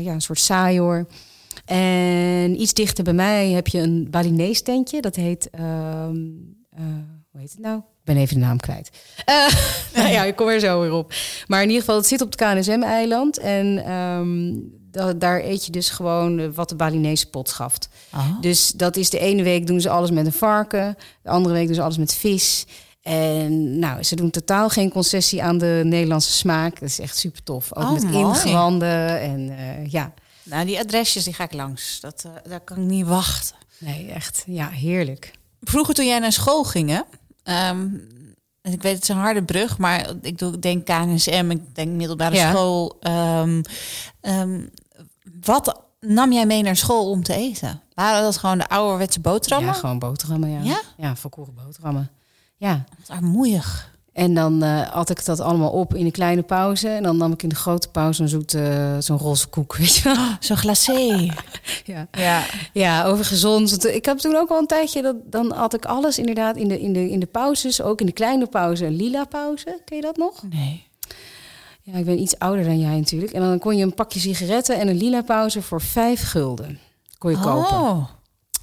ja, 0.00 0.12
een 0.12 0.20
soort 0.20 0.38
sayor. 0.38 1.06
En 1.64 2.60
iets 2.60 2.72
dichter 2.72 3.04
bij 3.04 3.12
mij 3.12 3.50
heb 3.50 3.66
je 3.66 3.78
een 3.78 4.10
Balinese 4.10 4.62
tentje. 4.62 5.00
Dat 5.00 5.16
heet, 5.16 5.50
um, 5.60 6.56
hoe 7.30 7.40
heet 7.40 7.50
het 7.50 7.60
nou? 7.60 7.80
Ik 8.04 8.12
ben 8.14 8.22
even 8.22 8.34
de 8.34 8.46
naam 8.46 8.60
kwijt. 8.60 8.90
nou 9.94 10.08
ja, 10.08 10.24
ik 10.24 10.36
kom 10.36 10.48
er 10.48 10.60
zo 10.60 10.80
weer 10.80 10.92
op. 10.92 11.14
Maar 11.46 11.60
in 11.62 11.66
ieder 11.66 11.80
geval, 11.82 11.96
het 11.96 12.06
zit 12.06 12.20
op 12.20 12.30
het 12.30 12.40
KNSM-eiland. 12.40 13.38
En 13.38 13.92
um, 13.92 14.72
da 14.90 15.12
daar 15.12 15.40
eet 15.44 15.64
je 15.66 15.72
dus 15.72 15.90
gewoon 15.90 16.54
wat 16.54 16.68
de 16.68 16.74
Balinese 16.74 17.30
pot 17.30 17.48
schaft. 17.48 17.88
Oh. 18.14 18.40
Dus 18.40 18.70
dat 18.70 18.96
is 18.96 19.10
de 19.10 19.18
ene 19.18 19.42
week 19.42 19.66
doen 19.66 19.80
ze 19.80 19.88
alles 19.88 20.10
met 20.10 20.26
een 20.26 20.32
varken. 20.32 20.96
De 21.22 21.28
andere 21.28 21.54
week 21.54 21.66
doen 21.66 21.74
ze 21.74 21.82
alles 21.82 21.98
met 21.98 22.14
vis. 22.14 22.66
En 23.02 23.78
nou, 23.78 24.02
ze 24.02 24.16
doen 24.16 24.30
totaal 24.30 24.68
geen 24.68 24.90
concessie 24.90 25.42
aan 25.42 25.58
de 25.58 25.80
Nederlandse 25.84 26.32
smaak. 26.32 26.80
Dat 26.80 26.88
is 26.88 26.98
echt 27.00 27.16
super 27.16 27.42
tof. 27.42 27.74
Ook 27.76 27.84
Oh, 27.84 27.92
met 27.92 28.02
mooi. 28.02 28.16
ingewanden 28.24 29.20
en 29.20 29.40
uh, 29.50 29.86
ja. 29.86 30.12
Nou, 30.42 30.66
die 30.66 30.78
adresjes 30.78 31.24
die 31.24 31.34
ga 31.34 31.44
ik 31.44 31.52
langs. 31.52 32.00
Dat, 32.00 32.24
uh, 32.26 32.32
daar 32.48 32.60
kan 32.60 32.76
ik 32.76 32.82
niet 32.82 33.06
wachten. 33.06 33.56
Nee, 33.78 34.06
echt. 34.10 34.42
Ja, 34.46 34.68
heerlijk. 34.68 35.30
Vroeger 35.60 35.94
toen 35.94 36.06
jij 36.06 36.18
naar 36.18 36.32
school 36.32 36.64
ging, 36.64 36.90
hè? 36.90 37.00
Um, 37.44 38.12
ik 38.62 38.82
weet 38.82 38.92
het 38.94 39.02
is 39.02 39.08
een 39.08 39.16
harde 39.16 39.42
brug, 39.42 39.78
maar 39.78 40.10
ik 40.20 40.62
denk 40.62 40.84
KNSM, 40.84 41.46
ik 41.50 41.74
denk 41.74 41.88
middelbare 41.92 42.34
Ja. 42.36 42.50
school. 42.50 42.98
Um, 43.00 43.60
um, 44.20 44.70
wat 45.40 45.80
nam 46.00 46.32
jij 46.32 46.46
mee 46.46 46.62
naar 46.62 46.76
school 46.76 47.10
om 47.10 47.22
te 47.22 47.34
eten? 47.34 47.80
Waren 47.94 48.22
dat 48.22 48.36
gewoon 48.36 48.58
de 48.58 48.68
ouderwetse 48.68 49.20
boterhammen? 49.20 49.72
Ja, 49.72 49.78
gewoon 49.78 49.98
boterhammen, 49.98 50.50
ja. 50.50 50.60
Ja? 50.62 50.80
Ja, 50.96 51.16
volkoren 51.16 51.54
boterhammen. 51.54 52.10
Ja. 52.56 52.84
Wat 52.98 53.16
armoeig. 53.16 53.92
En 54.14 54.34
dan 54.34 54.64
uh, 54.64 54.94
at 54.94 55.10
ik 55.10 55.24
dat 55.24 55.40
allemaal 55.40 55.70
op 55.70 55.94
in 55.94 56.04
een 56.04 56.12
kleine 56.12 56.42
pauze. 56.42 56.88
En 56.88 57.02
dan 57.02 57.16
nam 57.16 57.32
ik 57.32 57.42
in 57.42 57.48
de 57.48 57.54
grote 57.54 57.88
pauze 57.88 58.22
een 58.22 58.28
zoete, 58.28 58.58
uh, 58.58 58.96
zo'n 58.98 59.18
roze 59.18 59.46
koek, 59.46 59.76
weet 59.76 59.96
je 59.96 60.02
wel. 60.02 60.14
Oh, 60.14 60.32
zo'n 60.40 60.56
glacé. 60.56 60.92
ja. 61.84 62.06
ja. 62.10 62.42
ja, 62.72 63.04
over 63.04 63.24
gezond. 63.24 63.86
Ik 63.86 64.04
heb 64.04 64.18
toen 64.18 64.36
ook 64.36 64.50
al 64.50 64.58
een 64.58 64.66
tijdje, 64.66 65.02
dat, 65.02 65.16
dan 65.24 65.54
at 65.54 65.74
ik 65.74 65.84
alles 65.84 66.18
inderdaad 66.18 66.56
in 66.56 66.68
de, 66.68 66.80
in, 66.80 66.92
de, 66.92 67.10
in 67.10 67.20
de 67.20 67.26
pauzes. 67.26 67.82
Ook 67.82 68.00
in 68.00 68.06
de 68.06 68.12
kleine 68.12 68.46
pauze, 68.46 68.86
een 68.86 68.96
lila 68.96 69.24
pauze. 69.24 69.80
Ken 69.84 69.96
je 69.96 70.02
dat 70.02 70.16
nog? 70.16 70.42
Nee. 70.50 70.86
Ja, 71.82 71.98
ik 71.98 72.04
ben 72.04 72.20
iets 72.20 72.38
ouder 72.38 72.64
dan 72.64 72.78
jij 72.78 72.96
natuurlijk. 72.96 73.32
En 73.32 73.40
dan 73.40 73.58
kon 73.58 73.76
je 73.76 73.84
een 73.84 73.94
pakje 73.94 74.20
sigaretten 74.20 74.78
en 74.78 74.88
een 74.88 74.96
lila 74.96 75.22
pauze 75.22 75.62
voor 75.62 75.80
vijf 75.80 76.22
gulden. 76.22 76.78
Kon 77.18 77.30
je 77.30 77.38
kopen. 77.38 78.08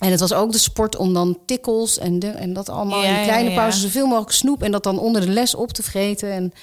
En 0.02 0.12
het 0.12 0.20
was 0.20 0.34
ook 0.34 0.52
de 0.52 0.58
sport 0.58 0.96
om 0.96 1.14
dan 1.14 1.40
tikkels 1.46 1.98
en, 1.98 2.20
de, 2.20 2.28
en 2.28 2.54
dat 2.54 2.70
allemaal 2.70 3.02
Ja, 3.02 3.08
in 3.10 3.16
de 3.16 3.24
kleine 3.24 3.50
ja, 3.50 3.56
ja. 3.56 3.62
pauze 3.62 3.80
zoveel 3.80 4.08
mogelijk 4.08 4.32
snoep 4.32 4.64
en 4.64 4.72
dat 4.72 4.84
dan 4.84 5.00
onder 5.00 5.22
de 5.22 5.30
les 5.30 5.56
op 5.56 5.72
te 5.72 5.84
vreten. 5.84 6.32
En 6.32 6.54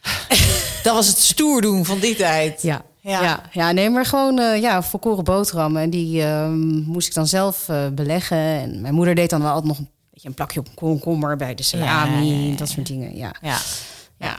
Dat 0.82 0.94
was 0.94 1.06
het 1.06 1.18
stoer 1.18 1.60
doen 1.60 1.84
van 1.84 1.98
die 1.98 2.16
tijd. 2.16 2.62
ja, 2.62 2.82
Ja. 3.00 3.42
ja. 3.52 3.72
nee, 3.72 3.90
maar 3.90 4.06
gewoon 4.06 4.38
uh, 4.38 4.60
ja, 4.60 4.82
volkoren 4.82 5.24
boterhammen. 5.24 5.82
En 5.82 5.90
die 5.90 6.22
uh, 6.22 6.48
moest 6.86 7.08
ik 7.08 7.14
dan 7.14 7.26
zelf 7.26 7.68
uh, 7.68 7.86
beleggen. 7.88 8.38
En 8.38 8.80
mijn 8.80 8.94
moeder 8.94 9.14
deed 9.14 9.30
dan 9.30 9.40
wel 9.42 9.50
altijd 9.50 9.66
nog 9.68 9.78
een 9.78 9.90
beetje 10.10 10.28
een 10.28 10.34
plakje 10.34 10.60
op 10.60 10.68
komkommer 10.74 11.36
bij 11.36 11.54
de 11.54 11.62
salami. 11.62 12.54
Dat 12.56 12.68
soort 12.68 12.86
dingen. 12.86 13.16
Ja. 13.16 13.34
Ja. 13.42 13.58
ja. 14.18 14.38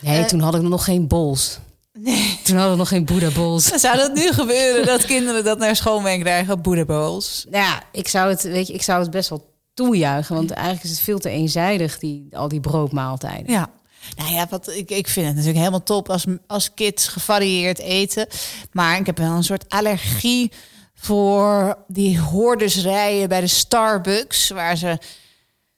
Nee, 0.00 0.18
Eh, 0.18 0.24
toen 0.24 0.40
had 0.40 0.54
ik 0.54 0.62
nog 0.62 0.84
geen 0.84 1.06
bols. 1.06 1.58
Nee. 1.98 2.40
Toen 2.44 2.56
hadden 2.56 2.72
we 2.72 2.78
nog 2.78 2.88
geen 2.88 3.04
Boeddha 3.04 3.30
bowls. 3.30 3.64
Zou 3.80 3.96
dat 3.96 4.14
nu 4.14 4.32
gebeuren 4.32 4.86
dat 4.86 5.04
kinderen 5.04 5.44
dat 5.44 5.58
naar 5.58 5.76
school 5.76 6.00
mee 6.00 6.18
krijgen? 6.18 6.62
Boeddha-bowls? 6.62 7.46
Nou 7.50 7.64
ja, 7.64 7.82
ik 7.92 8.08
zou 8.08 8.30
het, 8.30 8.42
weet 8.42 8.66
je, 8.66 8.72
ik 8.72 8.82
zou 8.82 9.02
het 9.02 9.10
best 9.10 9.28
wel 9.28 9.50
toejuichen. 9.74 10.34
Want 10.34 10.50
eigenlijk 10.50 10.84
is 10.84 10.90
het 10.90 11.00
veel 11.00 11.18
te 11.18 11.28
eenzijdig, 11.28 11.98
die, 11.98 12.28
al 12.36 12.48
die 12.48 12.60
broodmaaltijden. 12.60 13.52
Ja. 13.52 13.70
Nou 14.16 14.32
ja, 14.32 14.46
wat, 14.50 14.68
ik, 14.68 14.90
ik 14.90 15.08
vind 15.08 15.26
het 15.26 15.34
natuurlijk 15.34 15.58
helemaal 15.58 15.82
top 15.82 16.10
als, 16.10 16.24
als 16.46 16.74
kids 16.74 17.08
gevarieerd 17.08 17.78
eten. 17.78 18.26
Maar 18.72 18.98
ik 18.98 19.06
heb 19.06 19.18
wel 19.18 19.32
een 19.32 19.44
soort 19.44 19.68
allergie 19.68 20.52
voor 20.94 21.78
die 21.86 22.20
hoordersrijen 22.20 23.28
bij 23.28 23.40
de 23.40 23.46
Starbucks. 23.46 24.48
Waar 24.48 24.76
ze 24.76 24.98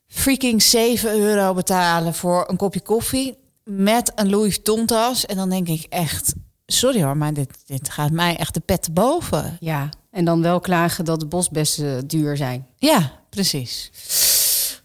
freaking 0.06 0.62
7 0.62 1.18
euro 1.18 1.54
betalen 1.54 2.14
voor 2.14 2.44
een 2.48 2.56
kopje 2.56 2.80
koffie. 2.80 3.36
Met 3.64 4.12
een 4.14 4.30
Louis 4.30 4.52
Vuitton 4.54 4.86
tas. 4.86 5.26
En 5.26 5.36
dan 5.36 5.50
denk 5.50 5.68
ik 5.68 5.86
echt, 5.88 6.32
sorry 6.66 7.02
hoor, 7.02 7.16
maar 7.16 7.34
dit, 7.34 7.50
dit 7.66 7.90
gaat 7.90 8.10
mij 8.10 8.36
echt 8.36 8.54
de 8.54 8.60
pet 8.60 8.82
te 8.82 8.90
boven. 8.92 9.56
Ja, 9.60 9.88
en 10.10 10.24
dan 10.24 10.42
wel 10.42 10.60
klagen 10.60 11.04
dat 11.04 11.20
de 11.20 11.26
bosbessen 11.26 12.06
duur 12.06 12.36
zijn. 12.36 12.66
Ja, 12.76 13.12
precies. 13.30 13.90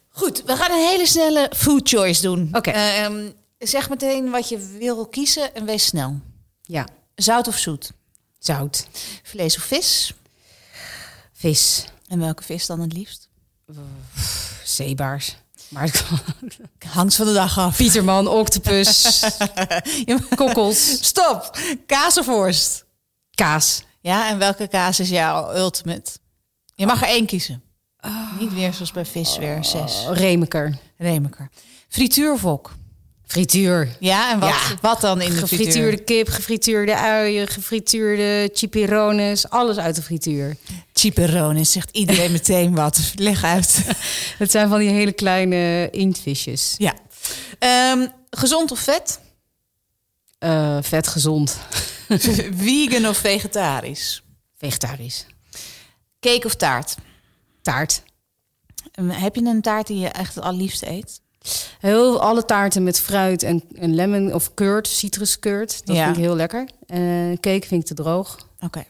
Goed, 0.10 0.44
we 0.46 0.56
gaan 0.56 0.72
een 0.72 0.88
hele 0.88 1.08
snelle 1.08 1.52
food 1.56 1.90
choice 1.90 2.22
doen. 2.22 2.50
Oké. 2.52 2.70
Ehm, 2.70 3.30
zeg 3.58 3.90
meteen 3.90 4.30
wat 4.30 4.50
je 4.50 4.76
wil 4.80 5.06
kiezen 5.08 5.56
en 5.56 5.66
wees 5.66 5.86
snel. 5.86 6.20
Ja, 6.62 6.88
Zout 7.16 7.48
of 7.48 7.58
zoet? 7.58 7.92
zout, 8.40 8.88
Vlees 9.24 9.58
of 9.58 9.64
vis? 9.64 10.14
vis, 11.34 11.86
En 12.08 12.20
welke 12.20 12.44
vis 12.44 12.66
dan 12.66 12.80
het 12.80 12.94
liefst? 12.94 13.30
zeebaars. 14.64 15.38
Maar 15.70 16.04
Hangt 16.88 17.16
van 17.16 17.26
de 17.26 17.34
dag 17.34 17.58
af. 17.58 17.78
Pieterman, 17.78 18.28
octopus, 18.28 19.24
kokkels, 20.36 20.98
Stop! 21.08 21.58
Kaas 21.86 22.18
of 22.18 22.26
worst? 22.26 22.86
kaas. 23.32 23.84
Ja, 24.02 24.30
en 24.30 24.38
welke 24.38 24.68
kaas 24.68 25.00
is 25.00 25.10
jouw 25.10 25.56
ultimate? 25.56 26.12
Je 26.76 26.86
mag 26.86 27.02
er 27.02 27.08
één 27.08 27.26
kiezen. 27.26 27.64
Niet 28.40 28.54
weer 28.54 28.74
zoals 28.74 28.92
bij 28.92 29.06
vis 29.06 29.38
weer 29.38 29.64
zes. 29.66 30.06
Oh, 30.08 30.16
Remeker, 30.16 30.78
Remeker. 30.98 31.50
Frituur 31.88 32.32
of 32.34 32.42
wok? 32.42 32.72
Frituur. 33.30 33.96
Ja, 34.00 34.32
en 34.32 34.40
wat, 34.40 34.50
Ja. 34.50 34.60
wat 34.82 35.02
dan 35.02 35.22
in 35.22 35.30
de 35.30 35.36
frituur? 35.36 35.58
Gefrituurde 35.58 36.04
kip, 36.04 36.30
gefrituurde 36.30 36.96
uien, 36.96 37.48
gefrituurde 37.48 38.50
chipirones, 38.54 39.50
alles 39.50 39.78
uit 39.78 39.96
de 39.96 40.02
frituur. 40.02 40.56
Chiperones, 40.94 41.72
zegt 41.72 41.90
iedereen 41.92 42.32
meteen 42.40 42.76
wat. 42.76 43.00
Leg 43.16 43.44
uit. 43.44 43.82
Het 44.38 44.52
zijn 44.52 44.70
van 44.70 44.80
die 44.80 44.90
hele 44.90 45.12
kleine 45.12 45.90
inktvisjes. 45.90 46.76
Ja. 46.78 46.94
Ehm, 47.60 48.08
gezond 48.30 48.72
of 48.72 48.80
vet? 48.80 49.20
Eh, 50.40 50.78
vet 50.82 51.08
gezond. 51.08 51.58
Vegan 52.58 53.08
of 53.08 53.18
vegetarisch? 53.18 54.24
Vegetarisch. 54.58 55.26
Cake 56.20 56.46
of 56.46 56.56
taart? 56.56 56.96
Taart. 57.62 58.02
Ehm, 58.92 59.10
Heb 59.10 59.36
je 59.36 59.42
een 59.46 59.62
taart 59.62 59.88
die 59.88 60.00
je 60.00 60.08
echt 60.08 60.36
het 60.36 60.44
allerliefste 60.44 60.90
eet? 60.90 61.22
Heel 61.80 62.22
alle 62.22 62.46
taarten 62.46 62.84
met 62.84 63.00
fruit 63.00 63.44
en, 63.44 63.64
en 63.76 63.96
lemon 63.96 64.34
of 64.34 64.54
curd, 64.54 64.88
citruscurd. 64.88 65.86
Dat 65.86 65.96
Ja. 65.96 66.04
vind 66.06 66.18
ik 66.18 66.24
heel 66.24 66.36
lekker. 66.36 66.68
Eh, 66.88 67.00
cake 67.32 67.68
vind 67.68 67.82
ik 67.82 67.86
te 67.86 67.94
droog. 67.94 68.48
Oké. 68.60 68.84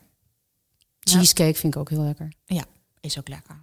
Cheesecake 1.00 1.54
vind 1.60 1.74
ik 1.74 1.80
ook 1.80 1.90
heel 1.90 2.02
lekker. 2.04 2.34
Ja, 2.46 2.64
is 3.00 3.20
ook 3.20 3.28
lekker. 3.28 3.56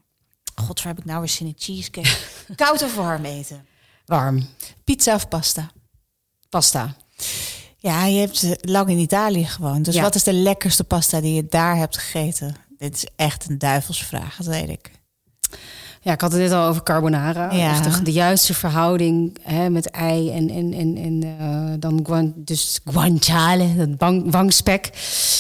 God, 0.55 0.83
waar 0.83 0.93
heb 0.93 0.99
ik 1.03 1.05
nou 1.09 1.19
weer 1.19 1.29
zin 1.29 1.47
in 1.47 1.55
cheesecake? 1.57 2.17
Koud 2.57 2.83
of 2.83 2.95
warm 2.95 3.25
eten? 3.25 3.67
Warm. 4.05 4.47
Pizza 4.85 5.15
of 5.15 5.29
pasta? 5.29 5.71
Pasta. 6.49 6.97
Ja, 7.77 8.05
je 8.07 8.19
hebt 8.19 8.47
lang 8.61 8.89
in 8.91 8.99
Italië 8.99 9.45
gewoond. 9.45 9.85
Dus 9.85 9.95
Ja. 9.95 10.03
wat 10.03 10.15
is 10.15 10.23
de 10.23 10.33
lekkerste 10.33 10.85
pasta 10.85 11.21
die 11.21 11.35
je 11.35 11.47
daar 11.49 11.77
hebt 11.77 11.99
gegeten? 11.99 12.57
Dit 12.79 12.95
is 12.95 13.07
echt 13.17 13.49
een 13.49 13.59
duivelsvraag, 13.59 14.37
dat 14.37 14.47
weet 14.47 14.69
ik. 14.69 14.91
Ja, 16.07 16.13
ik 16.13 16.21
had 16.21 16.33
het 16.33 16.41
net 16.41 16.53
al 16.53 16.69
over 16.69 16.83
carbonara. 16.83 17.53
Ja. 17.53 17.81
Dus 17.83 17.97
de, 17.97 18.03
de 18.03 18.13
juiste 18.13 18.55
verhouding 18.55 19.37
hè, 19.43 19.71
met 19.71 19.91
ei 19.91 20.31
en, 20.31 20.51
en, 20.51 20.73
en, 20.73 20.97
en 20.97 21.23
eh, 21.39 21.73
dan 21.79 22.01
guan, 22.03 22.33
dus 22.37 22.81
guanciale, 22.85 23.77
dat 23.77 23.97
bang, 23.97 24.31
wangspek, 24.31 24.91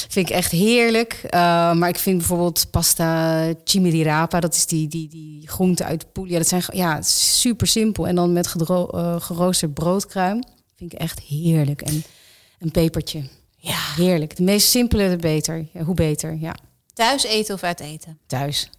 vind 0.08 0.28
ik 0.28 0.34
echt 0.34 0.50
heerlijk. 0.50 1.12
Eh, 1.12 1.72
maar 1.72 1.88
ik 1.88 1.98
vind 1.98 2.18
bijvoorbeeld 2.18 2.66
pasta 2.70 3.52
chimirirapa, 3.64 4.40
dat 4.40 4.54
is 4.54 4.66
die, 4.66 4.88
die, 4.88 5.08
die 5.08 5.48
groente 5.48 5.84
uit 5.84 6.12
Puglia. 6.12 6.38
Dat 6.38 6.48
zijn 6.48 6.62
ja, 6.72 7.02
super 7.02 7.66
simpel. 7.66 8.06
En 8.06 8.14
dan 8.14 8.32
met 8.32 8.46
gedro- 8.46 8.88
eh, 8.88 9.20
geroosterd 9.20 9.74
broodkruim. 9.74 10.42
Vind 10.76 10.92
ik 10.92 10.98
echt 10.98 11.20
heerlijk. 11.20 11.82
En 11.82 12.04
een 12.58 12.70
pepertje. 12.70 13.22
Ja. 13.56 13.78
Heerlijk. 13.96 14.36
De 14.36 14.42
meest 14.42 14.68
simpele, 14.68 15.08
de 15.08 15.16
beter. 15.16 15.66
Ja, 15.72 15.82
hoe 15.82 15.94
beter, 15.94 16.36
ja. 16.40 16.54
Thuis 16.92 17.24
eten 17.24 17.54
of 17.54 17.62
uit 17.62 17.80
eten? 17.80 18.18
Thuis. 18.26 18.70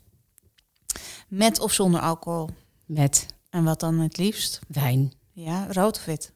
Met 1.27 1.59
of 1.59 1.73
zonder 1.73 2.01
alcohol? 2.01 2.49
Met 2.85 3.25
En 3.49 3.63
wat 3.63 3.79
dan 3.79 3.99
het 3.99 4.17
liefst? 4.17 4.59
wijn. 4.67 5.13
Ja, 5.31 5.67
rood 5.71 5.97
of 5.97 6.05
wit? 6.05 6.31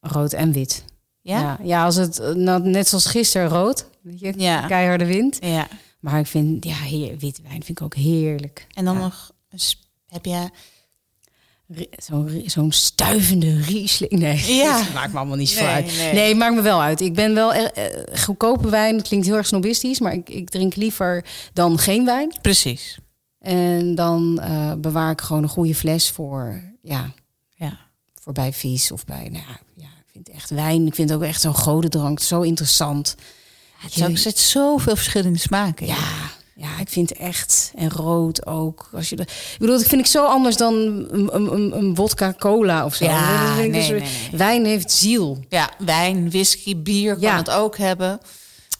Rood 0.00 0.32
en 0.32 0.52
wit. 0.52 0.84
Ja? 1.20 1.40
Ja, 1.40 1.58
ja 1.62 1.84
als 1.84 1.96
het 1.96 2.18
eh, 2.18 2.32
nou, 2.34 2.62
net 2.68 2.88
zoals 2.88 3.06
gisteren 3.06 3.48
rood, 3.48 3.86
weet 4.02 4.20
je, 4.20 4.32
Ja. 4.36 4.66
keiharde 4.66 5.06
wind. 5.06 5.38
Ja. 5.40 5.68
Maar 6.00 6.18
ik 6.18 6.26
vind, 6.26 6.64
ja, 6.64 6.74
heer, 6.74 7.18
wit 7.18 7.40
wijn 7.42 7.64
vind 7.64 7.78
ik 7.78 7.82
ook 7.82 7.94
heerlijk. 7.94 8.66
En 8.74 8.84
dan 8.84 8.94
Ja. 8.94 9.00
nog, 9.00 9.32
heb 10.08 10.24
je... 10.24 10.48
Zo'n 12.46 12.72
stuivende 12.72 13.60
Riesling. 13.60 14.12
Nee, 14.12 14.54
Ja. 14.62 14.82
dat 14.84 14.92
maakt 14.98 15.12
me 15.12 15.18
allemaal 15.18 15.36
niet 15.36 15.48
zo 15.48 15.60
Nee, 15.64 15.68
uit. 15.74 15.96
nee. 15.96 16.12
Nee. 16.12 16.34
maakt 16.34 16.54
me 16.54 16.60
wel 16.62 16.82
uit. 16.82 17.00
Ik 17.00 17.14
ben 17.14 17.34
wel 17.34 17.52
eh, 17.52 17.86
eh, 17.86 18.18
goedkope 18.20 18.68
wijn. 18.70 19.02
Klinkt 19.02 19.26
heel 19.26 19.36
erg 19.36 19.46
snobistisch, 19.46 20.00
maar 20.00 20.12
ik, 20.12 20.28
ik 20.28 20.50
drink 20.50 20.74
liever 20.76 21.24
dan 21.52 21.78
geen 21.78 22.04
wijn. 22.04 22.32
Precies. 22.40 22.98
En 23.40 23.94
dan 23.94 24.40
eh, 24.40 24.72
bewaar 24.78 25.10
ik 25.10 25.20
gewoon 25.20 25.42
een 25.42 25.48
goede 25.48 25.74
fles 25.74 26.10
voor, 26.10 26.62
ja, 26.82 27.10
Ja. 27.54 27.78
voor 28.20 28.32
bij 28.32 28.52
vis 28.52 28.90
of 28.92 29.04
bij, 29.04 29.28
nou 29.32 29.44
ja, 29.48 29.60
ja, 29.74 29.86
ik 29.86 30.06
vind 30.12 30.28
echt 30.28 30.50
wijn. 30.50 30.86
Ik 30.86 30.94
vind 30.94 31.12
ook 31.12 31.22
echt 31.22 31.40
zo'n 31.40 31.54
godendrank 31.54 32.20
zo 32.20 32.40
interessant. 32.40 33.14
Het 33.78 33.96
is 33.96 34.04
ook- 34.04 34.16
zit 34.16 34.38
zoveel 34.38 34.96
verschillende 34.96 35.38
smaken 35.38 35.86
in. 35.86 35.92
Ja, 35.92 36.30
ja, 36.54 36.78
ik 36.78 36.88
vind 36.88 37.12
echt. 37.12 37.72
En 37.76 37.90
rood 37.90 38.46
ook. 38.46 38.88
Als 38.92 39.08
je 39.08 39.16
de, 39.16 39.22
ik 39.22 39.56
bedoel, 39.58 39.76
dat 39.78 39.86
vind 39.86 40.00
ik 40.00 40.06
zo 40.06 40.26
anders 40.26 40.56
dan 40.56 40.74
een, 41.10 41.34
een, 41.78 42.34
cola 42.38 42.84
of 42.84 42.94
zo. 42.94 43.04
Ja, 43.04 43.54
nee, 43.54 43.72
dus- 43.72 43.88
nee, 43.88 44.00
nee. 44.00 44.10
Wijn 44.32 44.64
heeft 44.64 44.90
ziel. 44.92 45.44
Ja, 45.48 45.70
wijn, 45.78 46.30
whisky, 46.30 46.76
bier 46.76 47.12
kan 47.12 47.22
Ja. 47.22 47.36
het 47.36 47.50
ook 47.50 47.76
hebben. 47.78 48.20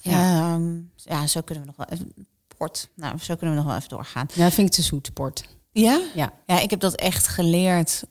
Ja. 0.00 0.10
Ja. 0.12 0.58
ja, 0.96 1.26
zo 1.26 1.40
kunnen 1.40 1.64
we 1.66 1.72
nog 1.76 1.88
wel. 1.88 1.98
Port. 2.60 2.88
Nou, 2.94 3.18
zo 3.18 3.34
kunnen 3.36 3.54
we 3.56 3.60
nog 3.62 3.70
wel 3.70 3.76
even 3.78 3.88
doorgaan. 3.88 4.26
Ja, 4.34 4.44
dat 4.44 4.52
vind 4.52 4.68
ik 4.68 4.74
te 4.74 4.82
zoet, 4.82 5.06
sport. 5.06 5.44
Ja? 5.72 6.00
Ja. 6.14 6.32
Ja, 6.46 6.58
ik 6.60 6.70
heb 6.70 6.80
dat 6.80 6.94
echt 6.94 7.26
geleerd 7.28 8.02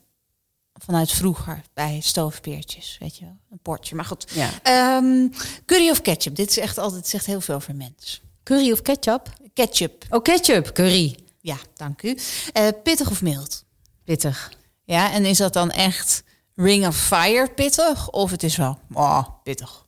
vanuit 0.72 1.10
vroeger 1.12 1.62
bij 1.74 2.00
stoofpeertjes, 2.00 2.96
weet 3.00 3.16
je 3.18 3.24
wel. 3.24 3.36
Een 3.50 3.58
portje, 3.62 3.94
maar 3.94 4.04
goed. 4.04 4.30
ja. 4.34 4.50
Ehm, 4.62 5.28
curry 5.66 5.90
of 5.90 6.02
ketchup? 6.02 6.34
Dit 6.36 6.50
is 6.50 6.58
echt 6.58 6.78
altijd, 6.78 7.06
zegt 7.06 7.26
heel 7.26 7.40
veel 7.40 7.54
over 7.54 7.74
mens. 7.76 8.22
Curry 8.42 8.72
of 8.72 8.82
ketchup? 8.82 9.32
Ketchup, 9.54 10.04
Oh, 10.10 10.22
ketchup. 10.22 10.72
Curry. 10.72 11.16
ja, 11.40 11.56
dank 11.74 12.02
u. 12.02 12.18
Eh, 12.52 12.68
pittig 12.82 13.10
of 13.10 13.22
mild? 13.22 13.64
Pittig. 14.04 14.52
Ja, 14.84 15.12
en 15.12 15.24
is 15.24 15.38
dat 15.38 15.52
dan 15.52 15.70
echt 15.70 16.22
ring 16.54 16.86
of 16.86 16.96
fire 16.96 17.50
pittig? 17.54 18.10
Of 18.10 18.30
het 18.30 18.42
is 18.42 18.56
wel, 18.56 18.78
oh, 18.92 19.24
pittig. 19.42 19.86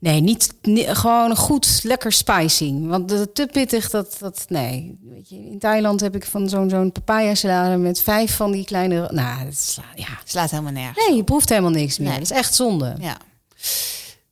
Nee, 0.00 0.20
niet, 0.20 0.54
ni- 0.62 0.94
gewoon 0.94 1.36
goed, 1.36 1.80
lekker 1.82 2.12
spicy. 2.12 2.80
Want 2.80 3.08
de, 3.08 3.32
te 3.32 3.48
pittig, 3.52 3.90
dat, 3.90 4.16
dat 4.20 4.44
nee. 4.48 4.98
Weet 5.02 5.28
je, 5.28 5.36
in 5.36 5.58
Thailand 5.58 6.00
heb 6.00 6.14
ik 6.14 6.24
van 6.24 6.48
zo'n 6.48 6.70
zo'n 6.70 6.92
papaya 6.92 7.34
salade 7.34 7.76
met 7.76 8.00
vijf 8.00 8.36
van 8.36 8.50
die 8.52 8.64
kleine... 8.64 9.08
Nou, 9.12 9.44
dat 9.44 9.56
sla, 9.56 9.84
ja. 9.94 10.06
Slaat 10.24 10.50
helemaal 10.50 10.72
nergens. 10.72 11.06
Nee, 11.06 11.16
je 11.16 11.24
proeft 11.24 11.48
helemaal 11.48 11.70
niks 11.70 11.98
meer. 11.98 12.08
Nee. 12.08 12.18
Dat 12.18 12.30
is 12.30 12.36
echt 12.36 12.54
zonde. 12.54 12.96
Ja. 13.00 13.16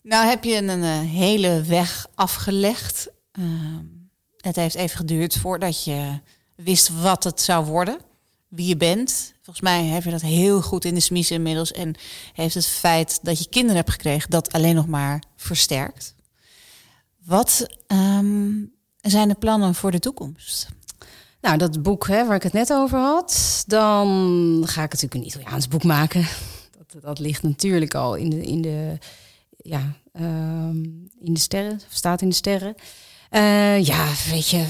Nou 0.03 0.27
heb 0.29 0.45
je 0.45 0.57
een, 0.57 0.83
eh, 0.83 1.01
hele 1.01 1.62
weg 1.62 2.07
afgelegd. 2.14 3.09
Ehm, 3.33 3.85
het 4.37 4.57
heeft 4.57 4.75
even 4.75 4.97
geduurd 4.97 5.37
voordat 5.37 5.85
je 5.85 6.21
wist 6.55 6.91
wat 7.03 7.25
het 7.25 7.41
zou 7.41 7.64
worden. 7.66 7.99
Wie 8.49 8.66
je 8.66 8.76
bent. 8.76 9.34
Volgens 9.42 9.61
mij 9.61 9.84
heb 9.84 10.05
je 10.05 10.11
dat 10.11 10.20
heel 10.20 10.62
goed 10.62 10.84
in 10.84 10.94
de 10.94 11.01
smies 11.01 11.30
inmiddels. 11.30 11.72
En 11.72 11.94
heeft 12.32 12.55
het 12.55 12.66
feit 12.66 13.18
dat 13.22 13.38
je 13.38 13.49
kinderen 13.49 13.76
hebt 13.76 13.90
gekregen 13.90 14.30
dat 14.30 14.53
alleen 14.53 14.74
nog 14.74 14.86
maar 14.86 15.22
versterkt. 15.36 16.14
Wat 17.24 17.66
ehm, 17.86 18.53
zijn 19.01 19.28
de 19.28 19.34
plannen 19.34 19.74
voor 19.74 19.90
de 19.90 19.99
toekomst? 19.99 20.68
Nou, 21.40 21.57
dat 21.57 21.82
boek 21.82 22.07
hè, 22.07 22.26
waar 22.26 22.36
ik 22.36 22.42
het 22.42 22.53
net 22.53 22.72
over 22.72 22.99
had, 22.99 23.64
dan 23.66 24.62
ga 24.66 24.82
ik 24.82 24.92
natuurlijk 24.92 25.14
een 25.14 25.26
Italiaans 25.26 25.68
boek 25.68 25.84
maken. 25.84 26.26
Dat, 26.76 27.03
dat 27.03 27.18
ligt 27.18 27.42
natuurlijk 27.42 27.94
al 27.94 28.14
in 28.14 28.30
de, 28.30 28.42
in 28.42 28.62
de, 28.62 28.99
ja, 29.57 29.92
ehm, 30.12 30.76
in 31.20 31.32
de 31.34 31.38
sterren, 31.38 31.80
staat 31.88 32.22
in 32.22 32.28
de 32.28 32.34
sterren. 32.34 32.74
Eh, 33.30 33.84
ja, 33.84 34.09
weet 34.30 34.49
je, 34.49 34.66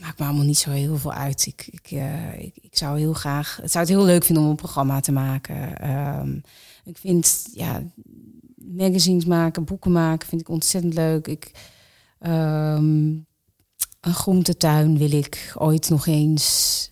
maakt 0.00 0.18
me 0.18 0.24
allemaal 0.24 0.44
niet 0.44 0.58
zo 0.58 0.70
heel 0.70 0.96
veel 0.96 1.12
uit. 1.12 1.46
Ik, 1.46 1.68
ik, 1.70 1.90
eh, 1.90 2.38
ik, 2.38 2.56
ik 2.60 2.76
zou 2.76 2.98
heel 2.98 3.12
graag, 3.12 3.58
het 3.62 3.70
zou 3.70 3.84
het 3.84 3.94
heel 3.94 4.04
leuk 4.04 4.24
vinden 4.24 4.44
om 4.44 4.50
een 4.50 4.56
programma 4.56 5.00
te 5.00 5.12
maken. 5.12 5.78
Ehm, 5.78 6.38
ik 6.84 6.96
vind, 6.96 7.48
ja, 7.52 7.82
magazines 8.54 9.24
maken, 9.24 9.64
boeken 9.64 9.92
maken, 9.92 10.28
vind 10.28 10.40
ik 10.40 10.48
ontzettend 10.48 10.94
leuk. 10.94 11.26
Ik, 11.26 11.50
ehm, 12.18 13.08
een 14.00 14.14
groentetuin 14.14 14.98
wil 14.98 15.12
ik 15.12 15.52
ooit 15.58 15.88
nog 15.88 16.06
eens. 16.06 16.90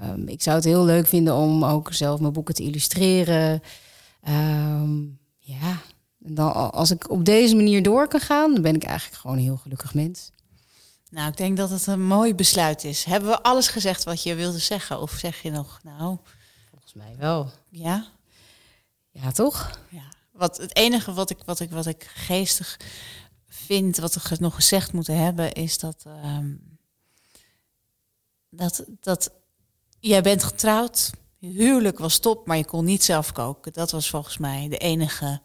Ehm, 0.00 0.28
ik 0.28 0.42
zou 0.42 0.56
het 0.56 0.64
heel 0.64 0.84
leuk 0.84 1.06
vinden 1.06 1.34
om 1.34 1.64
ook 1.64 1.92
zelf 1.92 2.20
mijn 2.20 2.32
boeken 2.32 2.54
te 2.54 2.62
illustreren. 2.62 3.62
Ja, 5.38 5.82
en 6.24 6.34
dan, 6.34 6.72
als 6.72 6.90
ik 6.90 7.10
op 7.10 7.24
deze 7.24 7.56
manier 7.56 7.82
door 7.82 8.08
kan 8.08 8.20
gaan, 8.20 8.52
dan 8.52 8.62
ben 8.62 8.74
ik 8.74 8.84
eigenlijk 8.84 9.20
gewoon 9.20 9.36
een 9.36 9.42
heel 9.42 9.56
gelukkig 9.56 9.94
mens. 9.94 10.30
Nou, 11.10 11.28
ik 11.28 11.36
denk 11.36 11.56
dat 11.56 11.70
het 11.70 11.86
een 11.86 12.06
mooi 12.06 12.34
besluit 12.34 12.84
is. 12.84 13.04
Hebben 13.04 13.30
we 13.30 13.42
alles 13.42 13.68
gezegd 13.68 14.04
wat 14.04 14.22
je 14.22 14.34
wilde 14.34 14.58
zeggen? 14.58 15.00
Of 15.00 15.10
zeg 15.10 15.42
je 15.42 15.50
nog, 15.50 15.80
nou, 15.82 16.18
Volgens 16.70 16.94
mij 16.94 17.16
wel. 17.18 17.50
ja? 17.70 18.06
Ja, 19.10 19.30
toch? 19.30 19.80
Ja. 19.90 20.12
Wat, 20.32 20.56
het 20.56 20.76
enige 20.76 21.12
wat 21.12 21.30
ik, 21.30 21.38
wat, 21.44 21.60
ik, 21.60 21.70
wat 21.70 21.86
ik 21.86 22.10
geestig 22.14 22.76
vind, 23.48 23.96
wat 23.96 24.14
we 24.14 24.36
nog 24.38 24.54
gezegd 24.54 24.92
moeten 24.92 25.18
hebben, 25.18 25.52
is 25.52 25.78
dat, 25.78 26.02
ehm, 26.06 26.54
dat, 28.50 28.84
dat 29.00 29.30
jij 30.00 30.22
bent 30.22 30.44
getrouwd, 30.44 31.10
je 31.38 31.48
huwelijk 31.48 31.98
was 31.98 32.18
top, 32.18 32.46
maar 32.46 32.56
je 32.56 32.64
kon 32.64 32.84
niet 32.84 33.04
zelf 33.04 33.32
koken. 33.32 33.72
Dat 33.72 33.90
was 33.90 34.10
volgens 34.10 34.38
mij 34.38 34.68
de 34.68 34.78
enige 34.78 35.40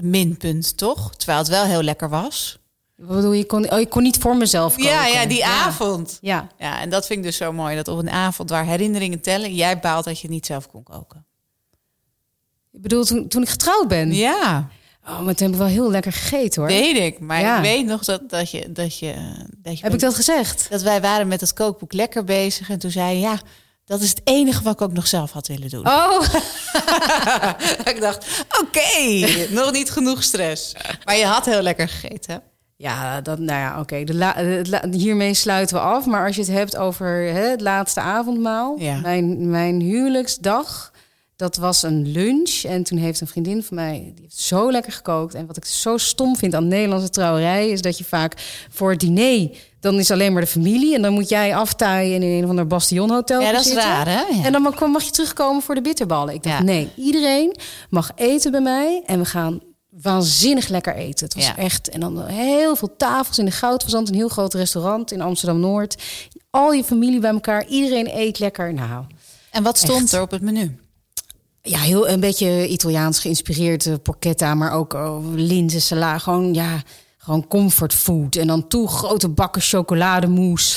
minpunt, 0.00 0.76
toch? 0.76 1.16
Terwijl 1.16 1.38
het 1.38 1.48
wel 1.48 1.64
heel 1.64 1.82
lekker 1.82 2.08
was. 2.08 2.58
Wat 2.96 3.16
bedoel 3.16 3.32
je? 3.32 3.46
Kon, 3.46 3.70
oh, 3.72 3.78
je 3.78 3.86
kon 3.88 4.02
niet 4.02 4.18
voor 4.18 4.36
mezelf 4.36 4.74
koken. 4.76 4.90
Ja, 4.90 5.06
ja, 5.06 5.26
die 5.26 5.44
avond. 5.44 6.18
Ja. 6.20 6.46
Ja, 6.58 6.80
en 6.80 6.90
dat 6.90 7.06
vind 7.06 7.18
ik 7.18 7.24
dus 7.24 7.36
zo 7.36 7.52
mooi. 7.52 7.76
Dat 7.76 7.88
op 7.88 7.98
een 7.98 8.10
avond 8.10 8.50
waar 8.50 8.64
herinneringen 8.66 9.20
tellen, 9.20 9.54
jij 9.54 9.78
baalt 9.78 10.04
dat 10.04 10.20
je 10.20 10.28
niet 10.28 10.46
zelf 10.46 10.68
kon 10.70 10.82
koken. 10.82 11.26
Ik 12.72 12.82
bedoel, 12.82 13.04
toen, 13.04 13.28
toen 13.28 13.42
ik 13.42 13.48
getrouwd 13.48 13.88
ben. 13.88 14.12
Ja, 14.12 14.68
Oh, 15.08 15.20
maar 15.20 15.34
toen 15.34 15.46
heb 15.46 15.56
ik 15.56 15.62
wel 15.62 15.72
heel 15.72 15.90
lekker 15.90 16.12
gegeten 16.12 16.60
hoor. 16.62 16.70
weet 16.70 16.96
ik. 16.96 17.20
Maar 17.20 17.40
Ja. 17.40 17.56
ik 17.56 17.62
weet 17.62 17.86
nog 17.86 18.04
dat, 18.04 18.30
dat 18.30 18.50
je... 18.50 18.72
Dat, 18.72 18.98
je, 18.98 19.14
dat, 19.58 19.78
je 19.78 19.84
Heb 19.84 19.94
ik 19.94 20.00
dat 20.00 20.14
gezegd? 20.14 20.66
dat 20.70 20.82
wij 20.82 21.00
waren 21.00 21.28
met 21.28 21.40
het 21.40 21.52
kookboek 21.52 21.92
lekker 21.92 22.24
bezig. 22.24 22.68
En 22.70 22.78
toen 22.78 22.90
zei 22.90 23.14
je, 23.14 23.20
ja, 23.20 23.38
dat 23.84 24.00
is 24.00 24.08
het 24.08 24.20
enige 24.24 24.62
wat 24.62 24.72
ik 24.72 24.80
ook 24.80 24.92
nog 24.92 25.06
zelf 25.06 25.32
had 25.32 25.46
willen 25.46 25.68
doen. 25.68 25.86
Oh, 25.88 26.20
ik 27.92 27.96
dacht, 28.00 28.44
oké, 28.60 29.26
nog 29.50 29.72
niet 29.72 29.90
genoeg 29.90 30.22
stress. 30.22 30.72
Maar 31.04 31.16
je 31.16 31.24
had 31.26 31.44
heel 31.44 31.62
lekker 31.62 31.88
gegeten. 31.88 32.42
Ja, 32.84 33.20
dat, 33.20 33.38
nou 33.38 33.58
ja, 33.60 33.80
oké. 33.80 34.04
Hiermee 34.90 35.34
sluiten 35.34 35.76
we 35.76 35.82
af. 35.82 36.06
Maar 36.06 36.26
als 36.26 36.36
je 36.36 36.42
het 36.42 36.50
hebt 36.50 36.76
over 36.76 37.06
hè, 37.06 37.48
het 37.50 37.60
laatste 37.60 38.00
avondmaal. 38.00 38.76
Ja. 38.78 39.00
Mijn, 39.00 39.50
mijn 39.50 39.80
huwelijksdag, 39.80 40.92
dat 41.36 41.56
was 41.56 41.82
een 41.82 42.06
lunch. 42.12 42.62
En 42.64 42.82
toen 42.82 42.98
heeft 42.98 43.20
een 43.20 43.26
vriendin 43.26 43.62
van 43.62 43.76
mij, 43.76 44.12
die 44.14 44.22
heeft 44.22 44.38
zo 44.40 44.70
lekker 44.70 44.92
gekookt. 44.92 45.34
En 45.34 45.46
wat 45.46 45.56
ik 45.56 45.64
zo 45.64 45.96
stom 45.96 46.36
vind 46.36 46.54
aan 46.54 46.68
Nederlandse 46.68 47.10
trouwerij... 47.10 47.68
is 47.68 47.82
dat 47.82 47.98
je 47.98 48.04
vaak 48.04 48.34
voor 48.70 48.90
het 48.90 49.00
diner... 49.00 49.48
dan 49.80 49.98
is 49.98 50.10
alleen 50.10 50.32
maar 50.32 50.42
de 50.42 50.48
familie. 50.48 50.94
En 50.94 51.02
dan 51.02 51.12
moet 51.12 51.28
jij 51.28 51.56
aftaaien 51.56 52.22
in 52.22 52.22
een 52.38 52.44
of 52.44 52.50
ander 52.50 52.66
bastionhotel 52.66 53.40
Ja, 53.40 53.52
dat 53.52 53.60
is 53.60 53.66
zitten. 53.66 53.82
raar, 53.84 54.06
hè? 54.08 54.20
Ja. 54.36 54.44
En 54.44 54.52
dan 54.52 54.62
mag, 54.62 54.80
mag 54.86 55.02
je 55.04 55.10
terugkomen 55.10 55.62
voor 55.62 55.74
de 55.74 55.80
bitterballen. 55.80 56.34
Ik 56.34 56.42
dacht, 56.42 56.58
Ja. 56.58 56.62
nee, 56.64 56.88
iedereen 56.96 57.56
mag 57.90 58.10
eten 58.14 58.50
bij 58.50 58.60
mij. 58.60 59.02
En 59.06 59.18
we 59.18 59.24
gaan 59.24 59.60
waanzinnig 60.02 60.68
lekker 60.68 60.94
eten. 60.94 61.24
Het 61.26 61.34
was 61.34 61.46
Ja. 61.46 61.56
echt... 61.56 61.88
En 61.88 62.00
dan 62.00 62.26
heel 62.26 62.76
veel 62.76 62.96
tafels 62.96 63.38
in 63.38 63.44
de 63.44 63.50
Goudverzand. 63.50 64.08
Een 64.08 64.14
heel 64.14 64.28
groot 64.28 64.54
restaurant 64.54 65.12
in 65.12 65.20
Amsterdam-Noord. 65.20 66.02
Al 66.50 66.72
je 66.72 66.84
familie 66.84 67.20
bij 67.20 67.30
elkaar. 67.30 67.66
Iedereen 67.66 68.08
eet 68.18 68.38
lekker. 68.38 68.74
Nou, 68.74 69.04
En 69.50 69.62
wat 69.62 69.78
stond 69.78 70.02
Echt. 70.02 70.12
er 70.12 70.20
op 70.22 70.30
het 70.30 70.42
menu? 70.42 70.78
ja, 71.62 71.78
heel 71.78 72.08
een 72.08 72.20
beetje 72.20 72.68
Italiaans 72.68 73.18
geïnspireerd. 73.18 73.86
eh, 73.86 73.94
porchetta, 74.02 74.54
maar 74.54 74.72
ook 74.72 74.92
oh, 74.94 75.24
linzen, 75.34 75.80
sala. 75.82 76.18
Gewoon, 76.18 76.54
ja, 76.54 76.82
gewoon 77.18 77.46
comfortfood. 77.48 78.36
En 78.36 78.46
dan 78.46 78.68
toe 78.68 78.88
grote 78.88 79.28
bakken 79.28 79.62
chocolademousse 79.62 80.76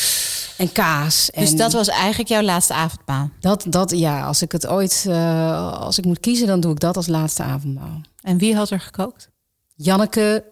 en 0.58 0.72
kaas. 0.72 1.30
Dus 1.36 1.52
en 1.52 1.58
dat 1.58 1.74
was 1.74 1.88
eigenlijk 1.88 2.30
jouw 2.30 2.42
laatste 2.42 2.74
avondmaal. 2.74 3.30
dat, 3.40 3.66
dat, 3.68 3.92
ja, 3.92 4.24
als 4.24 4.42
ik 4.42 4.52
het 4.52 4.68
ooit, 4.68 5.06
eh, 5.08 5.74
als 5.82 5.98
ik 5.98 6.06
moet 6.06 6.20
kiezen, 6.20 6.48
dan 6.48 6.60
doe 6.60 6.72
ik 6.72 6.80
dat 6.80 6.96
als 6.96 7.08
laatste 7.08 7.44
avondmaal. 7.44 8.02
En 8.22 8.38
wie 8.38 8.56
had 8.56 8.70
er 8.70 8.80
gekookt? 8.80 9.30
Janneke, 9.76 10.44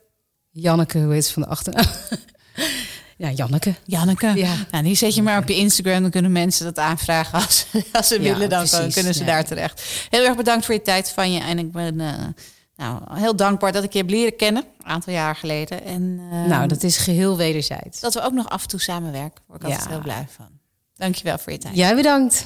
Janneke, 0.50 1.00
hoe 1.00 1.14
heet 1.14 1.26
ze 1.26 1.34
van 1.34 1.42
de 1.42 1.48
achternaam? 1.48 1.86
ja, 3.18 3.30
Janneke. 3.32 3.76
Janneke. 3.86 4.32
Ja. 4.36 4.54
Nou, 4.72 4.84
die 4.84 4.96
zet 4.96 5.16
je 5.16 5.22
maar 5.22 5.38
op 5.38 5.48
je 5.48 5.56
Instagram. 5.56 6.02
Dan 6.02 6.12
kunnen 6.12 6.32
mensen 6.32 6.66
dat 6.66 6.78
aanvragen 6.78 7.40
als, 7.40 7.66
als 7.92 8.08
ze 8.08 8.22
Ja, 8.22 8.34
willen. 8.34 8.50
Dan 8.50 8.68
precies, 8.68 8.94
kunnen 8.94 9.14
ze 9.14 9.20
ja. 9.20 9.26
daar 9.26 9.46
terecht. 9.46 9.82
Heel 10.10 10.26
erg 10.26 10.36
bedankt 10.36 10.66
voor 10.66 10.74
je 10.74 10.82
tijd 10.82 11.10
van 11.10 11.32
je. 11.32 11.40
En 11.40 11.60
ik 11.60 11.72
ben 11.72 12.00
eh, 12.00 12.14
nou, 12.76 13.02
heel 13.20 13.36
dankbaar 13.36 13.72
dat 13.72 13.84
ik 13.84 13.92
je 13.94 13.98
heb 13.98 14.10
leren 14.10 14.36
kennen. 14.36 14.64
Een 14.80 14.86
aantal 14.86 15.14
jaar 15.14 15.36
geleden. 15.36 15.84
En 15.84 16.20
eh, 16.32 16.46
nou, 16.46 16.68
dat 16.68 16.84
is 16.84 16.98
geheel 16.98 17.38
wederzijds. 17.38 18.00
dat 18.00 18.14
we 18.14 18.22
ook 18.22 18.34
nog 18.34 18.50
af 18.50 18.62
en 18.62 18.68
toe 18.68 18.80
samenwerken. 18.80 19.42
Daar 19.48 19.58
word 19.60 19.62
ik 19.62 19.68
Ja. 19.68 19.74
altijd 19.74 19.94
heel 19.94 20.02
blij 20.04 20.28
van. 20.36 20.48
Dankjewel 20.96 21.38
voor 21.38 21.52
je 21.52 21.58
tijd. 21.58 21.76
Jij 21.76 21.96
bedankt. 21.96 22.46